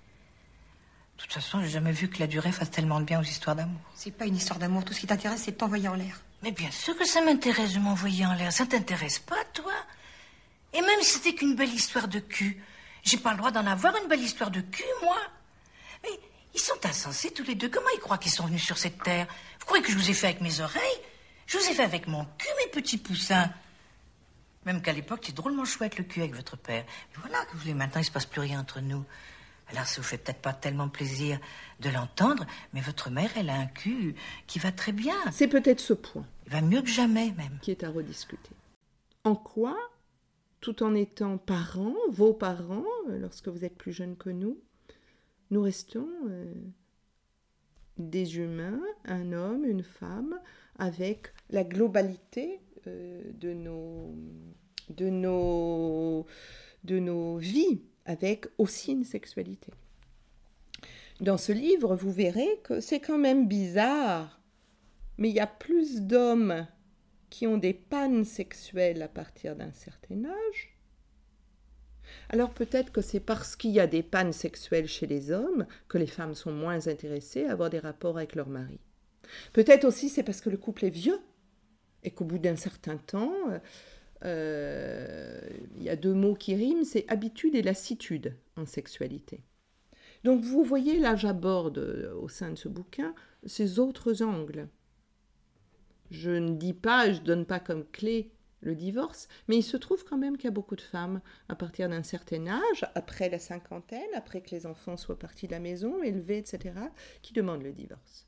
De 1.16 1.22
toute 1.22 1.32
façon, 1.32 1.60
j'ai 1.60 1.70
jamais 1.70 1.90
vu 1.90 2.08
que 2.08 2.20
la 2.20 2.28
durée 2.28 2.52
fasse 2.52 2.70
tellement 2.70 3.00
de 3.00 3.04
bien 3.04 3.18
aux 3.18 3.24
histoires 3.24 3.56
d'amour. 3.56 3.80
C'est 3.96 4.12
pas 4.12 4.26
une 4.26 4.36
histoire 4.36 4.60
d'amour. 4.60 4.84
Tout 4.84 4.92
ce 4.92 5.00
qui 5.00 5.06
t'intéresse, 5.08 5.42
c'est 5.44 5.52
de 5.52 5.56
t'envoyer 5.56 5.88
en 5.88 5.94
l'air. 5.94 6.20
Mais 6.42 6.52
bien 6.52 6.70
sûr 6.70 6.96
que 6.96 7.04
ça 7.04 7.20
m'intéresse 7.22 7.72
de 7.72 7.80
m'envoyer 7.80 8.26
en 8.26 8.34
l'air. 8.34 8.52
Ça 8.52 8.66
t'intéresse 8.66 9.18
pas, 9.18 9.42
toi? 9.54 9.72
Et 10.72 10.80
même 10.82 11.00
si 11.00 11.14
c'était 11.14 11.34
qu'une 11.34 11.56
belle 11.56 11.72
histoire 11.72 12.06
de 12.06 12.20
cul, 12.20 12.62
j'ai 13.02 13.16
pas 13.16 13.32
le 13.32 13.38
droit 13.38 13.50
d'en 13.50 13.66
avoir 13.66 13.96
une 13.96 14.08
belle 14.08 14.20
histoire 14.20 14.50
de 14.50 14.60
cul, 14.60 14.84
moi? 15.02 15.16
Mais 16.06 16.18
ils 16.54 16.60
sont 16.60 16.84
insensés 16.84 17.30
tous 17.32 17.44
les 17.44 17.54
deux. 17.54 17.68
Comment 17.68 17.88
ils 17.94 18.00
croient 18.00 18.18
qu'ils 18.18 18.32
sont 18.32 18.46
venus 18.46 18.64
sur 18.64 18.78
cette 18.78 19.02
terre? 19.02 19.26
Vous 19.60 19.66
croyez 19.66 19.82
que 19.84 19.90
je 19.92 19.96
vous 19.98 20.10
ai 20.10 20.14
fait 20.14 20.28
avec 20.28 20.40
mes 20.40 20.60
oreilles? 20.60 21.00
Je 21.46 21.58
vous 21.58 21.64
ai 21.68 21.74
fait 21.74 21.82
avec 21.84 22.06
mon 22.08 22.24
cul, 22.24 22.48
mes 22.64 22.70
petits 22.70 22.98
poussins. 22.98 23.50
Même 24.64 24.82
qu'à 24.82 24.92
l'époque, 24.92 25.20
c'est 25.24 25.34
drôlement 25.34 25.64
chouette 25.64 25.96
le 25.98 26.04
cul 26.04 26.20
avec 26.20 26.34
votre 26.34 26.56
père. 26.56 26.84
Mais 27.12 27.20
voilà 27.20 27.44
que 27.44 27.52
vous 27.52 27.58
voulez 27.58 27.74
maintenant, 27.74 28.00
il 28.00 28.04
se 28.04 28.10
passe 28.10 28.26
plus 28.26 28.40
rien 28.40 28.60
entre 28.60 28.80
nous. 28.80 29.04
Alors 29.68 29.86
ça 29.86 30.00
vous 30.00 30.06
fait 30.06 30.18
peut-être 30.18 30.40
pas 30.42 30.52
tellement 30.52 30.88
plaisir 30.88 31.38
de 31.80 31.90
l'entendre, 31.90 32.46
mais 32.72 32.80
votre 32.80 33.10
mère, 33.10 33.30
elle 33.36 33.50
a 33.50 33.54
un 33.56 33.66
cul 33.66 34.14
qui 34.46 34.58
va 34.60 34.70
très 34.72 34.92
bien. 34.92 35.16
C'est 35.32 35.48
peut-être 35.48 35.80
ce 35.80 35.92
point 35.92 36.24
Il 36.46 36.52
va 36.52 36.60
mieux 36.60 36.82
que 36.82 36.88
jamais 36.88 37.32
même. 37.36 37.58
qui 37.62 37.72
est 37.72 37.82
à 37.82 37.90
rediscuter. 37.90 38.50
En 39.24 39.34
quoi, 39.34 39.76
tout 40.60 40.84
en 40.84 40.94
étant 40.94 41.36
parents, 41.36 41.94
vos 42.10 42.32
parents, 42.32 42.84
euh, 43.08 43.18
lorsque 43.18 43.48
vous 43.48 43.64
êtes 43.64 43.76
plus 43.76 43.92
jeunes 43.92 44.16
que 44.16 44.30
nous, 44.30 44.56
nous 45.50 45.62
restons 45.62 46.08
euh, 46.28 46.52
des 47.98 48.38
humains, 48.38 48.80
un 49.04 49.32
homme, 49.32 49.64
une 49.64 49.82
femme, 49.82 50.38
avec 50.78 51.32
la 51.50 51.64
globalité 51.64 52.60
euh, 52.86 53.22
de, 53.34 53.52
nos, 53.52 54.14
de, 54.90 55.08
nos, 55.08 56.26
de 56.84 56.98
nos 56.98 57.36
vies, 57.36 57.80
avec 58.04 58.46
aussi 58.58 58.92
une 58.92 59.04
sexualité. 59.04 59.72
Dans 61.20 61.38
ce 61.38 61.52
livre, 61.52 61.96
vous 61.96 62.12
verrez 62.12 62.60
que 62.62 62.80
c'est 62.80 63.00
quand 63.00 63.18
même 63.18 63.48
bizarre, 63.48 64.40
mais 65.16 65.30
il 65.30 65.34
y 65.34 65.40
a 65.40 65.46
plus 65.46 66.02
d'hommes 66.02 66.66
qui 67.30 67.46
ont 67.46 67.56
des 67.56 67.72
pannes 67.72 68.24
sexuelles 68.24 69.02
à 69.02 69.08
partir 69.08 69.56
d'un 69.56 69.72
certain 69.72 70.24
âge. 70.26 70.75
Alors 72.28 72.50
peut-être 72.50 72.92
que 72.92 73.00
c'est 73.00 73.20
parce 73.20 73.56
qu'il 73.56 73.70
y 73.70 73.80
a 73.80 73.86
des 73.86 74.02
pannes 74.02 74.32
sexuelles 74.32 74.88
chez 74.88 75.06
les 75.06 75.30
hommes 75.30 75.66
que 75.88 75.98
les 75.98 76.06
femmes 76.06 76.34
sont 76.34 76.52
moins 76.52 76.88
intéressées 76.88 77.44
à 77.44 77.52
avoir 77.52 77.70
des 77.70 77.78
rapports 77.78 78.16
avec 78.16 78.34
leur 78.34 78.48
mari. 78.48 78.80
Peut-être 79.52 79.84
aussi 79.84 80.08
c'est 80.08 80.22
parce 80.22 80.40
que 80.40 80.50
le 80.50 80.56
couple 80.56 80.84
est 80.84 80.90
vieux 80.90 81.20
et 82.04 82.10
qu'au 82.10 82.24
bout 82.24 82.38
d'un 82.38 82.56
certain 82.56 82.96
temps, 82.96 83.34
euh, 84.24 85.40
il 85.76 85.82
y 85.82 85.88
a 85.88 85.96
deux 85.96 86.14
mots 86.14 86.34
qui 86.34 86.54
riment, 86.54 86.84
c'est 86.84 87.04
habitude 87.08 87.54
et 87.54 87.62
lassitude 87.62 88.34
en 88.56 88.66
sexualité. 88.66 89.42
Donc 90.24 90.42
vous 90.42 90.64
voyez, 90.64 90.98
là 90.98 91.16
j'aborde 91.16 91.78
euh, 91.78 92.14
au 92.14 92.28
sein 92.28 92.50
de 92.50 92.56
ce 92.56 92.68
bouquin 92.68 93.14
ces 93.44 93.78
autres 93.78 94.22
angles. 94.22 94.68
Je 96.10 96.30
ne 96.30 96.54
dis 96.54 96.72
pas, 96.72 97.12
je 97.12 97.20
ne 97.20 97.24
donne 97.24 97.46
pas 97.46 97.60
comme 97.60 97.84
clé 97.84 98.30
le 98.60 98.74
divorce, 98.74 99.28
mais 99.48 99.56
il 99.56 99.62
se 99.62 99.76
trouve 99.76 100.04
quand 100.04 100.18
même 100.18 100.36
qu'il 100.36 100.46
y 100.46 100.48
a 100.48 100.52
beaucoup 100.52 100.76
de 100.76 100.80
femmes 100.80 101.20
à 101.48 101.54
partir 101.54 101.88
d'un 101.88 102.02
certain 102.02 102.46
âge, 102.46 102.86
après 102.94 103.28
la 103.28 103.38
cinquantaine, 103.38 104.00
après 104.14 104.40
que 104.40 104.50
les 104.50 104.66
enfants 104.66 104.96
soient 104.96 105.18
partis 105.18 105.46
de 105.46 105.52
la 105.52 105.60
maison, 105.60 106.02
élevés, 106.02 106.38
etc., 106.38 106.74
qui 107.22 107.32
demandent 107.32 107.62
le 107.62 107.72
divorce. 107.72 108.26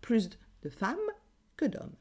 Plus 0.00 0.30
de 0.62 0.68
femmes 0.68 0.96
que 1.56 1.64
d'hommes. 1.64 1.96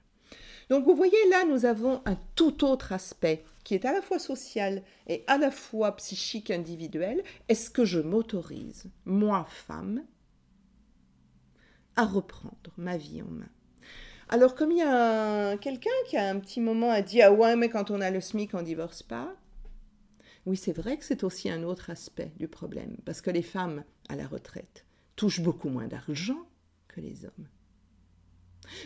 Donc 0.70 0.86
vous 0.86 0.96
voyez 0.96 1.30
là, 1.32 1.46
nous 1.46 1.66
avons 1.66 2.02
un 2.06 2.18
tout 2.36 2.64
autre 2.64 2.94
aspect 2.94 3.44
qui 3.64 3.74
est 3.74 3.86
à 3.86 3.94
la 3.94 4.02
fois 4.02 4.20
social 4.20 4.84
et 5.08 5.24
à 5.28 5.38
la 5.38 5.52
fois 5.52 5.96
psychique 5.96 6.52
individuel. 6.52 7.24
Est-ce 7.48 7.70
que 7.70 7.86
je 7.86 8.00
m'autorise, 8.00 8.90
moi 9.06 9.46
femme, 9.50 10.06
à 11.96 12.06
reprendre 12.06 12.72
ma 12.78 12.98
vie 12.98 13.22
en 13.22 13.32
main? 13.32 13.50
Alors, 14.30 14.56
comme 14.56 14.72
il 14.72 14.78
y 14.78 14.82
a 14.82 15.50
un- 15.52 15.58
quelqu'un 15.58 15.90
qui 16.08 16.16
a 16.18 16.30
un 16.30 16.40
petit 16.40 16.62
moment 16.62 16.92
a 16.92 17.02
dit 17.02 17.22
Ah 17.22 17.32
ouais, 17.32 17.56
mais 17.56 17.70
quand 17.70 17.92
on 17.92 18.02
a 18.02 18.12
le 18.12 18.22
SMIC, 18.22 18.54
on 18.54 18.62
divorce 18.62 19.04
pas. 19.04 19.36
Oui, 20.46 20.56
c'est 20.58 20.72
vrai 20.74 20.98
que 20.98 21.06
c'est 21.06 21.24
aussi 21.24 21.50
un 21.50 21.64
autre 21.64 21.90
aspect 21.90 22.32
du 22.38 22.48
problème, 22.48 22.96
parce 23.06 23.22
que 23.22 23.30
les 23.30 23.42
femmes 23.42 23.84
à 24.08 24.16
la 24.16 24.26
retraite 24.28 24.86
touchent 25.16 25.42
beaucoup 25.42 25.70
moins 25.70 25.88
d'argent 25.88 26.48
que 26.88 27.02
les 27.02 27.26
hommes. 27.26 27.48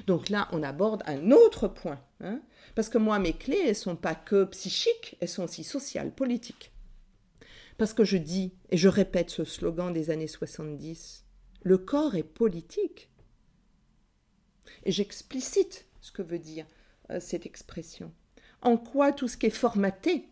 Donc 0.07 0.29
là, 0.29 0.47
on 0.51 0.63
aborde 0.63 1.03
un 1.05 1.31
autre 1.31 1.67
point, 1.67 1.99
hein, 2.21 2.41
parce 2.75 2.89
que 2.89 2.97
moi, 2.97 3.19
mes 3.19 3.33
clés, 3.33 3.63
elles 3.67 3.75
sont 3.75 3.95
pas 3.95 4.15
que 4.15 4.45
psychiques, 4.45 5.17
elles 5.19 5.29
sont 5.29 5.43
aussi 5.43 5.63
sociales, 5.63 6.13
politiques. 6.13 6.71
Parce 7.77 7.93
que 7.93 8.03
je 8.03 8.17
dis, 8.17 8.53
et 8.69 8.77
je 8.77 8.87
répète 8.87 9.29
ce 9.29 9.43
slogan 9.43 9.91
des 9.91 10.09
années 10.09 10.27
70, 10.27 11.25
le 11.63 11.77
corps 11.77 12.15
est 12.15 12.23
politique. 12.23 13.09
Et 14.83 14.91
j'explicite 14.91 15.87
ce 16.01 16.11
que 16.11 16.21
veut 16.21 16.39
dire 16.39 16.65
euh, 17.09 17.19
cette 17.19 17.45
expression. 17.45 18.11
En 18.61 18.77
quoi 18.77 19.11
tout 19.11 19.27
ce 19.27 19.37
qui 19.37 19.47
est 19.47 19.49
formaté 19.49 20.29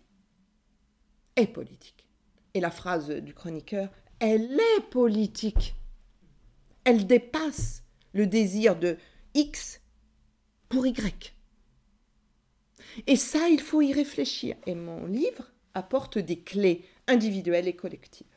est 1.36 1.48
politique? 1.48 2.08
Et 2.54 2.60
la 2.60 2.72
phrase 2.72 3.10
du 3.10 3.34
chroniqueur, 3.34 3.90
elle 4.20 4.60
est 4.78 4.90
politique. 4.90 5.76
Elle 6.84 7.08
dépasse 7.08 7.84
le 8.14 8.28
désir 8.28 8.78
de 8.78 8.98
X 9.34 9.82
pour 10.68 10.86
Y. 10.86 11.34
Et 13.08 13.16
ça, 13.16 13.48
il 13.50 13.62
faut 13.62 13.82
y 13.82 13.94
réfléchir. 13.94 14.56
Et 14.66 14.76
mon 14.76 15.06
livre 15.06 15.52
apporte 15.74 16.18
des 16.18 16.40
clés 16.40 16.86
individuelles 17.08 17.68
et 17.68 17.76
collectives. 17.76 18.28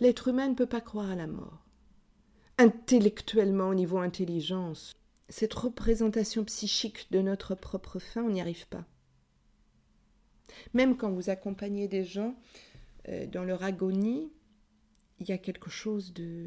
L'être 0.00 0.28
humain 0.28 0.48
ne 0.48 0.54
peut 0.54 0.66
pas 0.66 0.80
croire 0.80 1.10
à 1.10 1.16
la 1.16 1.26
mort. 1.26 1.67
Intellectuellement, 2.58 3.68
au 3.68 3.74
niveau 3.74 3.98
intelligence, 3.98 4.92
cette 5.28 5.54
représentation 5.54 6.44
psychique 6.44 7.06
de 7.10 7.20
notre 7.20 7.54
propre 7.54 7.98
fin, 7.98 8.22
on 8.22 8.30
n'y 8.30 8.40
arrive 8.40 8.66
pas. 8.66 8.84
Même 10.74 10.96
quand 10.96 11.10
vous 11.10 11.30
accompagnez 11.30 11.86
des 11.88 12.04
gens 12.04 12.34
euh, 13.08 13.26
dans 13.26 13.44
leur 13.44 13.62
agonie, 13.62 14.32
il 15.20 15.28
y 15.28 15.32
a 15.32 15.38
quelque 15.38 15.70
chose 15.70 16.12
de 16.12 16.46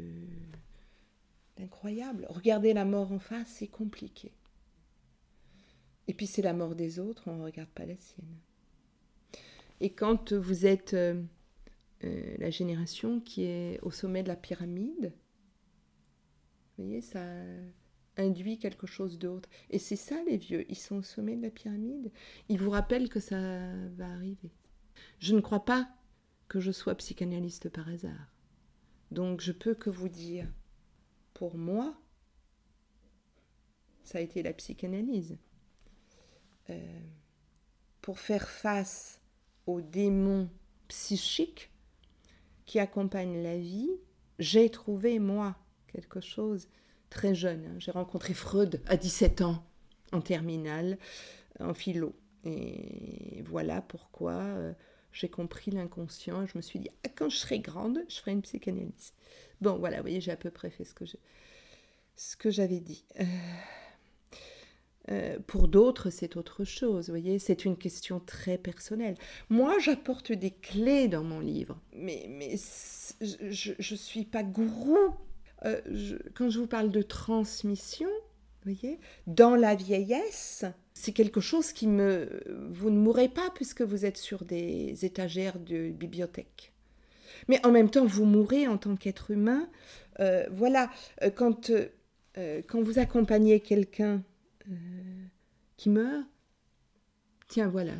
d'incroyable. 1.58 2.26
Regarder 2.30 2.72
la 2.72 2.84
mort 2.84 3.12
en 3.12 3.18
face, 3.18 3.48
c'est 3.58 3.68
compliqué. 3.68 4.32
Et 6.08 6.14
puis 6.14 6.26
c'est 6.26 6.42
la 6.42 6.54
mort 6.54 6.74
des 6.74 6.98
autres, 6.98 7.24
on 7.26 7.36
ne 7.36 7.44
regarde 7.44 7.68
pas 7.68 7.86
la 7.86 7.96
sienne. 7.96 8.36
Et 9.80 9.90
quand 9.90 10.32
vous 10.32 10.66
êtes 10.66 10.94
euh, 10.94 11.22
euh, 12.04 12.34
la 12.38 12.50
génération 12.50 13.20
qui 13.20 13.44
est 13.44 13.78
au 13.82 13.90
sommet 13.90 14.22
de 14.22 14.28
la 14.28 14.36
pyramide, 14.36 15.12
vous 16.76 16.84
voyez, 16.84 17.00
ça 17.00 17.24
induit 18.16 18.58
quelque 18.58 18.86
chose 18.86 19.18
d'autre. 19.18 19.48
Et 19.70 19.78
c'est 19.78 19.96
ça, 19.96 20.16
les 20.24 20.36
vieux, 20.36 20.70
ils 20.70 20.78
sont 20.78 20.96
au 20.96 21.02
sommet 21.02 21.36
de 21.36 21.42
la 21.42 21.50
pyramide. 21.50 22.10
Ils 22.48 22.58
vous 22.58 22.70
rappellent 22.70 23.08
que 23.08 23.20
ça 23.20 23.36
va 23.96 24.10
arriver. 24.10 24.50
Je 25.18 25.34
ne 25.34 25.40
crois 25.40 25.64
pas 25.64 25.88
que 26.48 26.60
je 26.60 26.72
sois 26.72 26.94
psychanalyste 26.94 27.68
par 27.68 27.88
hasard. 27.88 28.34
Donc 29.10 29.40
je 29.40 29.52
peux 29.52 29.74
que 29.74 29.90
vous 29.90 30.08
dire, 30.08 30.46
pour 31.34 31.56
moi, 31.56 31.94
ça 34.04 34.18
a 34.18 34.20
été 34.20 34.42
la 34.42 34.52
psychanalyse. 34.52 35.38
Euh, 36.70 37.00
pour 38.00 38.18
faire 38.18 38.48
face 38.48 39.20
aux 39.66 39.80
démons 39.80 40.50
psychiques 40.88 41.70
qui 42.66 42.78
accompagnent 42.78 43.42
la 43.42 43.58
vie, 43.58 43.90
j'ai 44.38 44.70
trouvé, 44.70 45.18
moi, 45.18 45.56
quelque 45.92 46.20
chose 46.20 46.68
très 47.10 47.34
jeune. 47.34 47.66
hein. 47.66 47.74
J'ai 47.78 47.90
rencontré 47.90 48.34
Freud 48.34 48.80
à 48.86 48.96
17 48.96 49.42
ans, 49.42 49.62
en 50.12 50.20
terminale, 50.20 50.98
en 51.60 51.74
philo. 51.74 52.14
Et 52.44 53.42
voilà 53.46 53.82
pourquoi 53.82 54.32
euh, 54.32 54.72
j'ai 55.12 55.28
compris 55.28 55.70
l'inconscient. 55.70 56.46
Je 56.46 56.56
me 56.56 56.62
suis 56.62 56.78
dit, 56.78 56.88
ah, 57.04 57.08
quand 57.14 57.28
je 57.28 57.36
serai 57.36 57.60
grande, 57.60 58.00
je 58.08 58.16
ferai 58.16 58.32
une 58.32 58.42
psychanalyse. 58.42 59.12
Bon, 59.60 59.76
voilà, 59.78 59.98
vous 59.98 60.02
voyez, 60.04 60.20
j'ai 60.20 60.32
à 60.32 60.36
peu 60.36 60.50
près 60.50 60.70
fait 60.70 60.84
ce 60.84 60.94
que 60.94 61.04
ce 62.16 62.36
que 62.36 62.50
j'avais 62.50 62.80
dit. 62.80 63.04
Euh, 63.20 63.24
Euh, 65.10 65.38
pour 65.48 65.66
d'autres, 65.66 66.10
c'est 66.10 66.36
autre 66.36 66.64
chose, 66.64 67.06
vous 67.06 67.12
voyez, 67.12 67.40
c'est 67.40 67.64
une 67.64 67.76
question 67.76 68.20
très 68.20 68.56
personnelle. 68.56 69.16
Moi, 69.50 69.76
j'apporte 69.80 70.30
des 70.30 70.52
clés 70.52 71.08
dans 71.08 71.24
mon 71.24 71.40
livre, 71.40 71.76
mais, 71.96 72.26
mais 72.28 72.54
je 73.20 73.72
ne 73.92 73.96
suis 73.96 74.24
pas 74.24 74.44
gourou. 74.44 74.96
Euh, 75.64 75.80
quand 76.34 76.50
je 76.50 76.58
vous 76.58 76.66
parle 76.66 76.90
de 76.90 77.02
transmission, 77.02 78.08
voyez, 78.64 78.98
dans 79.26 79.54
la 79.56 79.74
vieillesse, 79.74 80.64
c'est 80.94 81.12
quelque 81.12 81.40
chose 81.40 81.72
qui 81.72 81.86
me... 81.86 82.42
Vous 82.70 82.90
ne 82.90 82.98
mourrez 82.98 83.28
pas 83.28 83.50
puisque 83.54 83.82
vous 83.82 84.04
êtes 84.04 84.16
sur 84.16 84.44
des 84.44 85.04
étagères 85.04 85.58
de 85.58 85.90
bibliothèque. 85.90 86.72
Mais 87.48 87.64
en 87.66 87.72
même 87.72 87.90
temps, 87.90 88.04
vous 88.04 88.24
mourrez 88.24 88.68
en 88.68 88.78
tant 88.78 88.96
qu'être 88.96 89.30
humain. 89.30 89.68
Euh, 90.20 90.46
voilà, 90.52 90.90
quand, 91.34 91.72
quand 92.34 92.82
vous 92.82 92.98
accompagnez 92.98 93.60
quelqu'un 93.60 94.22
euh, 94.70 95.26
qui 95.76 95.90
meurt, 95.90 96.26
tiens 97.48 97.68
voilà 97.68 97.94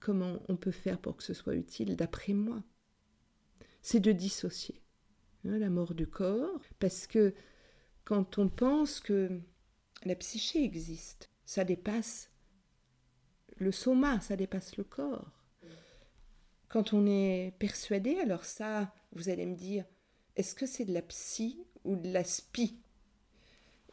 comment 0.00 0.38
on 0.48 0.56
peut 0.56 0.70
faire 0.70 0.98
pour 0.98 1.16
que 1.16 1.22
ce 1.22 1.32
soit 1.32 1.54
utile 1.54 1.96
d'après 1.96 2.34
moi. 2.34 2.62
C'est 3.80 4.00
de 4.00 4.12
dissocier 4.12 4.83
hein, 5.46 5.58
la 5.58 5.70
mort 5.70 5.94
du 5.94 6.06
corps, 6.06 6.60
parce 6.78 7.06
que 7.06 7.34
quand 8.04 8.38
on 8.38 8.48
pense 8.48 9.00
que 9.00 9.40
la 10.04 10.14
psyché 10.14 10.62
existe, 10.64 11.30
ça 11.46 11.64
dépasse 11.64 12.30
le 13.56 13.72
soma, 13.72 14.20
ça 14.20 14.36
dépasse 14.36 14.76
le 14.76 14.84
corps. 14.84 15.30
Quand 16.68 16.92
on 16.92 17.06
est 17.06 17.54
persuadé, 17.58 18.18
alors 18.18 18.44
ça, 18.44 18.92
vous 19.12 19.28
allez 19.28 19.46
me 19.46 19.54
dire, 19.54 19.84
est-ce 20.36 20.54
que 20.54 20.66
c'est 20.66 20.84
de 20.84 20.92
la 20.92 21.02
psy 21.02 21.64
ou 21.84 21.96
de 21.96 22.10
la 22.10 22.24
spi 22.24 22.84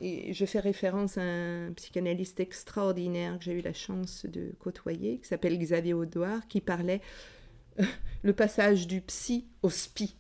et 0.04 0.34
je 0.34 0.46
fais 0.46 0.60
référence 0.60 1.20
à 1.20 1.22
un 1.22 1.74
psychanalyste 1.74 2.40
extraordinaire 2.40 3.38
que 3.38 3.46
j'ai 3.46 3.54
eu 3.54 3.62
la 3.62 3.74
chance 3.74 4.26
de 4.26 4.52
côtoyer, 4.60 5.20
qui 5.20 5.28
s'appelle 5.28 5.58
Xavier 5.60 5.94
Audouard, 5.94 6.48
qui 6.48 6.60
parlait 6.60 7.02
euh, 7.80 7.84
le 8.24 8.34
passage 8.34 8.88
du 8.88 9.02
psy 9.02 9.48
au 9.62 9.70
spi. 9.70 10.16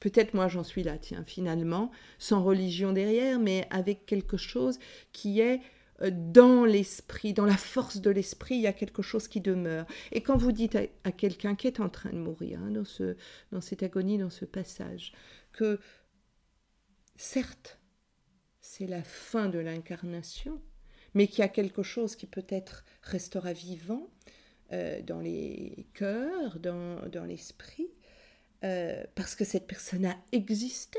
Peut-être 0.00 0.34
moi 0.34 0.48
j'en 0.48 0.64
suis 0.64 0.82
là, 0.82 0.98
tiens, 0.98 1.24
finalement, 1.24 1.90
sans 2.18 2.42
religion 2.42 2.92
derrière, 2.92 3.38
mais 3.38 3.66
avec 3.70 4.06
quelque 4.06 4.36
chose 4.36 4.78
qui 5.12 5.40
est 5.40 5.60
euh, 6.02 6.10
dans 6.12 6.64
l'esprit, 6.64 7.32
dans 7.32 7.44
la 7.44 7.56
force 7.56 8.00
de 8.00 8.10
l'esprit, 8.10 8.56
il 8.56 8.62
y 8.62 8.66
a 8.66 8.72
quelque 8.72 9.02
chose 9.02 9.28
qui 9.28 9.40
demeure. 9.40 9.86
Et 10.12 10.22
quand 10.22 10.36
vous 10.36 10.52
dites 10.52 10.78
à, 11.04 11.12
quelqu'un 11.12 11.54
qui 11.54 11.66
est 11.66 11.80
en 11.80 11.88
train 11.88 12.10
de 12.10 12.18
mourir, 12.18 12.60
hein, 12.62 12.70
dans, 12.70 12.84
ce, 12.84 13.16
dans 13.52 13.60
cette 13.60 13.82
agonie, 13.82 14.18
dans 14.18 14.30
ce 14.30 14.44
passage, 14.44 15.12
que 15.52 15.78
certes, 17.16 17.78
c'est 18.60 18.86
la 18.86 19.02
fin 19.02 19.48
de 19.48 19.58
l'incarnation, 19.58 20.60
mais 21.14 21.26
qu'il 21.26 21.40
y 21.40 21.42
a 21.42 21.48
quelque 21.48 21.82
chose 21.82 22.16
qui 22.16 22.26
peut-être 22.26 22.84
restera 23.02 23.52
vivant 23.52 24.08
euh, 24.72 25.02
dans 25.02 25.20
les 25.20 25.86
cœurs, 25.94 26.60
dans, 26.60 27.24
l'esprit, 27.26 27.88
euh, 28.64 29.02
parce 29.14 29.34
que 29.34 29.44
cette 29.44 29.66
personne 29.66 30.06
a 30.06 30.16
existé, 30.32 30.98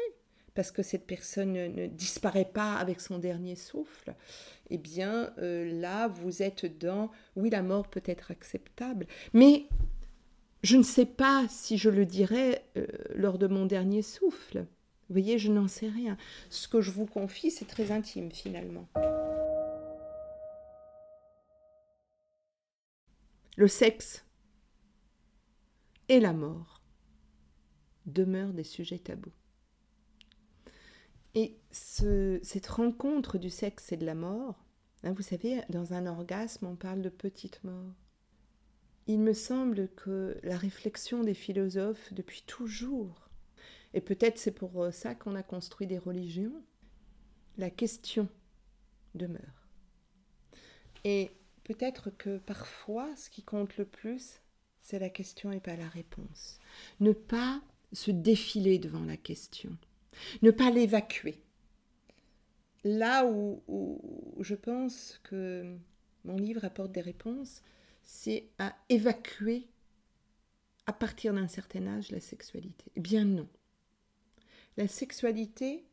parce 0.54 0.72
que 0.72 0.84
cette 0.84 1.06
personne 1.06 1.54
ne, 1.54 1.88
disparaît 1.88 2.50
pas 2.52 2.76
avec 2.76 3.00
son 3.00 3.20
dernier 3.20 3.56
souffle, 3.56 4.16
eh 4.70 4.78
bien 4.78 5.34
euh, 5.38 5.80
là, 5.80 6.08
vous 6.08 6.42
êtes 6.42 6.78
dans, 6.80 7.12
oui, 7.36 7.50
la 7.50 7.62
mort 7.62 7.88
peut 7.88 8.04
être 8.06 8.32
acceptable, 8.32 9.08
mais 9.34 9.68
je 10.64 10.78
ne 10.78 10.84
sais 10.84 11.06
pas 11.06 11.46
si 11.50 11.78
je 11.78 11.90
le 11.90 12.06
dirais 12.06 12.64
lors 13.16 13.38
de 13.38 13.48
mon 13.48 13.66
dernier 13.66 14.02
souffle. 14.02 14.66
Vous 15.12 15.16
voyez, 15.16 15.40
je 15.40 15.52
n'en 15.52 15.68
sais 15.68 15.90
rien. 15.90 16.16
Ce 16.50 16.68
que 16.68 16.80
je 16.80 16.92
vous 16.92 17.06
confie, 17.06 17.52
c'est 17.52 17.66
très 17.66 17.92
intime 17.92 18.32
finalement. 18.32 18.88
Le 23.58 23.68
sexe 23.68 24.24
et 26.08 26.20
la 26.20 26.32
mort 26.32 26.81
demeurent 28.06 28.54
des 28.54 28.64
sujets 28.64 29.00
tabous. 29.00 29.32
Et 31.34 31.58
cette 31.72 32.68
rencontre 32.68 33.38
du 33.38 33.50
sexe 33.50 33.92
et 33.92 33.98
de 33.98 34.06
la 34.06 34.16
mort, 34.16 34.66
hein, 35.04 35.14
vous 35.14 35.22
savez, 35.22 35.62
dans 35.70 35.94
un 35.94 36.06
orgasme, 36.06 36.68
on 36.68 36.76
parle 36.76 37.02
de 37.02 37.10
petite 37.10 37.64
mort. 37.64 37.96
Il 39.08 39.20
me 39.20 39.34
semble 39.34 39.88
que 39.96 40.38
la 40.44 40.58
réflexion 40.58 41.24
des 41.24 41.34
philosophes 41.34 42.14
depuis 42.14 42.44
toujours 42.46 43.32
et 43.94 44.02
peut-être 44.02 44.38
c'est 44.38 44.52
pour 44.52 44.84
euh, 44.84 44.92
ça 44.92 45.16
qu'on 45.16 45.36
a 45.36 45.44
construit 45.44 45.88
des 45.88 45.98
religions, 45.98 46.64
la 47.58 47.70
question 47.70 48.30
demeure. 49.16 49.68
Et 51.04 51.32
peut-être 51.64 52.10
que 52.10 52.38
parfois, 52.38 53.14
ce 53.16 53.30
qui 53.30 53.44
compte 53.44 53.78
le 53.78 53.86
plus, 53.86 54.40
c'est 54.82 55.00
la 55.00 55.10
question 55.10 55.52
et 55.52 55.60
pas 55.60 55.76
la 55.76 55.90
réponse. 55.90 56.60
Ne 57.00 57.12
pas 57.12 57.62
se 57.94 58.12
défiler 58.12 58.80
devant 58.80 59.04
la 59.04 59.18
question, 59.18 59.76
ne 60.42 60.52
pas 60.52 60.70
l'évacuer. 60.70 61.42
Là 62.84 63.26
où, 63.26 63.62
je 64.40 64.56
pense 64.56 65.20
que 65.24 65.76
mon 66.26 66.38
livre 66.38 66.66
apporte 66.66 66.92
des 66.92 67.02
réponses, 67.02 67.62
c'est 68.02 68.48
à 68.58 68.76
évacuer 68.90 69.68
à 70.88 70.94
partir 70.94 71.34
d'un 71.34 71.48
certain 71.48 71.86
âge 71.88 72.12
la 72.12 72.20
sexualité. 72.20 72.86
Eh 72.96 73.00
bien 73.00 73.24
non 73.24 73.48
la 74.78 74.88
sexualité, 74.88 75.86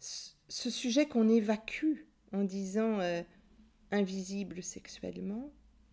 ce 0.00 0.70
sujet 0.70 1.06
qu'on 1.06 1.28
évacue 1.28 2.04
en 2.32 2.44
disant 2.44 3.00
euh, 3.00 3.22
invisible 3.90 4.62
sexuellement, 4.62 5.52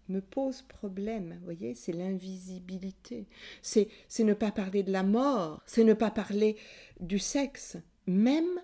me 0.10 0.22
pose 0.22 0.62
problème, 0.62 1.36
vous 1.40 1.46
voyez, 1.46 1.74
c'est 1.74 1.92
l'invisibilité. 1.92 3.28
C'est, 3.62 3.90
c'est 4.08 4.24
ne 4.24 4.34
pas 4.34 4.52
parler 4.52 4.84
de 4.84 4.92
la 4.92 5.04
mort, 5.04 5.62
c'est 5.66 5.84
ne 5.84 5.94
pas 5.94 6.12
parler 6.12 6.58
du 7.00 7.20
sexe, 7.20 7.78
même 8.06 8.62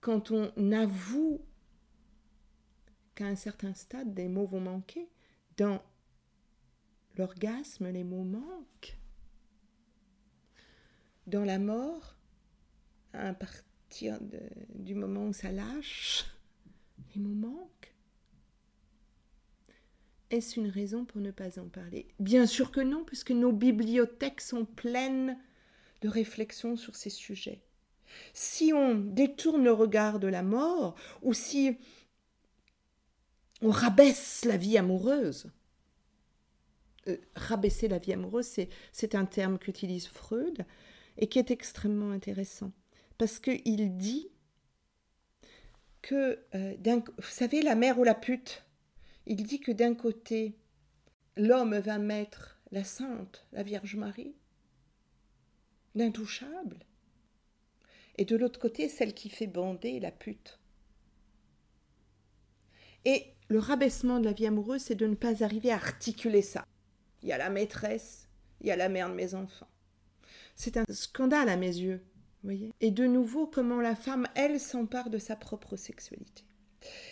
quand 0.00 0.30
on 0.30 0.72
avoue 0.72 1.44
qu'à 3.14 3.26
un 3.26 3.36
certain 3.36 3.74
stade, 3.74 4.14
des 4.14 4.28
mots 4.28 4.46
vont 4.46 4.60
manquer. 4.60 5.08
Dans 5.56 5.82
l'orgasme, 7.16 7.88
les 7.88 8.04
mots 8.04 8.24
manquent 8.24 9.00
dans 11.30 11.44
la 11.44 11.58
mort, 11.58 12.16
à 13.12 13.32
partir 13.32 14.18
du 14.74 14.94
moment 14.94 15.26
où 15.26 15.32
ça 15.32 15.52
lâche, 15.52 16.26
les 17.14 17.20
mots 17.20 17.48
manquent. 17.48 17.89
Est-ce 20.30 20.60
une 20.60 20.68
raison 20.68 21.04
pour 21.04 21.20
ne 21.20 21.32
pas 21.32 21.58
en 21.58 21.68
parler? 21.68 22.06
Bien 22.20 22.46
sûr 22.46 22.70
que 22.70 22.80
non, 22.80 23.04
puisque 23.04 23.32
nos 23.32 23.52
bibliothèques 23.52 24.40
sont 24.40 24.64
pleines 24.64 25.36
de 26.02 26.08
réflexions 26.08 26.76
sur 26.76 26.94
ces 26.94 27.10
sujets. 27.10 27.62
Si 28.32 28.72
on 28.72 28.94
détourne 28.94 29.64
le 29.64 29.72
regard 29.72 30.20
de 30.20 30.28
la 30.28 30.42
mort, 30.42 30.94
ou 31.22 31.34
si 31.34 31.76
on 33.60 33.70
rabaisse 33.70 34.44
la 34.44 34.56
vie 34.56 34.78
amoureuse, 34.78 35.50
euh, 37.08 37.16
rabaisser 37.34 37.88
la 37.88 37.98
vie 37.98 38.12
amoureuse, 38.12 38.56
c'est 38.92 39.14
un 39.14 39.24
terme 39.24 39.58
qu'utilise 39.58 40.06
Freud, 40.06 40.64
et 41.18 41.28
qui 41.28 41.38
est 41.38 41.50
extrêmement 41.50 42.12
intéressant. 42.12 42.72
Parce 43.18 43.38
qu'il 43.38 43.96
dit 43.96 44.28
que, 46.02 46.38
euh, 46.54 46.74
vous 47.18 47.28
savez, 47.28 47.62
la 47.62 47.74
mère 47.74 47.98
ou 47.98 48.04
la 48.04 48.14
pute, 48.14 48.64
il 49.26 49.42
dit 49.42 49.60
que 49.60 49.72
d'un 49.72 49.94
côté, 49.94 50.56
l'homme 51.36 51.78
va 51.78 51.98
mettre 51.98 52.60
la 52.70 52.84
sainte, 52.84 53.46
la 53.52 53.62
Vierge 53.62 53.96
Marie, 53.96 54.34
l'intouchable, 55.94 56.78
et 58.16 58.24
de 58.24 58.36
l'autre 58.36 58.60
côté, 58.60 58.88
celle 58.88 59.14
qui 59.14 59.30
fait 59.30 59.46
bander 59.46 59.98
la 60.00 60.10
pute. 60.10 60.58
Et 63.04 63.24
le 63.48 63.58
rabaissement 63.58 64.20
de 64.20 64.26
la 64.26 64.32
vie 64.32 64.46
amoureuse, 64.46 64.82
c'est 64.82 64.94
de 64.94 65.06
ne 65.06 65.14
pas 65.14 65.42
arriver 65.42 65.72
à 65.72 65.76
articuler 65.76 66.42
ça. 66.42 66.66
Il 67.22 67.28
y 67.28 67.32
a 67.32 67.38
la 67.38 67.50
maîtresse, 67.50 68.28
il 68.60 68.66
y 68.66 68.70
a 68.70 68.76
la 68.76 68.88
mère 68.88 69.08
de 69.08 69.14
mes 69.14 69.34
enfants. 69.34 69.68
C'est 70.54 70.76
un 70.76 70.84
scandale 70.90 71.48
à 71.48 71.56
mes 71.56 71.74
yeux. 71.74 72.04
Voyez 72.42 72.72
et 72.80 72.90
de 72.90 73.06
nouveau, 73.06 73.46
comment 73.46 73.80
la 73.80 73.94
femme, 73.94 74.26
elle, 74.34 74.60
s'empare 74.60 75.10
de 75.10 75.18
sa 75.18 75.36
propre 75.36 75.76
sexualité. 75.76 76.44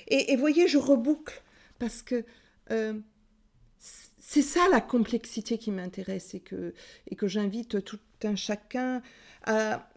Et, 0.06 0.36
voyez, 0.36 0.68
je 0.68 0.78
reboucle, 0.78 1.42
parce 1.78 2.02
que 2.02 2.24
euh, 2.70 2.94
c'est 4.18 4.42
ça 4.42 4.68
la 4.70 4.80
complexité 4.80 5.58
qui 5.58 5.70
m'intéresse 5.70 6.34
et 6.34 6.40
que, 6.40 6.74
et 7.10 7.16
j'invite 7.22 7.84
tout 7.84 8.00
un 8.24 8.36
chacun 8.36 9.02
à, 9.44 9.88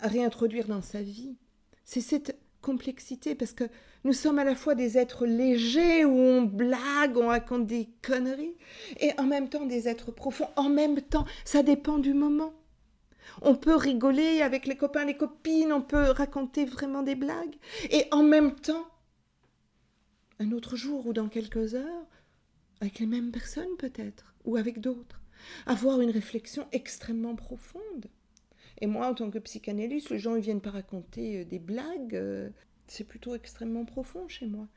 à 0.00 0.08
réintroduire 0.08 0.68
dans 0.68 0.82
sa 0.82 1.02
vie. 1.02 1.36
C'est 1.84 2.00
cette 2.00 2.38
complexité, 2.62 3.34
parce 3.34 3.52
que 3.52 3.64
nous 4.04 4.14
sommes 4.14 4.38
à 4.38 4.44
la 4.44 4.54
fois 4.54 4.74
des 4.74 4.96
êtres 4.96 5.26
légers 5.26 6.04
où 6.04 6.16
on 6.16 6.42
blague, 6.42 7.16
on 7.16 7.26
raconte 7.26 7.66
des 7.66 7.88
conneries, 8.00 8.56
et 9.00 9.10
en 9.18 9.24
même 9.24 9.48
temps 9.48 9.66
des 9.66 9.88
êtres 9.88 10.12
profonds. 10.12 10.48
En 10.56 10.70
même 10.70 11.02
temps, 11.02 11.26
ça 11.44 11.62
dépend 11.62 11.98
du 11.98 12.14
moment. 12.14 12.54
On 13.42 13.54
peut 13.54 13.74
rigoler 13.74 14.42
avec 14.42 14.66
les 14.66 14.76
copains, 14.76 15.04
les 15.04 15.16
copines, 15.16 15.72
on 15.72 15.82
peut 15.82 16.10
raconter 16.10 16.64
vraiment 16.64 17.02
des 17.02 17.14
blagues. 17.14 17.56
Et 17.90 18.06
en 18.10 18.22
même 18.22 18.54
temps, 18.54 18.86
un 20.42 20.52
autre 20.52 20.76
jour 20.76 21.06
ou 21.06 21.12
dans 21.12 21.28
quelques 21.28 21.74
heures, 21.74 22.06
avec 22.80 22.98
les 22.98 23.06
mêmes 23.06 23.30
personnes 23.30 23.76
peut-être, 23.78 24.34
ou 24.44 24.56
avec 24.56 24.80
d'autres. 24.80 25.20
Avoir 25.66 26.00
une 26.00 26.10
réflexion 26.10 26.66
extrêmement 26.72 27.34
profonde. 27.34 28.06
Et 28.80 28.86
moi, 28.86 29.08
en 29.08 29.14
tant 29.14 29.30
que 29.30 29.38
psychanalyste, 29.38 30.10
les 30.10 30.18
gens 30.18 30.34
ne 30.34 30.40
viennent 30.40 30.60
pas 30.60 30.70
raconter 30.70 31.40
euh, 31.40 31.44
des 31.44 31.58
blagues. 31.58 32.14
euh, 32.14 32.50
C'est 32.86 33.04
plutôt 33.04 33.34
extrêmement 33.34 33.84
profond 33.84 34.26
chez 34.28 34.46
moi. 34.46 34.68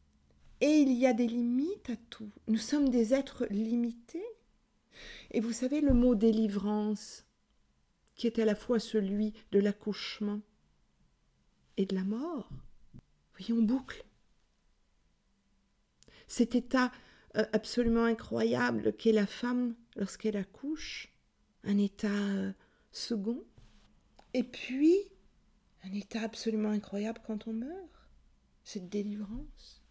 Et 0.62 0.80
il 0.80 0.92
y 0.94 1.06
a 1.06 1.14
des 1.14 1.28
limites 1.28 1.90
à 1.90 1.96
tout. 2.10 2.32
Nous 2.48 2.58
sommes 2.58 2.90
des 2.90 3.14
êtres 3.14 3.46
limités. 3.50 4.26
Et 5.32 5.40
vous 5.40 5.52
savez, 5.52 5.82
le 5.82 5.94
mot 5.94 6.16
délivrance, 6.16 7.26
qui 8.16 8.28
est 8.28 8.40
à 8.40 8.46
la 8.46 8.56
fois 8.56 8.80
celui 8.80 9.34
de 9.52 9.60
l'accouchement 9.60 10.42
et 11.78 11.86
de 11.86 11.96
la 11.96 12.04
mort, 12.04 12.50
voyez, 13.38 13.54
on 13.54 13.62
boucle. 13.64 14.06
Cet 16.28 16.56
état 16.56 16.92
euh, 17.38 17.46
absolument 17.54 18.04
incroyable 18.06 18.94
qu'est 18.94 19.12
la 19.12 19.26
femme 19.28 19.76
lorsqu'elle 19.96 20.38
accouche, 20.38 21.10
un 21.64 21.78
état 21.78 22.08
euh, 22.08 22.52
second, 22.92 23.44
et 24.34 24.44
puis 24.44 24.96
un 25.84 25.94
état 25.94 26.22
absolument 26.22 26.70
incroyable 26.70 27.22
quand 27.26 27.48
on 27.48 27.54
meurt, 27.54 27.90
cette 28.64 28.90
délivrance. 28.90 29.82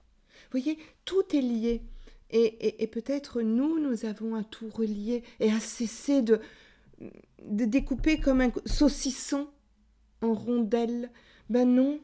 Vous 0.51 0.61
voyez, 0.61 0.79
tout 1.05 1.23
est 1.35 1.41
lié. 1.41 1.83
Et, 2.31 2.45
et- 2.45 2.83
et 2.83 2.87
peut-être 2.89 3.43
nous, 3.43 3.79
nous 3.79 4.05
avons 4.07 4.35
à 4.35 4.43
tout 4.43 4.69
relier 4.69 5.23
et 5.39 5.53
à 5.53 5.61
cesser 5.61 6.21
de, 6.23 6.41
de 7.45 7.65
découper 7.65 8.19
comme 8.19 8.41
un 8.41 8.51
saucisson 8.67 9.49
en 10.21 10.35
rondelles. 10.35 11.11
Ben 11.49 11.69
non, 11.73 12.01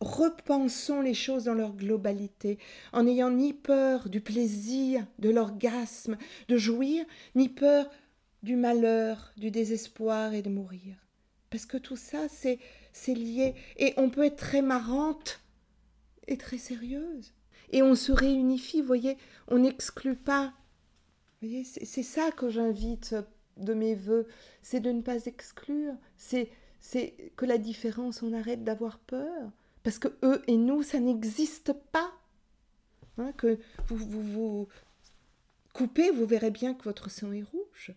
repensons 0.00 1.00
les 1.00 1.14
choses 1.14 1.44
dans 1.44 1.54
leur 1.54 1.74
globalité, 1.74 2.58
en 2.92 3.04
n'ayant 3.04 3.30
ni 3.30 3.52
peur 3.52 4.08
du 4.08 4.20
plaisir, 4.20 5.06
de 5.18 5.30
l'orgasme, 5.30 6.16
de 6.48 6.56
jouir, 6.56 7.04
ni 7.34 7.48
peur 7.48 7.90
du 8.42 8.56
malheur, 8.56 9.32
du 9.36 9.50
désespoir 9.50 10.34
et 10.34 10.42
de 10.42 10.50
mourir. 10.50 10.96
Parce 11.50 11.66
que 11.66 11.78
tout 11.78 11.96
ça, 11.96 12.28
c'est 12.28 13.14
lié. 13.14 13.54
Et 13.76 13.94
on 13.96 14.10
peut 14.10 14.24
être 14.24 14.36
très 14.36 14.62
marrante 14.62 15.40
et 16.26 16.36
très 16.36 16.58
sérieuse. 16.58 17.32
Et 17.70 17.82
on 17.82 17.94
se 17.94 18.12
réunifie, 18.12 18.80
vous 18.80 18.86
voyez, 18.86 19.16
on 19.48 19.58
n'exclut 19.58 20.16
pas. 20.16 20.52
C'est 21.42 22.02
ça 22.02 22.30
que 22.30 22.50
j'invite 22.50 23.14
de 23.56 23.74
mes 23.74 23.94
voeux, 23.94 24.26
c'est 24.62 24.80
de 24.80 24.90
ne 24.90 25.02
pas 25.02 25.26
exclure, 25.26 25.94
c'est 26.16 26.48
c'est 26.80 27.32
que 27.36 27.44
la 27.44 27.58
différence, 27.58 28.22
on 28.22 28.32
arrête 28.32 28.62
d'avoir 28.62 28.98
peur, 28.98 29.50
parce 29.82 29.98
que 29.98 30.08
eux 30.22 30.42
et 30.46 30.56
nous, 30.56 30.82
ça 30.82 31.00
n'existe 31.00 31.72
pas. 31.92 32.12
Hein, 33.18 33.32
que 33.32 33.58
vous, 33.86 33.96
vous 33.96 34.22
vous 34.22 34.68
coupez, 35.72 36.10
vous 36.10 36.26
verrez 36.26 36.50
bien 36.50 36.74
que 36.74 36.84
votre 36.84 37.10
sang 37.10 37.32
est 37.32 37.42
rouge, 37.42 37.92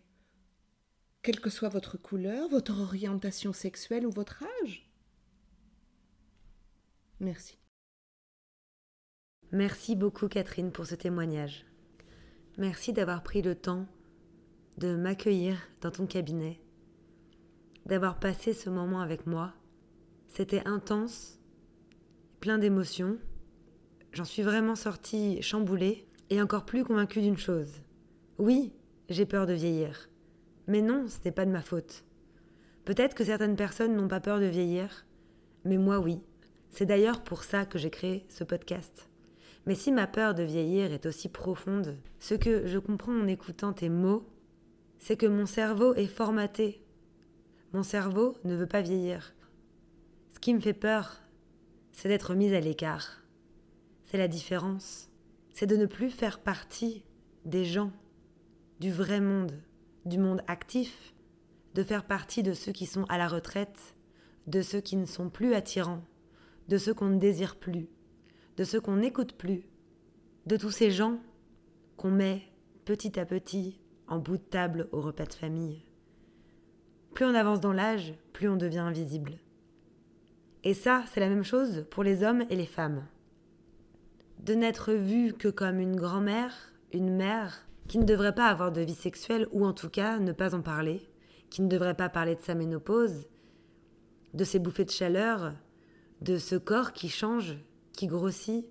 quelle 1.21 1.39
que 1.39 1.49
soit 1.49 1.69
votre 1.69 1.97
couleur, 1.97 2.49
votre 2.49 2.79
orientation 2.79 3.53
sexuelle 3.53 4.05
ou 4.05 4.11
votre 4.11 4.43
âge. 4.63 4.89
Merci. 7.19 7.59
Merci 9.51 9.95
beaucoup 9.95 10.27
Catherine 10.27 10.71
pour 10.71 10.85
ce 10.85 10.95
témoignage. 10.95 11.65
Merci 12.57 12.93
d'avoir 12.93 13.21
pris 13.21 13.41
le 13.41 13.55
temps 13.55 13.85
de 14.77 14.95
m'accueillir 14.95 15.57
dans 15.81 15.91
ton 15.91 16.07
cabinet, 16.07 16.61
d'avoir 17.85 18.19
passé 18.19 18.53
ce 18.53 18.69
moment 18.69 19.01
avec 19.01 19.27
moi. 19.27 19.53
C'était 20.27 20.65
intense, 20.65 21.40
plein 22.41 22.57
d'émotions. 22.57 23.17
J'en 24.13 24.25
suis 24.25 24.41
vraiment 24.41 24.75
sortie 24.75 25.41
chamboulée 25.43 26.07
et 26.31 26.41
encore 26.41 26.65
plus 26.65 26.83
convaincue 26.83 27.21
d'une 27.21 27.37
chose. 27.37 27.71
Oui, 28.39 28.73
j'ai 29.09 29.27
peur 29.27 29.45
de 29.45 29.53
vieillir. 29.53 30.09
Mais 30.67 30.81
non, 30.81 31.05
ce 31.07 31.17
n'est 31.23 31.31
pas 31.31 31.45
de 31.45 31.51
ma 31.51 31.61
faute. 31.61 32.03
Peut-être 32.83 33.13
que 33.13 33.23
certaines 33.23 33.55
personnes 33.55 33.95
n'ont 33.95 34.07
pas 34.07 34.19
peur 34.19 34.39
de 34.39 34.45
vieillir, 34.45 35.05
mais 35.65 35.77
moi 35.77 35.99
oui. 35.99 36.19
C'est 36.71 36.87
d'ailleurs 36.87 37.23
pour 37.23 37.43
ça 37.43 37.65
que 37.65 37.77
j'ai 37.77 37.91
créé 37.91 38.25
ce 38.27 38.43
podcast. 38.43 39.07
Mais 39.67 39.75
si 39.75 39.91
ma 39.91 40.07
peur 40.07 40.33
de 40.33 40.41
vieillir 40.41 40.91
est 40.91 41.05
aussi 41.05 41.29
profonde, 41.29 41.95
ce 42.19 42.33
que 42.33 42.65
je 42.65 42.79
comprends 42.79 43.13
en 43.13 43.27
écoutant 43.27 43.71
tes 43.71 43.89
mots, 43.89 44.27
c'est 44.97 45.17
que 45.17 45.27
mon 45.27 45.45
cerveau 45.45 45.93
est 45.93 46.07
formaté. 46.07 46.81
Mon 47.73 47.83
cerveau 47.83 48.35
ne 48.45 48.55
veut 48.55 48.67
pas 48.67 48.81
vieillir. 48.81 49.35
Ce 50.33 50.39
qui 50.39 50.55
me 50.55 50.59
fait 50.59 50.73
peur, 50.73 51.21
c'est 51.91 52.09
d'être 52.09 52.35
mise 52.35 52.53
à 52.53 52.59
l'écart. 52.59 53.23
C'est 54.05 54.17
la 54.17 54.27
différence. 54.27 55.09
C'est 55.53 55.67
de 55.67 55.75
ne 55.75 55.85
plus 55.85 56.09
faire 56.09 56.39
partie 56.39 57.03
des 57.45 57.65
gens, 57.65 57.91
du 58.79 58.91
vrai 58.91 59.21
monde, 59.21 59.53
du 60.05 60.17
monde 60.17 60.41
actif, 60.47 61.13
de 61.75 61.83
faire 61.83 62.05
partie 62.05 62.43
de 62.43 62.53
ceux 62.53 62.71
qui 62.71 62.85
sont 62.85 63.05
à 63.05 63.17
la 63.17 63.27
retraite, 63.27 63.95
de 64.47 64.61
ceux 64.61 64.81
qui 64.81 64.95
ne 64.95 65.05
sont 65.05 65.29
plus 65.29 65.53
attirants, 65.53 66.03
de 66.67 66.77
ceux 66.77 66.93
qu'on 66.93 67.09
ne 67.09 67.19
désire 67.19 67.57
plus, 67.57 67.87
de 68.57 68.63
ceux 68.63 68.81
qu'on 68.81 68.97
n'écoute 68.97 69.33
plus, 69.33 69.63
de 70.45 70.57
tous 70.57 70.71
ces 70.71 70.91
gens 70.91 71.19
qu'on 71.97 72.11
met 72.11 72.43
petit 72.85 73.19
à 73.19 73.25
petit 73.25 73.79
en 74.07 74.19
bout 74.19 74.37
de 74.37 74.43
table 74.43 74.89
au 74.91 75.01
repas 75.01 75.25
de 75.25 75.33
famille. 75.33 75.83
Plus 77.13 77.25
on 77.25 77.35
avance 77.35 77.61
dans 77.61 77.73
l'âge, 77.73 78.13
plus 78.33 78.49
on 78.49 78.55
devient 78.55 78.79
invisible. 78.79 79.37
Et 80.63 80.73
ça, 80.73 81.03
c'est 81.11 81.19
la 81.19 81.29
même 81.29 81.43
chose 81.43 81.85
pour 81.89 82.03
les 82.03 82.23
hommes 82.23 82.43
et 82.49 82.55
les 82.55 82.65
femmes. 82.65 83.05
De 84.39 84.53
n'être 84.53 84.93
vu 84.93 85.33
que 85.33 85.47
comme 85.47 85.79
une 85.79 85.95
grand-mère, 85.95 86.53
une 86.93 87.15
mère, 87.15 87.67
qui 87.87 87.97
ne 87.97 88.05
devrait 88.05 88.35
pas 88.35 88.47
avoir 88.47 88.71
de 88.71 88.81
vie 88.81 88.95
sexuelle, 88.95 89.47
ou 89.51 89.65
en 89.65 89.73
tout 89.73 89.89
cas 89.89 90.19
ne 90.19 90.31
pas 90.31 90.55
en 90.55 90.61
parler, 90.61 91.01
qui 91.49 91.61
ne 91.61 91.67
devrait 91.67 91.95
pas 91.95 92.09
parler 92.09 92.35
de 92.35 92.41
sa 92.41 92.55
ménopause, 92.55 93.27
de 94.33 94.43
ses 94.43 94.59
bouffées 94.59 94.85
de 94.85 94.91
chaleur, 94.91 95.53
de 96.21 96.37
ce 96.37 96.55
corps 96.55 96.93
qui 96.93 97.09
change, 97.09 97.57
qui 97.93 98.07
grossit, 98.07 98.65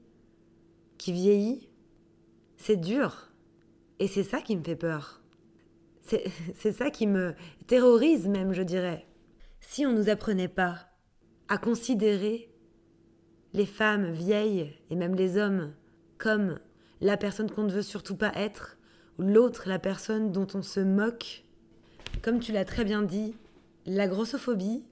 qui 0.97 1.13
vieillit. 1.13 1.69
C'est 2.57 2.77
dur. 2.77 3.31
Et 3.99 4.07
c'est 4.07 4.25
ça 4.25 4.41
qui 4.41 4.57
me 4.57 4.63
fait 4.63 4.77
peur. 4.77 5.21
C'est 6.03 6.73
ça 6.73 6.91
qui 6.91 7.07
me 7.07 7.35
terrorise 7.67 8.29
même, 8.29 8.53
je 8.53 8.63
dirais. 8.63 9.07
Si 9.61 9.85
on 9.85 9.93
ne 9.93 9.99
nous 9.99 10.09
apprenait 10.09 10.49
pas 10.49 10.90
à 11.51 11.59
considérer 11.59 12.49
les 13.53 13.67
femmes 13.67 14.13
vieilles 14.13 14.73
et 14.89 14.95
même 14.95 15.17
les 15.17 15.37
hommes 15.37 15.75
comme 16.17 16.59
la 17.01 17.17
personne 17.17 17.51
qu'on 17.51 17.65
ne 17.65 17.73
veut 17.73 17.83
surtout 17.83 18.15
pas 18.15 18.33
être, 18.37 18.79
l'autre 19.19 19.69
la 19.69 19.81
personne 19.81 20.31
dont 20.31 20.47
on 20.55 20.63
se 20.63 20.79
moque, 20.81 21.45
comme 22.23 22.39
tu 22.39 22.53
l'as 22.53 22.65
très 22.65 22.85
bien 22.85 23.03
dit, 23.03 23.35
la 23.85 24.07
grossophobie, 24.07 24.85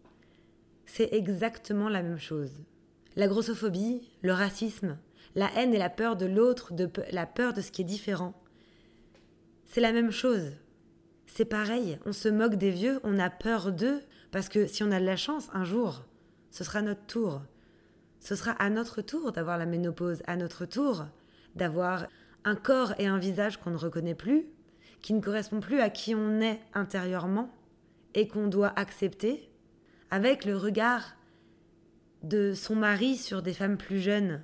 c'est 0.84 1.12
exactement 1.12 1.88
la 1.88 2.02
même 2.02 2.18
chose. 2.18 2.50
La 3.14 3.28
grossophobie, 3.28 4.02
le 4.22 4.32
racisme, 4.32 4.98
la 5.36 5.50
haine 5.56 5.74
et 5.74 5.78
la 5.78 5.90
peur 5.90 6.16
de 6.16 6.26
l'autre, 6.26 6.72
de 6.72 6.90
la 7.12 7.26
peur 7.26 7.52
de 7.52 7.60
ce 7.60 7.70
qui 7.70 7.82
est 7.82 7.84
différent, 7.84 8.34
c'est 9.64 9.80
la 9.80 9.92
même 9.92 10.10
chose. 10.10 10.54
C'est 11.26 11.44
pareil, 11.44 12.00
on 12.04 12.12
se 12.12 12.28
moque 12.28 12.56
des 12.56 12.70
vieux, 12.70 12.98
on 13.04 13.18
a 13.20 13.30
peur 13.30 13.70
d'eux, 13.70 14.00
parce 14.32 14.48
que 14.48 14.66
si 14.66 14.82
on 14.82 14.90
a 14.90 14.98
de 14.98 15.04
la 15.04 15.16
chance, 15.16 15.50
un 15.52 15.64
jour, 15.64 16.07
ce 16.50 16.64
sera 16.64 16.82
notre 16.82 17.06
tour. 17.06 17.42
Ce 18.20 18.34
sera 18.34 18.52
à 18.52 18.70
notre 18.70 19.02
tour 19.02 19.32
d'avoir 19.32 19.58
la 19.58 19.66
ménopause, 19.66 20.22
à 20.26 20.36
notre 20.36 20.66
tour 20.66 21.06
d'avoir 21.54 22.06
un 22.44 22.54
corps 22.54 22.94
et 22.98 23.06
un 23.06 23.18
visage 23.18 23.58
qu'on 23.58 23.70
ne 23.70 23.76
reconnaît 23.76 24.14
plus, 24.14 24.46
qui 25.02 25.12
ne 25.12 25.20
correspond 25.20 25.60
plus 25.60 25.80
à 25.80 25.90
qui 25.90 26.14
on 26.14 26.40
est 26.40 26.60
intérieurement 26.74 27.50
et 28.14 28.28
qu'on 28.28 28.48
doit 28.48 28.72
accepter, 28.76 29.48
avec 30.10 30.44
le 30.44 30.56
regard 30.56 31.14
de 32.22 32.54
son 32.54 32.74
mari 32.74 33.16
sur 33.16 33.42
des 33.42 33.52
femmes 33.52 33.76
plus 33.76 34.00
jeunes, 34.00 34.42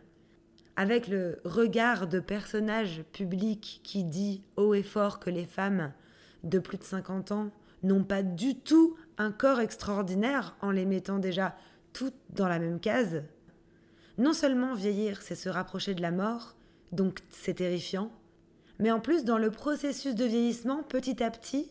avec 0.76 1.08
le 1.08 1.40
regard 1.44 2.06
de 2.06 2.20
personnage 2.20 3.02
public 3.12 3.80
qui 3.82 4.04
dit 4.04 4.42
haut 4.56 4.74
et 4.74 4.82
fort 4.82 5.18
que 5.18 5.30
les 5.30 5.46
femmes 5.46 5.92
de 6.42 6.58
plus 6.58 6.78
de 6.78 6.84
50 6.84 7.32
ans 7.32 7.50
n'ont 7.82 8.04
pas 8.04 8.22
du 8.22 8.58
tout 8.58 8.96
un 9.18 9.30
corps 9.30 9.60
extraordinaire 9.60 10.56
en 10.60 10.70
les 10.70 10.84
mettant 10.84 11.18
déjà 11.18 11.56
toutes 11.94 12.18
dans 12.28 12.48
la 12.48 12.58
même 12.58 12.80
case. 12.80 13.22
Non 14.18 14.34
seulement 14.34 14.74
vieillir, 14.74 15.22
c'est 15.22 15.34
se 15.34 15.48
rapprocher 15.48 15.94
de 15.94 16.02
la 16.02 16.10
mort, 16.10 16.54
donc 16.92 17.20
c'est 17.30 17.54
terrifiant, 17.54 18.12
mais 18.78 18.90
en 18.90 19.00
plus 19.00 19.24
dans 19.24 19.38
le 19.38 19.50
processus 19.50 20.14
de 20.14 20.24
vieillissement, 20.24 20.82
petit 20.82 21.22
à 21.22 21.30
petit, 21.30 21.70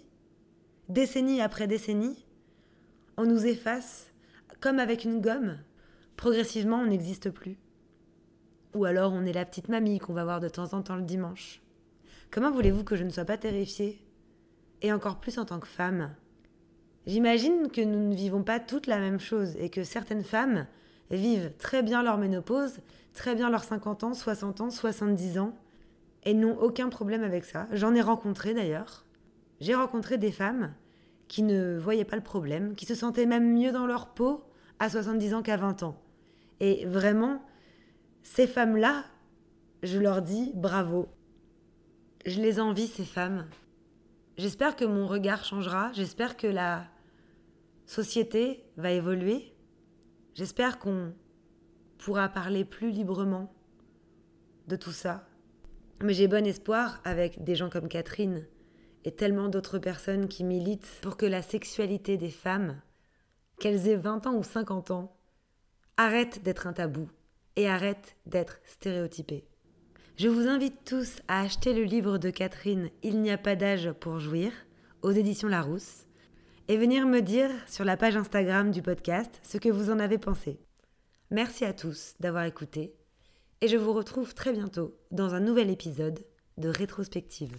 décennie 0.89 1.41
après 1.41 1.67
décennie, 1.67 2.25
on 3.17 3.25
nous 3.25 3.45
efface 3.45 4.11
comme 4.59 4.79
avec 4.79 5.03
une 5.03 5.21
gomme. 5.21 5.59
Progressivement, 6.15 6.77
on 6.77 6.87
n'existe 6.87 7.29
plus. 7.29 7.57
Ou 8.73 8.85
alors 8.85 9.13
on 9.13 9.25
est 9.25 9.33
la 9.33 9.45
petite 9.45 9.69
mamie 9.69 9.99
qu'on 9.99 10.13
va 10.13 10.23
voir 10.23 10.39
de 10.39 10.49
temps 10.49 10.73
en 10.73 10.81
temps 10.81 10.95
le 10.95 11.03
dimanche. 11.03 11.61
Comment 12.31 12.51
voulez-vous 12.51 12.83
que 12.83 12.95
je 12.95 13.03
ne 13.03 13.09
sois 13.09 13.25
pas 13.25 13.37
terrifiée? 13.37 14.03
Et 14.81 14.91
encore 14.91 15.19
plus 15.19 15.37
en 15.37 15.45
tant 15.45 15.59
que 15.59 15.67
femme. 15.67 16.15
J'imagine 17.05 17.69
que 17.69 17.81
nous 17.81 18.09
ne 18.09 18.15
vivons 18.15 18.43
pas 18.43 18.59
toutes 18.59 18.87
la 18.87 18.99
même 18.99 19.19
chose 19.19 19.55
et 19.57 19.69
que 19.69 19.83
certaines 19.83 20.23
femmes 20.23 20.67
vivent 21.11 21.51
très 21.57 21.83
bien 21.83 22.01
leur 22.01 22.17
ménopause, 22.17 22.79
très 23.13 23.35
bien 23.35 23.49
leurs 23.49 23.63
50 23.63 24.03
ans, 24.03 24.13
60 24.13 24.61
ans, 24.61 24.69
70 24.69 25.37
ans, 25.37 25.53
et 26.23 26.33
n'ont 26.33 26.57
aucun 26.57 26.89
problème 26.89 27.23
avec 27.23 27.43
ça. 27.43 27.67
J'en 27.73 27.93
ai 27.93 28.01
rencontré 28.01 28.53
d'ailleurs. 28.53 29.05
J'ai 29.59 29.75
rencontré 29.75 30.17
des 30.17 30.31
femmes 30.31 30.73
qui 31.27 31.43
ne 31.43 31.77
voyaient 31.77 32.05
pas 32.05 32.15
le 32.15 32.23
problème, 32.23 32.75
qui 32.75 32.85
se 32.85 32.95
sentaient 32.95 33.25
même 33.25 33.53
mieux 33.53 33.71
dans 33.71 33.85
leur 33.85 34.07
peau 34.07 34.43
à 34.79 34.89
70 34.89 35.33
ans 35.33 35.41
qu'à 35.41 35.57
20 35.57 35.83
ans. 35.83 35.97
Et 36.59 36.85
vraiment, 36.85 37.41
ces 38.21 38.47
femmes-là, 38.47 39.03
je 39.83 39.99
leur 39.99 40.21
dis 40.21 40.51
bravo. 40.55 41.09
Je 42.25 42.39
les 42.39 42.59
envie, 42.61 42.87
ces 42.87 43.03
femmes. 43.03 43.45
J'espère 44.37 44.75
que 44.75 44.85
mon 44.85 45.05
regard 45.05 45.43
changera, 45.43 45.91
j'espère 45.93 46.37
que 46.37 46.47
la 46.47 46.85
société 47.85 48.63
va 48.77 48.91
évoluer, 48.91 49.53
j'espère 50.35 50.79
qu'on 50.79 51.13
pourra 51.97 52.29
parler 52.29 52.65
plus 52.65 52.91
librement 52.91 53.53
de 54.67 54.75
tout 54.75 54.91
ça. 54.91 55.27
Mais 56.01 56.13
j'ai 56.13 56.27
bon 56.27 56.45
espoir 56.45 56.99
avec 57.03 57.43
des 57.43 57.55
gens 57.55 57.69
comme 57.69 57.87
Catherine 57.87 58.45
et 59.05 59.11
tellement 59.11 59.49
d'autres 59.49 59.79
personnes 59.79 60.27
qui 60.27 60.43
militent 60.43 60.99
pour 61.01 61.17
que 61.17 61.25
la 61.25 61.41
sexualité 61.41 62.17
des 62.17 62.29
femmes, 62.29 62.81
qu'elles 63.59 63.87
aient 63.87 63.95
20 63.95 64.27
ans 64.27 64.35
ou 64.35 64.43
50 64.43 64.91
ans, 64.91 65.15
arrête 65.97 66.41
d'être 66.43 66.67
un 66.67 66.73
tabou 66.73 67.09
et 67.55 67.69
arrête 67.69 68.15
d'être 68.25 68.59
stéréotypée. 68.65 69.45
Je 70.15 70.27
vous 70.27 70.47
invite 70.47 70.83
tous 70.85 71.21
à 71.27 71.41
acheter 71.41 71.73
le 71.73 71.83
livre 71.83 72.17
de 72.17 72.29
Catherine 72.29 72.89
Il 73.01 73.21
n'y 73.21 73.31
a 73.31 73.37
pas 73.37 73.55
d'âge 73.55 73.91
pour 73.93 74.19
jouir 74.19 74.51
aux 75.01 75.11
éditions 75.11 75.47
Larousse 75.47 76.05
et 76.73 76.77
venir 76.77 77.05
me 77.05 77.21
dire 77.21 77.51
sur 77.67 77.85
la 77.85 77.97
page 77.97 78.17
Instagram 78.17 78.71
du 78.71 78.81
podcast 78.81 79.39
ce 79.43 79.59
que 79.59 79.69
vous 79.69 79.91
en 79.91 79.99
avez 79.99 80.17
pensé. 80.17 80.59
Merci 81.29 81.65
à 81.65 81.71
tous 81.71 82.15
d'avoir 82.19 82.45
écouté 82.45 82.95
et 83.61 83.67
je 83.67 83.77
vous 83.77 83.93
retrouve 83.93 84.33
très 84.33 84.53
bientôt 84.53 84.97
dans 85.11 85.35
un 85.35 85.39
nouvel 85.39 85.69
épisode 85.69 86.25
de 86.57 86.69
Rétrospective. 86.69 87.53